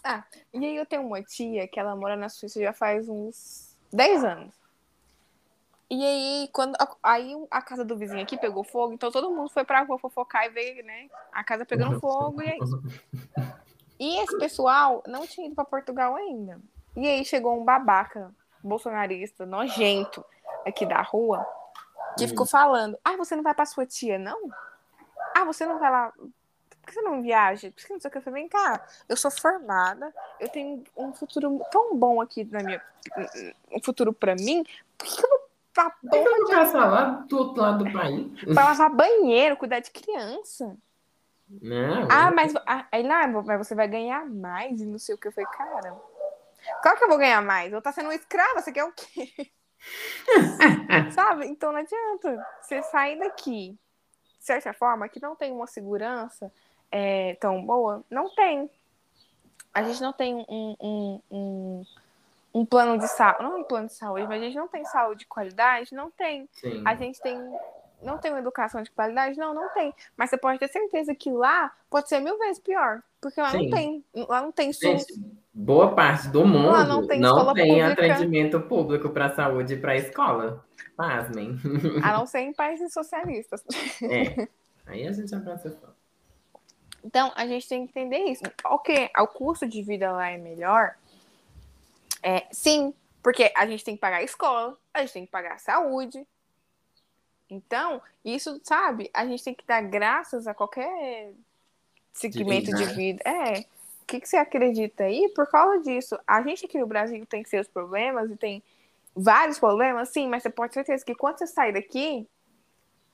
Ah, 0.05 0.25
e 0.53 0.65
aí 0.65 0.77
eu 0.77 0.87
tenho 0.87 1.07
uma 1.07 1.23
tia 1.23 1.69
que 1.69 1.79
ela 1.79 1.95
mora 1.95 2.17
na 2.17 2.29
Suíça 2.29 2.61
já 2.61 2.73
faz 2.73 3.09
uns 3.09 3.77
10 3.93 4.25
anos. 4.25 4.60
E 5.91 6.07
aí, 6.07 6.49
quando 6.53 6.77
a, 6.77 6.89
aí 7.03 7.35
a 7.51 7.61
casa 7.61 7.85
do 7.85 7.97
vizinho 7.97 8.23
aqui 8.23 8.39
pegou 8.39 8.63
fogo, 8.63 8.93
então 8.93 9.11
todo 9.11 9.31
mundo 9.31 9.51
foi 9.51 9.65
pra 9.65 9.83
rua 9.83 9.99
fofocar 9.99 10.47
e 10.47 10.51
ver, 10.51 10.85
né? 10.85 11.09
A 11.33 11.43
casa 11.43 11.67
pegando 11.67 11.99
fogo 11.99 12.41
e 12.41 12.49
é 12.49 12.57
isso. 12.57 12.83
E 13.99 14.19
esse 14.23 14.39
pessoal 14.39 15.03
não 15.07 15.27
tinha 15.27 15.47
ido 15.47 15.57
para 15.57 15.65
Portugal 15.65 16.15
ainda. 16.15 16.61
E 16.97 17.07
aí 17.09 17.25
chegou 17.25 17.61
um 17.61 17.65
babaca 17.65 18.33
bolsonarista 18.63 19.45
nojento 19.45 20.25
aqui 20.65 20.87
da 20.87 21.03
rua 21.03 21.45
que 22.17 22.29
ficou 22.29 22.45
uhum. 22.45 22.51
falando: 22.51 22.99
Ah, 23.05 23.17
você 23.17 23.35
não 23.35 23.43
vai 23.43 23.55
para 23.55 23.67
sua 23.67 23.85
tia, 23.85 24.19
não? 24.19 24.49
Ah, 25.35 25.45
você 25.45 25.67
não 25.67 25.79
vai 25.79 25.91
lá. 25.91 26.13
Por 26.13 26.87
que 26.87 26.95
você 26.95 27.03
não 27.03 27.21
viaja? 27.21 27.71
Por 27.73 27.85
que 27.85 27.93
não 27.93 28.01
sei 28.01 28.09
o 28.09 28.13
que? 28.13 28.19
Eu 28.19 28.23
falei: 28.23 28.43
Vem 28.43 28.49
cá, 28.49 28.87
eu 29.09 29.17
sou 29.17 29.31
formada, 29.31 30.15
eu 30.39 30.49
tenho 30.49 30.85
um 30.97 31.13
futuro 31.13 31.61
tão 31.71 31.97
bom 31.97 32.21
aqui 32.21 32.45
na 32.45 32.63
minha. 32.63 32.83
Um 33.73 33.83
futuro 33.83 34.13
para 34.13 34.35
mim, 34.35 34.65
por 34.97 35.07
que 35.07 35.25
eu 35.25 35.29
vou 35.29 35.50
Por 35.75 36.11
que 36.11 36.17
eu 36.17 36.47
passar 36.49 36.91
lá 36.91 37.05
do 37.29 37.39
outro 37.39 37.63
lado 37.63 37.85
do 37.85 37.93
país? 37.93 38.27
Pra 38.55 38.65
lavar 38.65 38.91
banheiro, 38.91 39.57
cuidar 39.57 39.81
de 39.81 39.91
criança. 39.91 40.77
Não. 41.49 42.09
Ah, 42.11 42.31
mas 42.31 42.53
aí 42.93 43.03
lá, 43.03 43.27
mas 43.27 43.67
você 43.67 43.75
vai 43.75 43.89
ganhar 43.89 44.25
mais 44.27 44.81
e 44.81 44.87
não 44.87 44.99
sei 44.99 45.15
o 45.15 45.19
que. 45.19 45.29
Eu 45.29 45.33
falei, 45.33 45.51
cara, 45.51 45.97
qual 46.83 46.97
que 46.97 47.05
eu 47.05 47.09
vou 47.09 47.19
ganhar 47.19 47.43
mais? 47.43 47.67
Eu 47.67 47.73
vou 47.73 47.79
estar 47.79 47.93
sendo 47.93 48.07
uma 48.07 48.15
escrava, 48.15 48.61
você 48.61 48.73
quer 48.73 48.85
o 48.85 48.93
quê? 48.93 49.51
Sabe? 51.13 51.47
Então 51.47 51.73
não 51.73 51.81
adianta. 51.81 52.47
Você 52.61 52.83
sair 52.83 53.19
daqui, 53.19 53.79
de 54.39 54.45
certa 54.45 54.73
forma, 54.73 55.09
que 55.09 55.21
não 55.21 55.35
tem 55.35 55.53
uma 55.53 55.67
segurança 55.67 56.53
é, 56.91 57.35
tão 57.41 57.65
boa, 57.65 58.05
não 58.11 58.29
tem. 58.35 58.71
A 59.73 59.83
gente 59.83 60.01
não 60.03 60.13
tem 60.13 60.35
um, 60.35 60.77
um, 60.81 61.21
um, 61.31 61.87
um 62.53 62.65
plano 62.65 62.99
de 62.99 63.09
saúde, 63.09 63.43
não 63.43 63.61
um 63.61 63.65
plano 63.65 63.87
de 63.87 63.95
saúde, 63.95 64.27
mas 64.27 64.41
a 64.41 64.45
gente 64.45 64.57
não 64.57 64.69
tem 64.69 64.85
saúde 64.85 65.21
de 65.21 65.27
qualidade, 65.27 65.95
não 65.95 66.11
tem. 66.11 66.49
Sim. 66.53 66.83
A 66.85 66.95
gente 66.95 67.21
tem 67.21 67.39
não 68.03 68.19
tem 68.19 68.31
uma 68.31 68.41
educação 68.41 68.83
de 68.83 68.91
qualidade? 68.91 69.39
Não, 69.39 69.55
não 69.55 69.69
tem. 69.71 69.93
Mas 70.17 70.31
você 70.31 70.39
pode 70.39 70.59
ter 70.59 70.69
certeza 70.69 71.15
que 71.15 71.31
lá 71.31 71.71
pode 71.89 72.09
ser 72.09 72.21
mil 72.21 72.39
vezes 72.39 72.59
pior. 72.59 73.03
Porque 73.21 73.41
lá 73.41 73.51
Sim. 73.51 73.65
não 73.65 73.71
tem. 73.71 74.05
Lá 74.15 74.43
não 74.43 74.53
tem 74.53 74.73
SUS. 74.73 75.05
Boa 75.53 75.95
parte 75.95 76.29
do 76.29 76.45
mundo 76.47 76.71
lá 76.71 76.85
não 76.85 77.07
tem, 77.07 77.21
não 77.21 77.53
tem 77.53 77.83
atendimento 77.83 78.61
público 78.61 79.11
para 79.11 79.35
saúde 79.35 79.75
e 79.75 79.77
para 79.77 79.97
escola. 79.97 80.65
Pasmem. 80.97 81.59
A 82.03 82.13
não 82.13 82.25
ser 82.27 82.41
em 82.41 82.53
países 82.53 82.93
socialistas. 82.93 83.63
É. 84.03 84.49
Aí 84.87 85.07
a 85.07 85.13
gente 85.13 85.29
já 85.31 85.41
passa 85.41 85.77
Então, 87.05 87.33
a 87.37 87.47
gente 87.47 87.69
tem 87.69 87.87
que 87.87 87.91
entender 87.99 88.25
isso. 88.31 88.43
Ok, 88.65 89.11
o 89.19 89.27
custo 89.27 89.69
de 89.69 89.83
vida 89.83 90.11
lá 90.11 90.31
é 90.31 90.39
melhor. 90.39 90.95
É, 92.23 92.47
sim, 92.51 92.95
porque 93.23 93.53
a 93.57 93.67
gente 93.67 93.85
tem 93.85 93.95
que 93.95 94.01
pagar 94.01 94.19
a 94.19 94.23
escola, 94.23 94.79
a 94.93 95.01
gente 95.01 95.13
tem 95.13 95.27
que 95.27 95.33
pagar 95.33 95.55
a 95.55 95.59
saúde, 95.59 96.27
então, 97.51 98.01
isso, 98.25 98.61
sabe, 98.63 99.11
a 99.13 99.27
gente 99.27 99.43
tem 99.43 99.55
que 99.55 99.67
dar 99.67 99.83
graças 99.83 100.47
a 100.47 100.55
qualquer 100.55 101.33
segmento 102.13 102.73
de 102.73 102.85
vida. 102.95 103.23
É. 103.25 103.61
O 104.03 104.07
que, 104.07 104.21
que 104.21 104.29
você 104.29 104.37
acredita 104.37 105.05
aí? 105.05 105.29
Por 105.35 105.49
causa 105.49 105.83
disso, 105.83 106.19
a 106.27 106.41
gente 106.43 106.65
aqui 106.65 106.79
no 106.79 106.87
Brasil 106.87 107.25
tem 107.27 107.45
seus 107.45 107.67
problemas 107.67 108.31
e 108.31 108.37
tem 108.37 108.63
vários 109.15 109.59
problemas, 109.59 110.09
sim, 110.11 110.29
mas 110.29 110.43
você 110.43 110.51
pode 110.51 110.73
ter 110.73 110.85
certeza 110.85 111.05
que 111.05 111.15
quando 111.15 111.39
você 111.39 111.47
sair 111.47 111.73
daqui, 111.73 112.27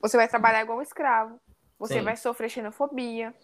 você 0.01 0.17
vai 0.17 0.29
trabalhar 0.29 0.63
igual 0.63 0.79
um 0.79 0.83
escravo. 0.83 1.41
Você 1.79 1.95
sim. 1.95 2.03
vai 2.03 2.17
sofrer 2.17 2.51
xenofobia. 2.51 3.35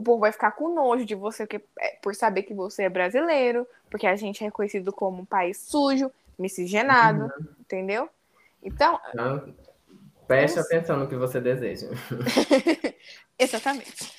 O 0.00 0.02
povo 0.02 0.20
vai 0.20 0.32
ficar 0.32 0.52
com 0.52 0.74
nojo 0.74 1.04
de 1.04 1.14
você 1.14 1.46
é, 1.78 1.98
por 2.02 2.14
saber 2.14 2.44
que 2.44 2.54
você 2.54 2.84
é 2.84 2.88
brasileiro, 2.88 3.66
porque 3.90 4.06
a 4.06 4.16
gente 4.16 4.42
é 4.42 4.46
reconhecido 4.46 4.90
como 4.94 5.20
um 5.20 5.26
país 5.26 5.58
sujo, 5.58 6.10
miscigenado, 6.38 7.24
uhum. 7.24 7.46
entendeu? 7.60 8.08
Então, 8.62 8.98
Preste 10.26 10.58
atenção 10.58 10.96
no 10.96 11.06
que 11.06 11.16
você 11.16 11.38
deseja. 11.38 11.88
Exatamente. 13.38 14.10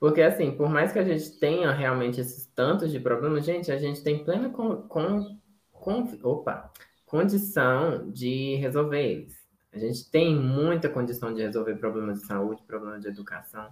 Porque, 0.00 0.22
assim, 0.22 0.50
por 0.50 0.68
mais 0.68 0.90
que 0.90 0.98
a 0.98 1.04
gente 1.04 1.30
tenha 1.38 1.70
realmente 1.70 2.20
esses 2.20 2.46
tantos 2.46 2.90
de 2.90 2.98
problemas, 2.98 3.44
gente, 3.44 3.70
a 3.70 3.78
gente 3.78 4.02
tem 4.02 4.24
plena 4.24 4.48
com, 4.48 4.82
com, 4.88 5.38
com, 5.70 6.18
opa, 6.24 6.72
condição 7.06 8.10
de 8.10 8.56
resolver 8.56 9.00
eles. 9.00 9.38
A 9.72 9.78
gente 9.78 10.10
tem 10.10 10.34
muita 10.34 10.88
condição 10.88 11.32
de 11.32 11.42
resolver 11.42 11.76
problemas 11.76 12.22
de 12.22 12.26
saúde, 12.26 12.60
problemas 12.66 13.02
de 13.02 13.06
educação, 13.06 13.68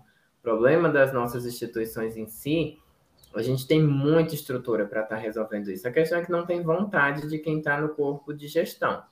problema 0.47 0.89
das 0.89 1.13
nossas 1.13 1.45
instituições 1.45 2.17
em 2.17 2.29
si. 2.29 2.81
A 3.35 3.43
gente 3.43 3.67
tem 3.67 3.83
muita 3.83 4.33
estrutura 4.33 4.87
para 4.87 5.03
estar 5.03 5.17
tá 5.17 5.21
resolvendo 5.21 5.69
isso. 5.69 5.89
A 5.89 5.91
questão 5.91 6.21
é 6.21 6.25
que 6.25 6.31
não 6.31 6.47
tem 6.47 6.63
vontade 6.63 7.29
de 7.29 7.37
quem 7.41 7.59
está 7.59 7.81
no 7.81 7.89
corpo 7.89 8.33
de 8.33 8.47
gestão. 8.47 9.03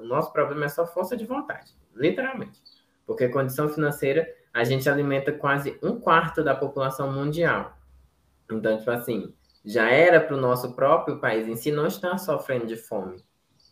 O 0.00 0.06
nosso 0.06 0.32
problema 0.32 0.64
é 0.64 0.68
só 0.70 0.86
força 0.86 1.18
de 1.18 1.26
vontade, 1.26 1.74
literalmente. 1.94 2.58
Porque 3.06 3.28
condição 3.28 3.68
financeira, 3.68 4.26
a 4.54 4.64
gente 4.64 4.88
alimenta 4.88 5.30
quase 5.32 5.78
um 5.82 6.00
quarto 6.00 6.42
da 6.42 6.54
população 6.54 7.12
mundial. 7.12 7.76
Então, 8.50 8.78
tipo 8.78 8.90
assim, 8.90 9.34
já 9.62 9.90
era 9.90 10.18
para 10.18 10.34
o 10.34 10.40
nosso 10.40 10.74
próprio 10.74 11.20
país 11.20 11.46
em 11.46 11.56
si 11.56 11.70
não 11.70 11.86
estar 11.86 12.16
sofrendo 12.16 12.66
de 12.66 12.76
fome, 12.76 13.22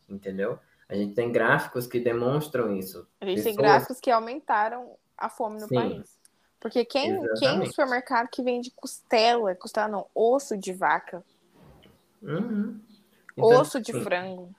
entendeu? 0.06 0.59
A 0.86 0.94
gente 0.94 1.14
tem 1.14 1.32
gráficos 1.32 1.86
que 1.86 1.98
demonstram 1.98 2.76
isso. 2.76 3.09
A 3.18 3.24
gente 3.24 3.36
Pessoas... 3.36 3.56
tem 3.56 3.64
gráficos 3.64 3.98
que 3.98 4.11
aumentaram 4.11 4.94
a 5.16 5.30
fome 5.30 5.59
no 5.59 5.68
Sim, 5.68 5.74
país. 5.74 6.17
Porque 6.61 6.84
quem, 6.84 7.20
quem 7.38 7.59
no 7.59 7.66
supermercado 7.66 8.28
que 8.28 8.42
vende 8.42 8.72
costela, 8.74 9.54
costela 9.54 9.88
não, 9.88 10.06
osso 10.14 10.56
de 10.56 10.72
vaca, 10.72 11.24
uhum. 12.22 12.80
então, 13.32 13.61
osso 13.61 13.80
de 13.80 13.92
frango. 13.92 14.50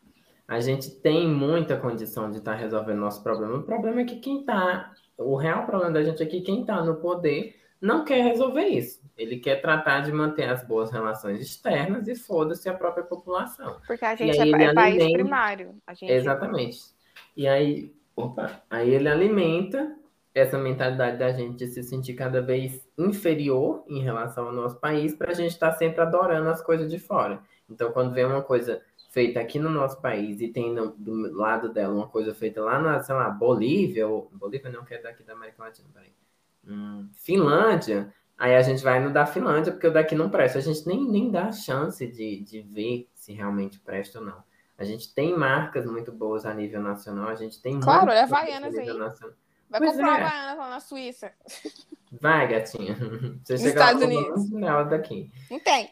A 0.48 0.60
gente 0.60 0.90
tem 0.90 1.28
muita 1.28 1.78
condição 1.78 2.32
de 2.32 2.38
estar 2.38 2.54
tá 2.54 2.58
resolvendo 2.58 3.00
nosso 3.00 3.22
problema. 3.22 3.58
O 3.58 3.64
problema 3.64 4.02
é 4.02 4.06
que 4.06 4.16
quem 4.16 4.40
está. 4.40 4.94
O 5.18 5.36
real 5.36 5.66
problema 5.66 5.92
da 5.92 6.04
gente 6.04 6.24
é 6.24 6.26
que 6.26 6.42
quem 6.42 6.62
está 6.62 6.84
no 6.84 6.96
poder 6.96 7.60
não 7.82 8.04
quer 8.04 8.24
resolver 8.24 8.66
isso. 8.66 9.00
Ele 9.18 9.38
quer 9.38 9.62
tratar 9.62 10.02
de 10.02 10.12
manter 10.12 10.50
as 10.50 10.66
boas 10.66 10.92
relações 10.92 11.42
externas 11.42 12.08
e 12.08 12.16
foda-se 12.16 12.68
a 12.68 12.74
própria 12.74 13.04
população. 13.04 13.80
Porque 13.86 14.06
a 14.06 14.16
gente 14.16 14.40
é, 14.40 14.64
é 14.64 14.74
país 14.74 15.12
primário. 15.12 15.76
Gente... 15.94 16.12
Exatamente. 16.12 16.80
E 17.36 17.48
aí, 17.48 17.94
opa, 18.16 18.64
aí 18.70 18.90
ele 18.90 19.08
alimenta 19.08 19.96
essa 20.34 20.58
mentalidade 20.58 21.18
da 21.18 21.32
gente 21.32 21.58
de 21.58 21.68
se 21.68 21.84
sentir 21.84 22.14
cada 22.14 22.42
vez 22.42 22.88
inferior 22.98 23.84
em 23.88 24.02
relação 24.02 24.48
ao 24.48 24.54
nosso 24.54 24.80
país, 24.80 25.16
para 25.16 25.32
a 25.32 25.34
gente 25.34 25.52
estar 25.52 25.72
tá 25.72 25.78
sempre 25.78 26.02
adorando 26.02 26.50
as 26.50 26.62
coisas 26.62 26.90
de 26.90 27.00
fora. 27.00 27.42
Então, 27.70 27.92
quando 27.92 28.14
vem 28.14 28.26
uma 28.26 28.42
coisa 28.42 28.82
feita 29.10 29.40
aqui 29.40 29.60
no 29.60 29.70
nosso 29.70 30.00
país 30.02 30.40
e 30.40 30.48
tem 30.48 30.74
no, 30.74 30.92
do 30.92 31.36
lado 31.36 31.70
dela 31.74 31.94
uma 31.94 32.08
coisa 32.08 32.34
feita 32.34 32.62
lá 32.62 32.80
na, 32.80 33.02
sei 33.02 33.16
lá, 33.16 33.30
Bolívia, 33.30 34.08
ou 34.08 34.30
Bolívia 34.32 34.72
não 34.72 34.86
quer 34.86 35.02
daqui 35.02 35.24
da 35.24 35.34
América 35.34 35.64
Latina, 35.64 35.88
peraí. 35.94 36.14
Hum, 36.68 37.10
Finlândia, 37.14 38.14
aí 38.38 38.56
a 38.56 38.62
gente 38.62 38.84
vai 38.84 39.00
no 39.00 39.12
da 39.12 39.26
Finlândia, 39.26 39.72
porque 39.72 39.88
o 39.88 39.94
daqui 39.94 40.14
não 40.14 40.30
presta. 40.30 40.60
A 40.60 40.62
gente 40.62 40.86
nem, 40.86 41.10
nem 41.10 41.32
dá 41.32 41.52
chance 41.52 42.06
de, 42.06 42.42
de 42.42 42.62
ver 42.62 43.10
se 43.16 43.34
realmente 43.34 43.80
presta 43.80 44.20
ou 44.20 44.26
não. 44.26 44.44
A 44.78 44.84
gente 44.84 45.14
tem 45.14 45.36
marcas 45.36 45.86
muito 45.86 46.12
boas 46.12 46.46
a 46.46 46.54
nível 46.54 46.82
nacional, 46.82 47.30
a 47.30 47.36
gente 47.36 47.62
tem 47.62 47.80
Claro, 47.80 48.12
é 48.12 48.22
Havaianas 48.22 48.76
aí. 48.76 48.86
Nacional. 48.86 49.36
Vai 49.70 49.80
pois 49.80 49.92
comprar 49.92 50.20
é. 50.20 50.24
Havaianas 50.24 50.58
lá 50.58 50.70
na 50.70 50.80
Suíça. 50.80 51.32
Vai, 52.12 52.48
gatinha. 52.48 52.96
Você 53.44 53.58
chega 53.58 53.70
Estados 53.70 54.04
Unidos. 54.04 54.50
Nela 54.50 54.84
daqui. 54.84 55.32
Não 55.50 55.60
tem. 55.60 55.90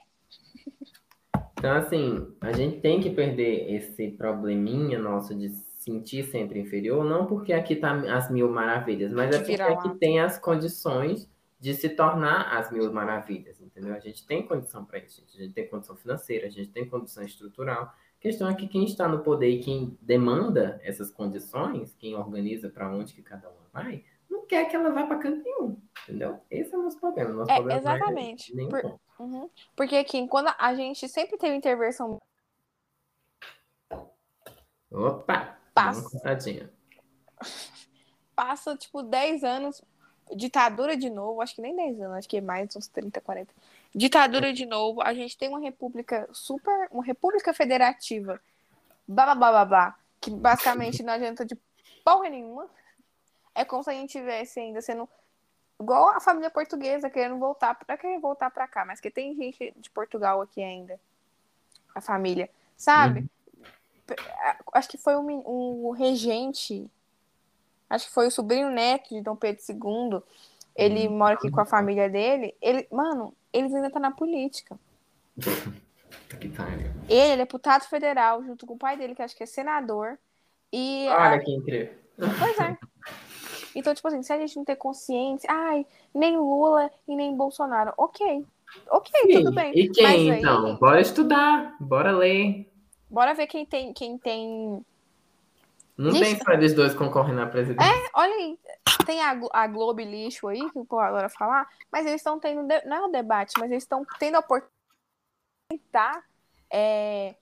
Então, 1.57 1.75
assim, 1.75 2.27
a 2.41 2.51
gente 2.51 2.79
tem 2.81 2.99
que 3.01 3.09
perder 3.09 3.73
esse 3.73 4.11
probleminha 4.11 4.99
nosso 4.99 5.33
de 5.33 5.49
sentir 5.77 6.23
sempre 6.25 6.59
inferior, 6.59 7.03
não 7.03 7.25
porque 7.25 7.53
aqui 7.53 7.75
tá 7.75 7.93
as 8.15 8.29
mil 8.29 8.49
maravilhas, 8.51 9.11
mas 9.13 9.33
é 9.33 9.39
porque 9.39 9.61
aqui 9.61 9.97
tem 9.97 10.19
as 10.19 10.37
condições 10.37 11.29
de 11.59 11.73
se 11.73 11.89
tornar 11.89 12.55
as 12.57 12.71
mil 12.71 12.91
maravilhas, 12.91 13.59
entendeu? 13.61 13.95
A 13.95 13.99
gente 13.99 14.25
tem 14.27 14.45
condição 14.45 14.85
para 14.85 14.99
isso, 14.99 15.23
a 15.33 15.41
gente 15.41 15.53
tem 15.53 15.67
condição 15.67 15.95
financeira, 15.95 16.47
a 16.47 16.49
gente 16.49 16.69
tem 16.69 16.87
condição 16.87 17.23
estrutural. 17.23 17.91
A 18.17 18.19
questão 18.19 18.49
é 18.49 18.55
que 18.55 18.67
quem 18.67 18.83
está 18.83 19.07
no 19.07 19.23
poder 19.23 19.49
e 19.49 19.59
quem 19.59 19.97
demanda 20.01 20.81
essas 20.83 21.11
condições, 21.11 21.95
quem 21.95 22.15
organiza 22.15 22.67
para 22.67 22.89
onde 22.89 23.13
que 23.13 23.21
cada 23.21 23.47
uma 23.47 23.69
vai, 23.71 24.03
não 24.29 24.45
quer 24.45 24.65
que 24.65 24.75
ela 24.75 24.89
vá 24.89 25.05
para 25.05 25.19
canto 25.19 25.43
nenhum, 25.43 25.79
entendeu? 26.03 26.41
Esse 26.49 26.73
é 26.73 26.77
o 26.77 26.83
nosso 26.83 26.99
problema. 26.99 27.31
Nosso 27.31 27.51
é, 27.51 27.55
problema 27.55 27.79
exatamente. 27.79 28.59
É 28.59 28.67
Por, 28.67 28.99
uhum. 29.19 29.49
Porque 29.75 29.95
aqui, 29.95 30.27
quando 30.27 30.51
a 30.57 30.73
gente 30.73 31.07
sempre 31.07 31.37
teve 31.37 31.55
intervenção. 31.55 32.19
Opa! 34.91 35.57
Passa. 35.73 36.19
Passa, 38.35 38.75
tipo, 38.75 39.03
10 39.03 39.43
anos, 39.43 39.81
ditadura 40.35 40.97
de 40.97 41.09
novo, 41.09 41.41
acho 41.41 41.55
que 41.55 41.61
nem 41.61 41.75
10 41.75 42.01
anos, 42.01 42.17
acho 42.17 42.29
que 42.29 42.37
é 42.37 42.41
mais 42.41 42.75
uns 42.75 42.87
30, 42.87 43.21
40. 43.21 43.53
Ditadura 43.93 44.53
de 44.53 44.65
novo, 44.65 45.01
a 45.01 45.13
gente 45.13 45.37
tem 45.37 45.49
uma 45.49 45.59
república 45.59 46.27
super, 46.31 46.87
uma 46.91 47.03
república 47.03 47.53
federativa, 47.53 48.39
blá 49.07 49.25
blá 49.25 49.35
blá 49.35 49.51
blá, 49.51 49.65
blá 49.65 49.95
que 50.19 50.31
basicamente 50.31 51.03
não 51.03 51.13
adianta 51.13 51.45
de 51.45 51.57
porra 52.03 52.29
nenhuma. 52.29 52.67
É 53.55 53.65
como 53.65 53.83
se 53.83 53.89
a 53.89 53.93
gente 53.93 54.11
tivesse 54.11 54.59
ainda 54.59 54.81
sendo 54.81 55.07
igual 55.79 56.09
a 56.09 56.19
família 56.19 56.49
portuguesa 56.49 57.09
querendo 57.09 57.37
voltar 57.37 57.75
para 57.75 57.97
querer 57.97 58.19
voltar 58.19 58.49
para 58.51 58.67
cá, 58.67 58.85
mas 58.85 58.99
que 58.99 59.09
tem 59.09 59.35
gente 59.35 59.73
de 59.77 59.89
Portugal 59.89 60.41
aqui 60.41 60.61
ainda, 60.61 60.99
a 61.93 62.01
família, 62.01 62.49
sabe? 62.75 63.21
Uhum. 63.21 64.15
Acho 64.73 64.89
que 64.89 64.97
foi 64.97 65.15
um, 65.17 65.87
um 65.87 65.91
regente, 65.91 66.89
acho 67.89 68.07
que 68.07 68.13
foi 68.13 68.27
o 68.27 68.31
sobrinho 68.31 68.69
neto 68.69 69.09
de 69.09 69.21
Dom 69.21 69.35
Pedro 69.35 69.61
II. 69.69 70.21
Ele 70.75 71.07
uhum. 71.07 71.17
mora 71.17 71.35
aqui 71.35 71.49
com 71.49 71.59
a 71.59 71.65
família 71.65 72.09
dele. 72.09 72.55
Ele, 72.61 72.87
mano, 72.91 73.33
eles 73.51 73.73
ainda 73.73 73.87
estão 73.87 74.01
tá 74.01 74.09
na 74.09 74.15
política. 74.15 74.79
ele 77.09 77.31
é 77.33 77.37
deputado 77.37 77.83
federal, 77.83 78.43
junto 78.43 78.65
com 78.65 78.73
o 78.73 78.77
pai 78.77 78.97
dele, 78.97 79.15
que 79.15 79.21
acho 79.21 79.35
que 79.35 79.43
é 79.43 79.47
senador. 79.47 80.17
E 80.71 81.07
Olha 81.09 81.35
a... 81.35 81.39
que 81.39 81.51
incrível. 81.51 81.93
Pois 82.17 82.59
é. 82.59 82.77
Então, 83.75 83.93
tipo 83.93 84.07
assim, 84.07 84.23
se 84.23 84.33
a 84.33 84.37
gente 84.37 84.55
não 84.55 84.65
ter 84.65 84.75
consciência, 84.75 85.47
ai, 85.51 85.85
nem 86.13 86.35
Lula 86.37 86.89
e 87.07 87.15
nem 87.15 87.35
Bolsonaro, 87.35 87.93
ok. 87.97 88.45
Ok, 88.89 89.11
Sim. 89.21 89.33
tudo 89.33 89.51
bem. 89.53 89.71
E 89.75 89.89
quem, 89.89 90.05
aí, 90.05 90.29
então? 90.29 90.75
Bora 90.77 90.99
estudar, 90.99 91.75
bora 91.79 92.11
ler. 92.11 92.69
Bora 93.09 93.33
ver 93.33 93.47
quem 93.47 93.65
tem. 93.65 93.93
Quem 93.93 94.17
tem... 94.17 94.83
Não 95.97 96.11
tem 96.11 96.37
só 96.37 96.51
eles 96.51 96.73
dois 96.73 96.93
concorrendo 96.93 97.41
à 97.41 97.47
presidência. 97.47 97.89
É, 97.89 98.09
olha 98.13 98.33
aí. 98.33 98.59
Tem 99.05 99.21
a, 99.21 99.39
a 99.53 99.67
Globo 99.67 100.01
lixo 100.01 100.47
aí, 100.47 100.59
que 100.69 100.77
o 100.77 100.85
povo 100.85 101.01
agora 101.01 101.29
falar, 101.29 101.67
mas 101.91 102.05
eles 102.05 102.21
estão 102.21 102.39
tendo. 102.39 102.61
Não 102.85 102.97
é 102.97 103.01
o 103.01 103.07
um 103.07 103.11
debate, 103.11 103.53
mas 103.57 103.71
eles 103.71 103.83
estão 103.83 104.05
tendo 104.19 104.35
a 104.35 104.39
oportunidade 104.39 104.71
de 105.71 105.77
tentar 105.77 106.23
é, 106.71 107.35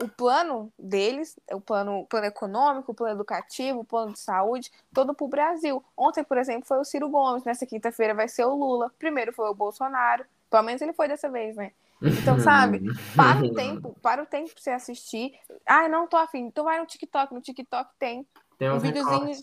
o 0.00 0.08
plano 0.08 0.72
deles, 0.78 1.38
o 1.52 1.60
plano, 1.60 2.00
o 2.00 2.06
plano 2.06 2.26
econômico, 2.26 2.92
o 2.92 2.94
plano 2.94 3.14
educativo, 3.14 3.80
o 3.80 3.84
plano 3.84 4.12
de 4.12 4.20
saúde, 4.20 4.70
todo 4.94 5.12
para 5.12 5.24
o 5.24 5.28
Brasil. 5.28 5.84
Ontem, 5.96 6.22
por 6.22 6.38
exemplo, 6.38 6.66
foi 6.66 6.78
o 6.78 6.84
Ciro 6.84 7.08
Gomes, 7.08 7.44
nessa 7.44 7.66
quinta-feira 7.66 8.14
vai 8.14 8.28
ser 8.28 8.44
o 8.44 8.54
Lula, 8.54 8.92
primeiro 8.98 9.32
foi 9.32 9.48
o 9.50 9.54
Bolsonaro, 9.54 10.24
pelo 10.48 10.62
menos 10.62 10.80
ele 10.80 10.92
foi 10.92 11.08
dessa 11.08 11.28
vez, 11.28 11.56
né? 11.56 11.72
Então, 12.00 12.38
sabe, 12.38 12.80
para 13.16 13.44
o 13.44 13.52
tempo, 13.54 13.96
para 14.00 14.22
o 14.22 14.26
tempo 14.26 14.52
pra 14.52 14.62
você 14.62 14.70
assistir. 14.70 15.32
Ah, 15.66 15.88
não 15.88 16.06
tô 16.06 16.16
afim. 16.16 16.40
Então 16.40 16.64
vai 16.64 16.78
no 16.78 16.86
TikTok, 16.86 17.34
no 17.34 17.40
TikTok 17.40 17.90
tem, 17.98 18.26
tem 18.56 18.70
um 18.70 18.78
videozinho. 18.78 19.36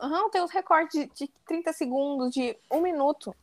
Aham, 0.00 0.24
uhum, 0.24 0.30
tem 0.30 0.42
uns 0.42 0.50
recortes 0.50 1.00
de, 1.00 1.10
de 1.14 1.32
30 1.46 1.72
segundos, 1.72 2.30
de 2.30 2.56
um 2.70 2.80
minuto. 2.80 3.34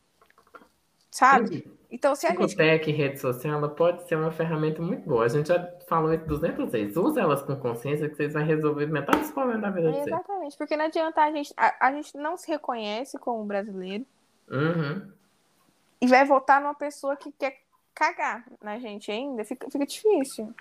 Sabe? 1.10 1.70
Então, 1.90 2.14
se 2.14 2.26
a 2.26 2.30
gente. 2.30 2.56
Tech, 2.56 2.90
rede 2.90 3.20
social, 3.20 3.58
ela 3.58 3.68
pode 3.68 4.08
ser 4.08 4.16
uma 4.16 4.32
ferramenta 4.32 4.80
muito 4.80 5.06
boa. 5.06 5.26
A 5.26 5.28
gente 5.28 5.48
já 5.48 5.70
falou 5.86 6.12
isso 6.14 6.24
200 6.24 6.72
vezes. 6.72 6.96
Usa 6.96 7.20
elas 7.20 7.42
com 7.42 7.54
consciência 7.54 8.08
que 8.08 8.16
vocês 8.16 8.32
vão 8.32 8.42
resolver 8.42 8.86
metade 8.86 9.18
dos 9.18 9.30
problemas 9.30 9.60
da 9.60 9.70
vida 9.70 9.90
de 9.90 9.98
vocês. 9.98 10.06
Exatamente, 10.06 10.56
porque 10.56 10.74
não 10.74 10.86
adianta 10.86 11.22
a 11.22 11.30
gente. 11.30 11.52
A, 11.54 11.88
a, 11.88 11.92
gente 11.92 12.16
não 12.16 12.38
se 12.38 12.50
reconhece 12.50 13.18
como 13.18 13.44
brasileiro. 13.44 14.06
Uhum. 14.50 15.12
E 16.00 16.06
vai 16.06 16.24
votar 16.24 16.62
numa 16.62 16.74
pessoa 16.74 17.14
que 17.14 17.30
quer 17.32 17.60
cagar 17.94 18.44
na 18.62 18.78
gente 18.78 19.10
ainda. 19.10 19.44
Fica, 19.44 19.70
fica 19.70 19.86
difícil. 19.86 20.54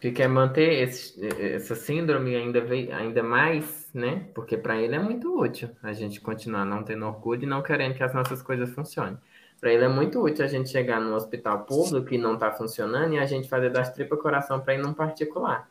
Que 0.00 0.12
quer 0.12 0.28
manter 0.28 0.82
esse, 0.82 1.26
essa 1.54 1.74
síndrome 1.74 2.36
ainda, 2.36 2.62
ainda 2.94 3.22
mais, 3.22 3.88
né? 3.94 4.26
Porque 4.34 4.56
para 4.56 4.76
ele 4.76 4.94
é 4.94 4.98
muito 4.98 5.34
útil 5.34 5.70
a 5.82 5.92
gente 5.92 6.20
continuar 6.20 6.64
não 6.64 6.82
tendo 6.82 7.06
orgulho 7.06 7.44
e 7.44 7.46
não 7.46 7.62
querendo 7.62 7.94
que 7.94 8.02
as 8.02 8.12
nossas 8.12 8.42
coisas 8.42 8.70
funcionem. 8.70 9.16
Para 9.58 9.72
ele 9.72 9.84
é 9.84 9.88
muito 9.88 10.22
útil 10.22 10.44
a 10.44 10.48
gente 10.48 10.68
chegar 10.68 11.00
no 11.00 11.14
hospital 11.14 11.64
público 11.64 12.12
e 12.12 12.18
não 12.18 12.34
está 12.34 12.52
funcionando 12.52 13.14
e 13.14 13.18
a 13.18 13.24
gente 13.24 13.48
fazer 13.48 13.70
das 13.70 13.90
tripas 13.94 14.20
coração 14.20 14.60
para 14.60 14.74
ir 14.74 14.78
num 14.78 14.92
particular, 14.92 15.70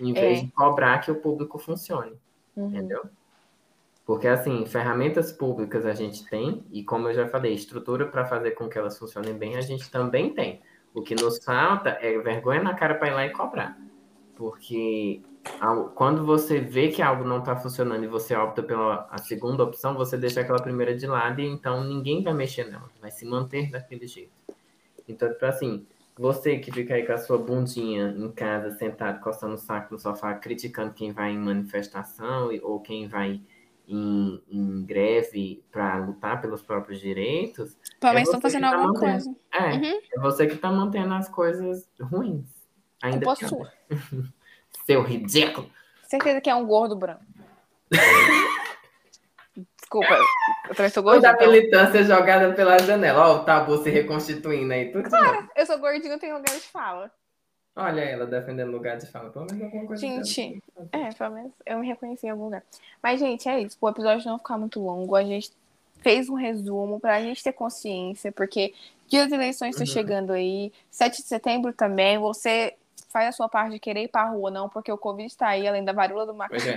em 0.00 0.14
vez 0.14 0.38
é. 0.38 0.42
de 0.44 0.52
cobrar 0.52 0.98
que 1.00 1.10
o 1.10 1.16
público 1.16 1.58
funcione. 1.58 2.14
Uhum. 2.56 2.68
Entendeu? 2.68 3.04
Porque, 4.04 4.28
assim, 4.28 4.66
ferramentas 4.66 5.32
públicas 5.32 5.86
a 5.86 5.94
gente 5.94 6.28
tem, 6.28 6.64
e 6.70 6.84
como 6.84 7.08
eu 7.08 7.14
já 7.14 7.26
falei, 7.26 7.54
estrutura 7.54 8.06
para 8.06 8.26
fazer 8.26 8.50
com 8.52 8.68
que 8.68 8.78
elas 8.78 8.98
funcionem 8.98 9.32
bem, 9.32 9.56
a 9.56 9.62
gente 9.62 9.90
também 9.90 10.34
tem. 10.34 10.60
O 10.92 11.02
que 11.02 11.14
nos 11.14 11.42
falta 11.42 11.90
é 12.00 12.18
vergonha 12.18 12.62
na 12.62 12.74
cara 12.74 12.94
para 12.94 13.08
ir 13.08 13.14
lá 13.14 13.26
e 13.26 13.30
cobrar. 13.30 13.78
Porque 14.36 15.22
quando 15.94 16.24
você 16.24 16.60
vê 16.60 16.88
que 16.88 17.02
algo 17.02 17.24
não 17.24 17.38
está 17.38 17.56
funcionando 17.56 18.04
e 18.04 18.06
você 18.06 18.34
opta 18.36 18.62
pela 18.62 19.06
a 19.10 19.18
segunda 19.18 19.62
opção, 19.64 19.94
você 19.94 20.16
deixa 20.16 20.40
aquela 20.40 20.60
primeira 20.60 20.94
de 20.94 21.06
lado 21.06 21.40
e 21.40 21.46
então 21.46 21.82
ninguém 21.84 22.22
vai 22.22 22.32
mexer 22.32 22.64
nela, 22.64 22.90
vai 23.00 23.10
se 23.10 23.24
manter 23.24 23.70
daquele 23.70 24.06
jeito. 24.06 24.32
Então, 25.08 25.30
tipo 25.30 25.44
assim, 25.44 25.86
Você 26.16 26.58
que 26.58 26.70
fica 26.70 26.94
aí 26.94 27.04
com 27.04 27.12
a 27.12 27.18
sua 27.18 27.36
bundinha 27.36 28.14
em 28.16 28.30
casa, 28.30 28.70
sentado, 28.78 29.20
coçando 29.20 29.54
o 29.54 29.58
saco 29.58 29.94
no 29.94 29.98
sofá, 29.98 30.32
criticando 30.34 30.94
quem 30.94 31.12
vai 31.12 31.32
em 31.32 31.38
manifestação 31.38 32.50
ou 32.62 32.80
quem 32.80 33.08
vai 33.08 33.40
em, 33.86 34.42
em 34.48 34.84
greve 34.84 35.64
para 35.70 35.96
lutar 35.98 36.40
pelos 36.40 36.62
próprios 36.62 37.00
direitos. 37.00 37.76
Talvez 38.00 38.22
é 38.22 38.24
estão 38.24 38.40
fazendo 38.40 38.62
tá 38.62 38.68
alguma 38.68 38.92
mantendo, 38.92 39.24
coisa. 39.24 39.36
É, 39.52 39.72
uhum. 39.74 40.00
é 40.12 40.20
você 40.20 40.46
que 40.46 40.54
está 40.54 40.70
mantendo 40.70 41.14
as 41.14 41.28
coisas 41.28 41.88
ruins. 42.00 42.46
Ainda 43.02 43.26
Culpa 43.26 43.48
sua. 43.48 43.72
Seu 44.86 45.02
ridículo. 45.02 45.70
Certeza 46.02 46.40
que 46.40 46.50
é 46.50 46.54
um 46.54 46.66
gordo 46.66 46.96
branco. 46.96 47.24
Desculpa, 49.78 50.18
eu 50.68 50.74
também 50.74 50.90
sou 50.90 51.02
gordinho. 51.02 51.22
Toda 51.22 51.44
a 51.44 51.46
militância 51.46 52.02
jogada 52.02 52.52
pela 52.54 52.78
janela. 52.78 53.28
Ó, 53.28 53.36
o 53.36 53.44
tabu 53.44 53.76
se 53.82 53.90
reconstituindo 53.90 54.72
aí. 54.72 54.90
Tudo 54.90 55.08
claro, 55.08 55.48
eu 55.54 55.66
sou 55.66 55.78
gordinho, 55.78 56.14
eu 56.14 56.18
tenho 56.18 56.36
lugar 56.36 56.52
de 56.52 56.60
fala. 56.60 57.12
Olha 57.76 58.00
ela 58.02 58.26
defendendo 58.26 58.70
lugar 58.70 58.96
de 58.96 59.06
fala. 59.06 59.30
Pelo 59.30 59.46
menos 59.46 59.62
alguma 59.64 59.86
coisa. 59.86 60.00
Gente, 60.00 60.62
é, 60.92 61.12
pelo 61.12 61.34
menos 61.34 61.52
eu 61.66 61.78
me 61.78 61.86
reconheci 61.86 62.26
em 62.26 62.30
algum 62.30 62.44
lugar. 62.44 62.62
Mas, 63.02 63.18
gente, 63.18 63.48
é 63.48 63.60
isso. 63.60 63.76
O 63.80 63.88
episódio 63.88 64.26
não 64.26 64.38
ficar 64.38 64.56
muito 64.56 64.80
longo. 64.80 65.16
A 65.16 65.24
gente 65.24 65.50
fez 66.00 66.28
um 66.28 66.34
resumo 66.34 67.00
pra 67.00 67.20
gente 67.20 67.42
ter 67.42 67.52
consciência, 67.52 68.30
porque 68.30 68.72
dias 69.08 69.26
de 69.26 69.34
eleições 69.34 69.70
estão 69.70 69.86
uhum. 69.86 69.92
chegando 69.92 70.32
aí. 70.32 70.72
7 70.90 71.22
de 71.22 71.28
setembro 71.28 71.72
também. 71.72 72.16
Você 72.18 72.74
faz 73.08 73.28
a 73.28 73.32
sua 73.32 73.48
parte 73.48 73.72
de 73.72 73.78
querer 73.80 74.04
ir 74.04 74.08
pra 74.08 74.28
rua, 74.28 74.50
não, 74.50 74.68
porque 74.68 74.92
o 74.92 74.98
Covid 74.98 75.26
está 75.26 75.48
aí, 75.48 75.66
além 75.66 75.84
da 75.84 75.92
varíola 75.92 76.26
do 76.26 76.34
macaco. 76.34 76.62
É. 76.62 76.76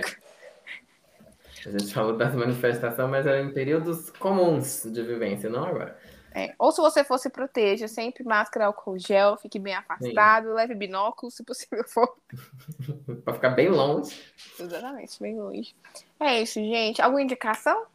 A 1.66 1.70
gente 1.70 1.92
falou 1.92 2.16
das 2.16 2.34
manifestações, 2.34 3.10
mas 3.10 3.26
era 3.26 3.40
em 3.40 3.52
períodos 3.52 4.10
comuns 4.10 4.84
de 4.84 5.02
vivência, 5.02 5.50
não 5.50 5.64
agora. 5.64 5.98
É. 6.38 6.54
Ou 6.56 6.70
se 6.70 6.80
você 6.80 7.02
fosse 7.02 7.28
proteja, 7.28 7.88
sempre 7.88 8.22
máscara, 8.22 8.66
álcool 8.66 8.96
gel, 8.96 9.36
fique 9.36 9.58
bem 9.58 9.74
afastado, 9.74 10.48
Sim. 10.48 10.54
leve 10.54 10.74
binóculos, 10.74 11.34
se 11.34 11.42
possível 11.42 11.82
for. 11.88 12.16
pra 13.24 13.34
ficar 13.34 13.50
bem 13.50 13.68
longe. 13.68 14.16
Exatamente, 14.58 15.20
bem 15.20 15.36
longe. 15.36 15.74
É 16.20 16.40
isso, 16.40 16.60
gente. 16.60 17.02
Alguma 17.02 17.22
indicação? 17.22 17.86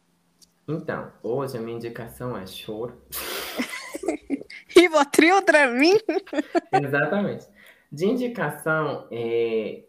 Então, 0.67 1.11
hoje 1.23 1.57
a 1.57 1.61
minha 1.61 1.77
indicação 1.77 2.37
é 2.37 2.45
choro. 2.45 3.01
Rivotril 4.67 5.41
pra 5.43 5.67
mim? 5.67 5.93
Exatamente. 6.71 7.47
De 7.89 8.05
indicação, 8.05 9.07
é, 9.09 9.85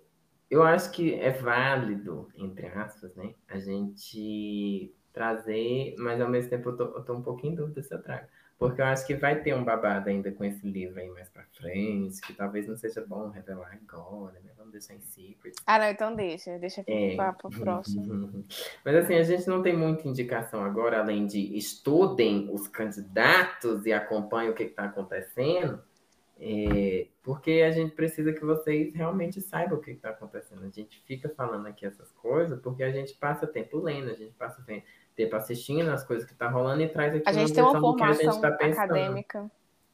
eu 0.49 0.63
acho 0.63 0.93
que 0.93 1.15
é 1.15 1.31
válido, 1.31 2.29
entre 2.37 2.69
aspas, 2.69 3.15
né, 3.17 3.35
a 3.49 3.59
gente 3.59 4.95
trazer, 5.13 5.95
mas 5.99 6.21
ao 6.21 6.29
mesmo 6.29 6.51
tempo 6.51 6.69
eu 6.69 6.77
tô, 6.77 6.85
eu 6.85 7.05
tô 7.05 7.15
um 7.15 7.23
pouquinho 7.23 7.55
em 7.55 7.57
dúvida 7.57 7.83
se 7.83 7.95
eu 7.95 8.03
trago. 8.03 8.27
Porque 8.59 8.81
eu 8.81 8.87
acho 8.87 9.07
que 9.07 9.15
vai 9.15 9.43
ter 9.43 9.55
um 9.55 9.65
babado 9.65 10.09
ainda 10.09 10.31
com 10.31 10.45
esse 10.45 10.67
livro 10.67 11.01
aí 11.01 11.09
mais 11.11 11.29
pra 11.29 11.45
frente, 11.53 12.21
que 12.21 12.33
talvez 12.33 12.69
não 12.69 12.77
seja 12.77 13.05
bom 13.05 13.29
revelar 13.29 13.73
agora, 13.73 14.39
né? 14.45 14.53
Vamos 14.57 14.73
deixar 14.73 14.95
em 14.95 15.01
secret. 15.01 15.55
Ah, 15.67 15.79
não, 15.79 15.87
então 15.87 16.15
deixa, 16.15 16.59
deixa 16.59 16.85
é. 16.87 17.17
para 17.17 17.37
o 17.43 17.51
próximo. 17.51 18.45
Mas 18.85 18.95
assim, 18.97 19.15
a 19.15 19.23
gente 19.23 19.49
não 19.49 19.61
tem 19.61 19.77
muita 19.77 20.09
indicação 20.09 20.65
agora, 20.65 21.01
além 21.01 21.27
de 21.27 21.57
estudem 21.57 22.49
os 22.53 22.69
candidatos 22.69 23.85
e 23.87 23.93
acompanhem 23.93 24.51
o 24.51 24.55
que 24.55 24.63
está 24.63 24.85
acontecendo. 24.85 25.83
É, 26.39 27.07
porque 27.23 27.63
a 27.67 27.71
gente 27.71 27.95
precisa 27.95 28.33
que 28.33 28.45
vocês 28.45 28.93
realmente 28.95 29.41
saibam 29.41 29.79
o 29.79 29.81
que 29.81 29.93
está 29.93 30.11
acontecendo. 30.11 30.65
A 30.65 30.69
gente 30.69 31.03
fica 31.07 31.29
falando 31.29 31.67
aqui 31.67 31.87
essas 31.87 32.11
coisas 32.13 32.61
porque 32.61 32.83
a 32.83 32.91
gente 32.91 33.15
passa 33.15 33.47
tempo 33.47 33.79
lendo, 33.79 34.11
a 34.11 34.15
gente 34.15 34.35
passa 34.35 34.63
tempo 35.15 35.37
assistindo 35.37 35.91
as 35.91 36.05
coisas 36.05 36.29
que 36.29 36.35
tá 36.35 36.49
rolando 36.49 36.83
e 36.83 36.89
traz 36.89 37.15
aqui 37.15 37.23
a 37.27 37.33
gente 37.33 37.53
tem 37.53 37.63
uma 37.63 37.79
formação 37.79 38.41
tá 38.41 38.49
acadêmica. 38.49 39.51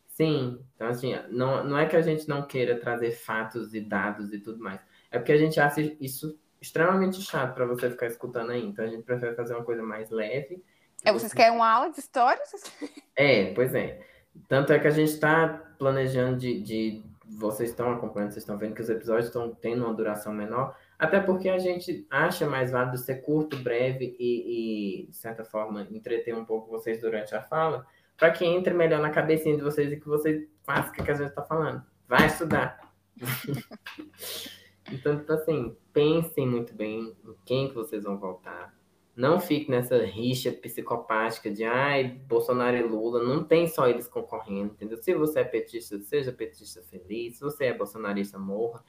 Sim, 0.09 0.59
então 0.75 0.89
assim, 0.89 1.15
não, 1.31 1.65
não 1.65 1.79
é 1.79 1.87
que 1.87 1.97
a 1.97 2.03
gente 2.03 2.29
não 2.29 2.43
queira 2.43 2.79
trazer 2.79 3.13
fatos 3.13 3.75
e 3.75 3.81
dados 3.81 4.33
e 4.33 4.39
tudo 4.39 4.63
mais. 4.63 4.81
É 5.11 5.19
porque 5.19 5.33
a 5.33 5.37
gente 5.37 5.59
acha 5.59 5.81
isso 6.01 6.39
extremamente 6.61 7.21
chato 7.23 7.55
para 7.55 7.65
você 7.65 7.91
ficar 7.91 8.07
escutando 8.07 8.51
aí. 8.51 8.65
Então 8.65 8.85
a 8.85 8.89
gente 8.89 9.03
prefere 9.03 9.35
fazer 9.35 9.55
uma 9.55 9.65
coisa 9.65 9.83
mais 9.83 10.11
leve. 10.11 10.63
É, 11.05 11.13
vocês 11.13 11.33
querem 11.33 11.57
uma 11.57 11.71
aula 11.71 11.91
de 11.91 11.99
história? 11.99 12.43
É, 13.17 13.53
pois 13.53 13.75
é. 13.75 14.01
Tanto 14.49 14.73
é 14.73 14.79
que 14.79 14.87
a 14.87 14.91
gente 14.91 15.11
está 15.11 15.49
planejando 15.79 16.39
de, 16.39 16.63
de, 16.63 17.03
Vocês 17.27 17.69
estão 17.69 17.93
acompanhando, 17.93 18.31
vocês 18.31 18.43
estão 18.43 18.57
vendo 18.57 18.75
que 18.75 18.81
os 18.81 18.89
episódios 18.89 19.27
estão 19.27 19.55
tendo 19.55 19.85
uma 19.85 19.93
duração 19.93 20.33
menor, 20.33 20.75
até 21.01 21.19
porque 21.19 21.49
a 21.49 21.59
gente 21.59 22.07
acha 22.11 22.47
mais 22.47 22.71
válido 22.71 22.99
ser 22.99 23.23
curto, 23.23 23.57
breve 23.57 24.15
e, 24.19 25.05
e 25.05 25.07
de 25.07 25.17
certa 25.17 25.45
forma, 25.45 25.89
entreter 25.91 26.35
um 26.35 26.45
pouco 26.45 26.71
vocês 26.71 27.01
durante 27.01 27.35
a 27.35 27.43
fala, 27.43 27.87
para 28.17 28.31
que 28.31 28.45
entre 28.45 28.75
melhor 28.75 29.01
na 29.01 29.11
cabecinha 29.11 29.57
de 29.57 29.63
vocês 29.63 29.91
e 29.91 29.97
que 29.99 30.07
vocês 30.07 30.47
façam 30.63 30.91
o 30.91 30.93
que 30.93 31.11
a 31.11 31.15
gente 31.15 31.29
está 31.29 31.43
falando. 31.43 31.83
Vai 32.07 32.27
estudar. 32.27 32.93
então, 34.93 35.25
assim, 35.29 35.77
pensem 35.93 36.47
muito 36.47 36.75
bem 36.75 37.17
em 37.25 37.35
quem 37.47 37.69
que 37.69 37.75
vocês 37.75 38.05
vão 38.05 38.19
voltar 38.19 38.79
não 39.21 39.39
fique 39.39 39.71
nessa 39.71 40.03
rixa 40.03 40.51
psicopática 40.51 41.51
de 41.51 41.63
ai, 41.63 42.05
Bolsonaro 42.05 42.77
e 42.77 42.83
Lula, 42.83 43.23
não 43.23 43.45
tem 43.45 43.69
só 43.69 43.87
eles 43.87 44.09
concorrendo, 44.09 44.73
entendeu? 44.73 44.97
Se 44.97 45.15
você 45.15 45.41
é 45.41 45.45
petista, 45.45 46.01
seja 46.01 46.33
petista 46.33 46.83
feliz, 46.85 47.37
se 47.37 47.41
você 47.43 47.67
é 47.67 47.75
bolsonarista, 47.77 48.39
morra. 48.39 48.83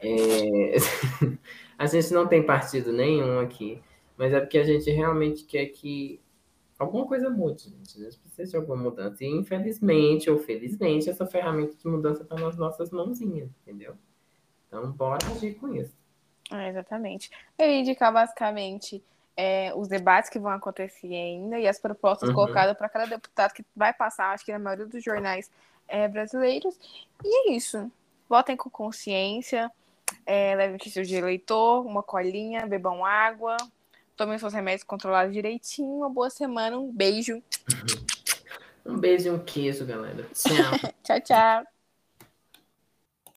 É... 0.00 0.76
a 1.78 1.86
gente 1.86 2.12
não 2.12 2.26
tem 2.26 2.44
partido 2.44 2.92
nenhum 2.92 3.38
aqui, 3.38 3.82
mas 4.16 4.32
é 4.32 4.40
porque 4.40 4.58
a 4.58 4.64
gente 4.64 4.90
realmente 4.90 5.44
quer 5.44 5.66
que 5.66 6.20
alguma 6.78 7.06
coisa 7.06 7.30
mude, 7.30 7.70
gente. 7.70 7.98
A 7.98 8.04
gente 8.04 8.18
precisa 8.18 8.50
de 8.50 8.56
alguma 8.56 8.76
mudança. 8.76 9.24
E 9.24 9.28
infelizmente 9.28 10.30
ou 10.30 10.38
felizmente, 10.38 11.08
essa 11.08 11.26
ferramenta 11.26 11.76
de 11.76 11.88
mudança 11.88 12.22
está 12.22 12.36
nas 12.36 12.56
nossas 12.56 12.90
mãozinhas, 12.90 13.50
entendeu? 13.62 13.94
Então, 14.66 14.90
bora 14.92 15.24
agir 15.30 15.54
com 15.54 15.74
isso. 15.74 15.96
É, 16.52 16.68
exatamente. 16.68 17.30
Eu 17.58 17.66
ia 17.66 17.80
indicar 17.80 18.12
basicamente 18.12 19.02
é, 19.36 19.72
os 19.74 19.88
debates 19.88 20.30
que 20.30 20.38
vão 20.38 20.52
acontecer 20.52 21.12
ainda 21.12 21.58
e 21.58 21.66
as 21.66 21.78
propostas 21.78 22.28
uhum. 22.28 22.34
colocadas 22.34 22.76
para 22.76 22.88
cada 22.88 23.06
deputado 23.06 23.52
que 23.52 23.64
vai 23.74 23.92
passar, 23.92 24.32
acho 24.32 24.44
que 24.44 24.52
na 24.52 24.58
maioria 24.58 24.86
dos 24.86 25.02
jornais 25.02 25.50
é, 25.88 26.08
brasileiros. 26.08 26.78
E 27.24 27.50
é 27.50 27.52
isso. 27.52 27.90
Votem 28.28 28.56
com 28.56 28.70
consciência, 28.70 29.70
é, 30.24 30.54
levem 30.54 30.76
o 30.76 31.02
de 31.02 31.14
eleitor, 31.14 31.86
uma 31.86 32.02
colinha, 32.02 32.66
bebam 32.66 33.04
água, 33.04 33.56
tomem 34.16 34.38
seus 34.38 34.52
remédios 34.52 34.84
controlados 34.84 35.32
direitinho. 35.32 35.98
Uma 35.98 36.10
boa 36.10 36.30
semana, 36.30 36.78
um 36.78 36.92
beijo. 36.92 37.42
Um 38.84 38.98
beijo 38.98 39.28
e 39.28 39.30
um 39.30 39.38
queijo, 39.38 39.84
galera. 39.84 40.28
Tchau. 40.32 40.92
tchau, 41.02 41.20
tchau. 41.20 41.75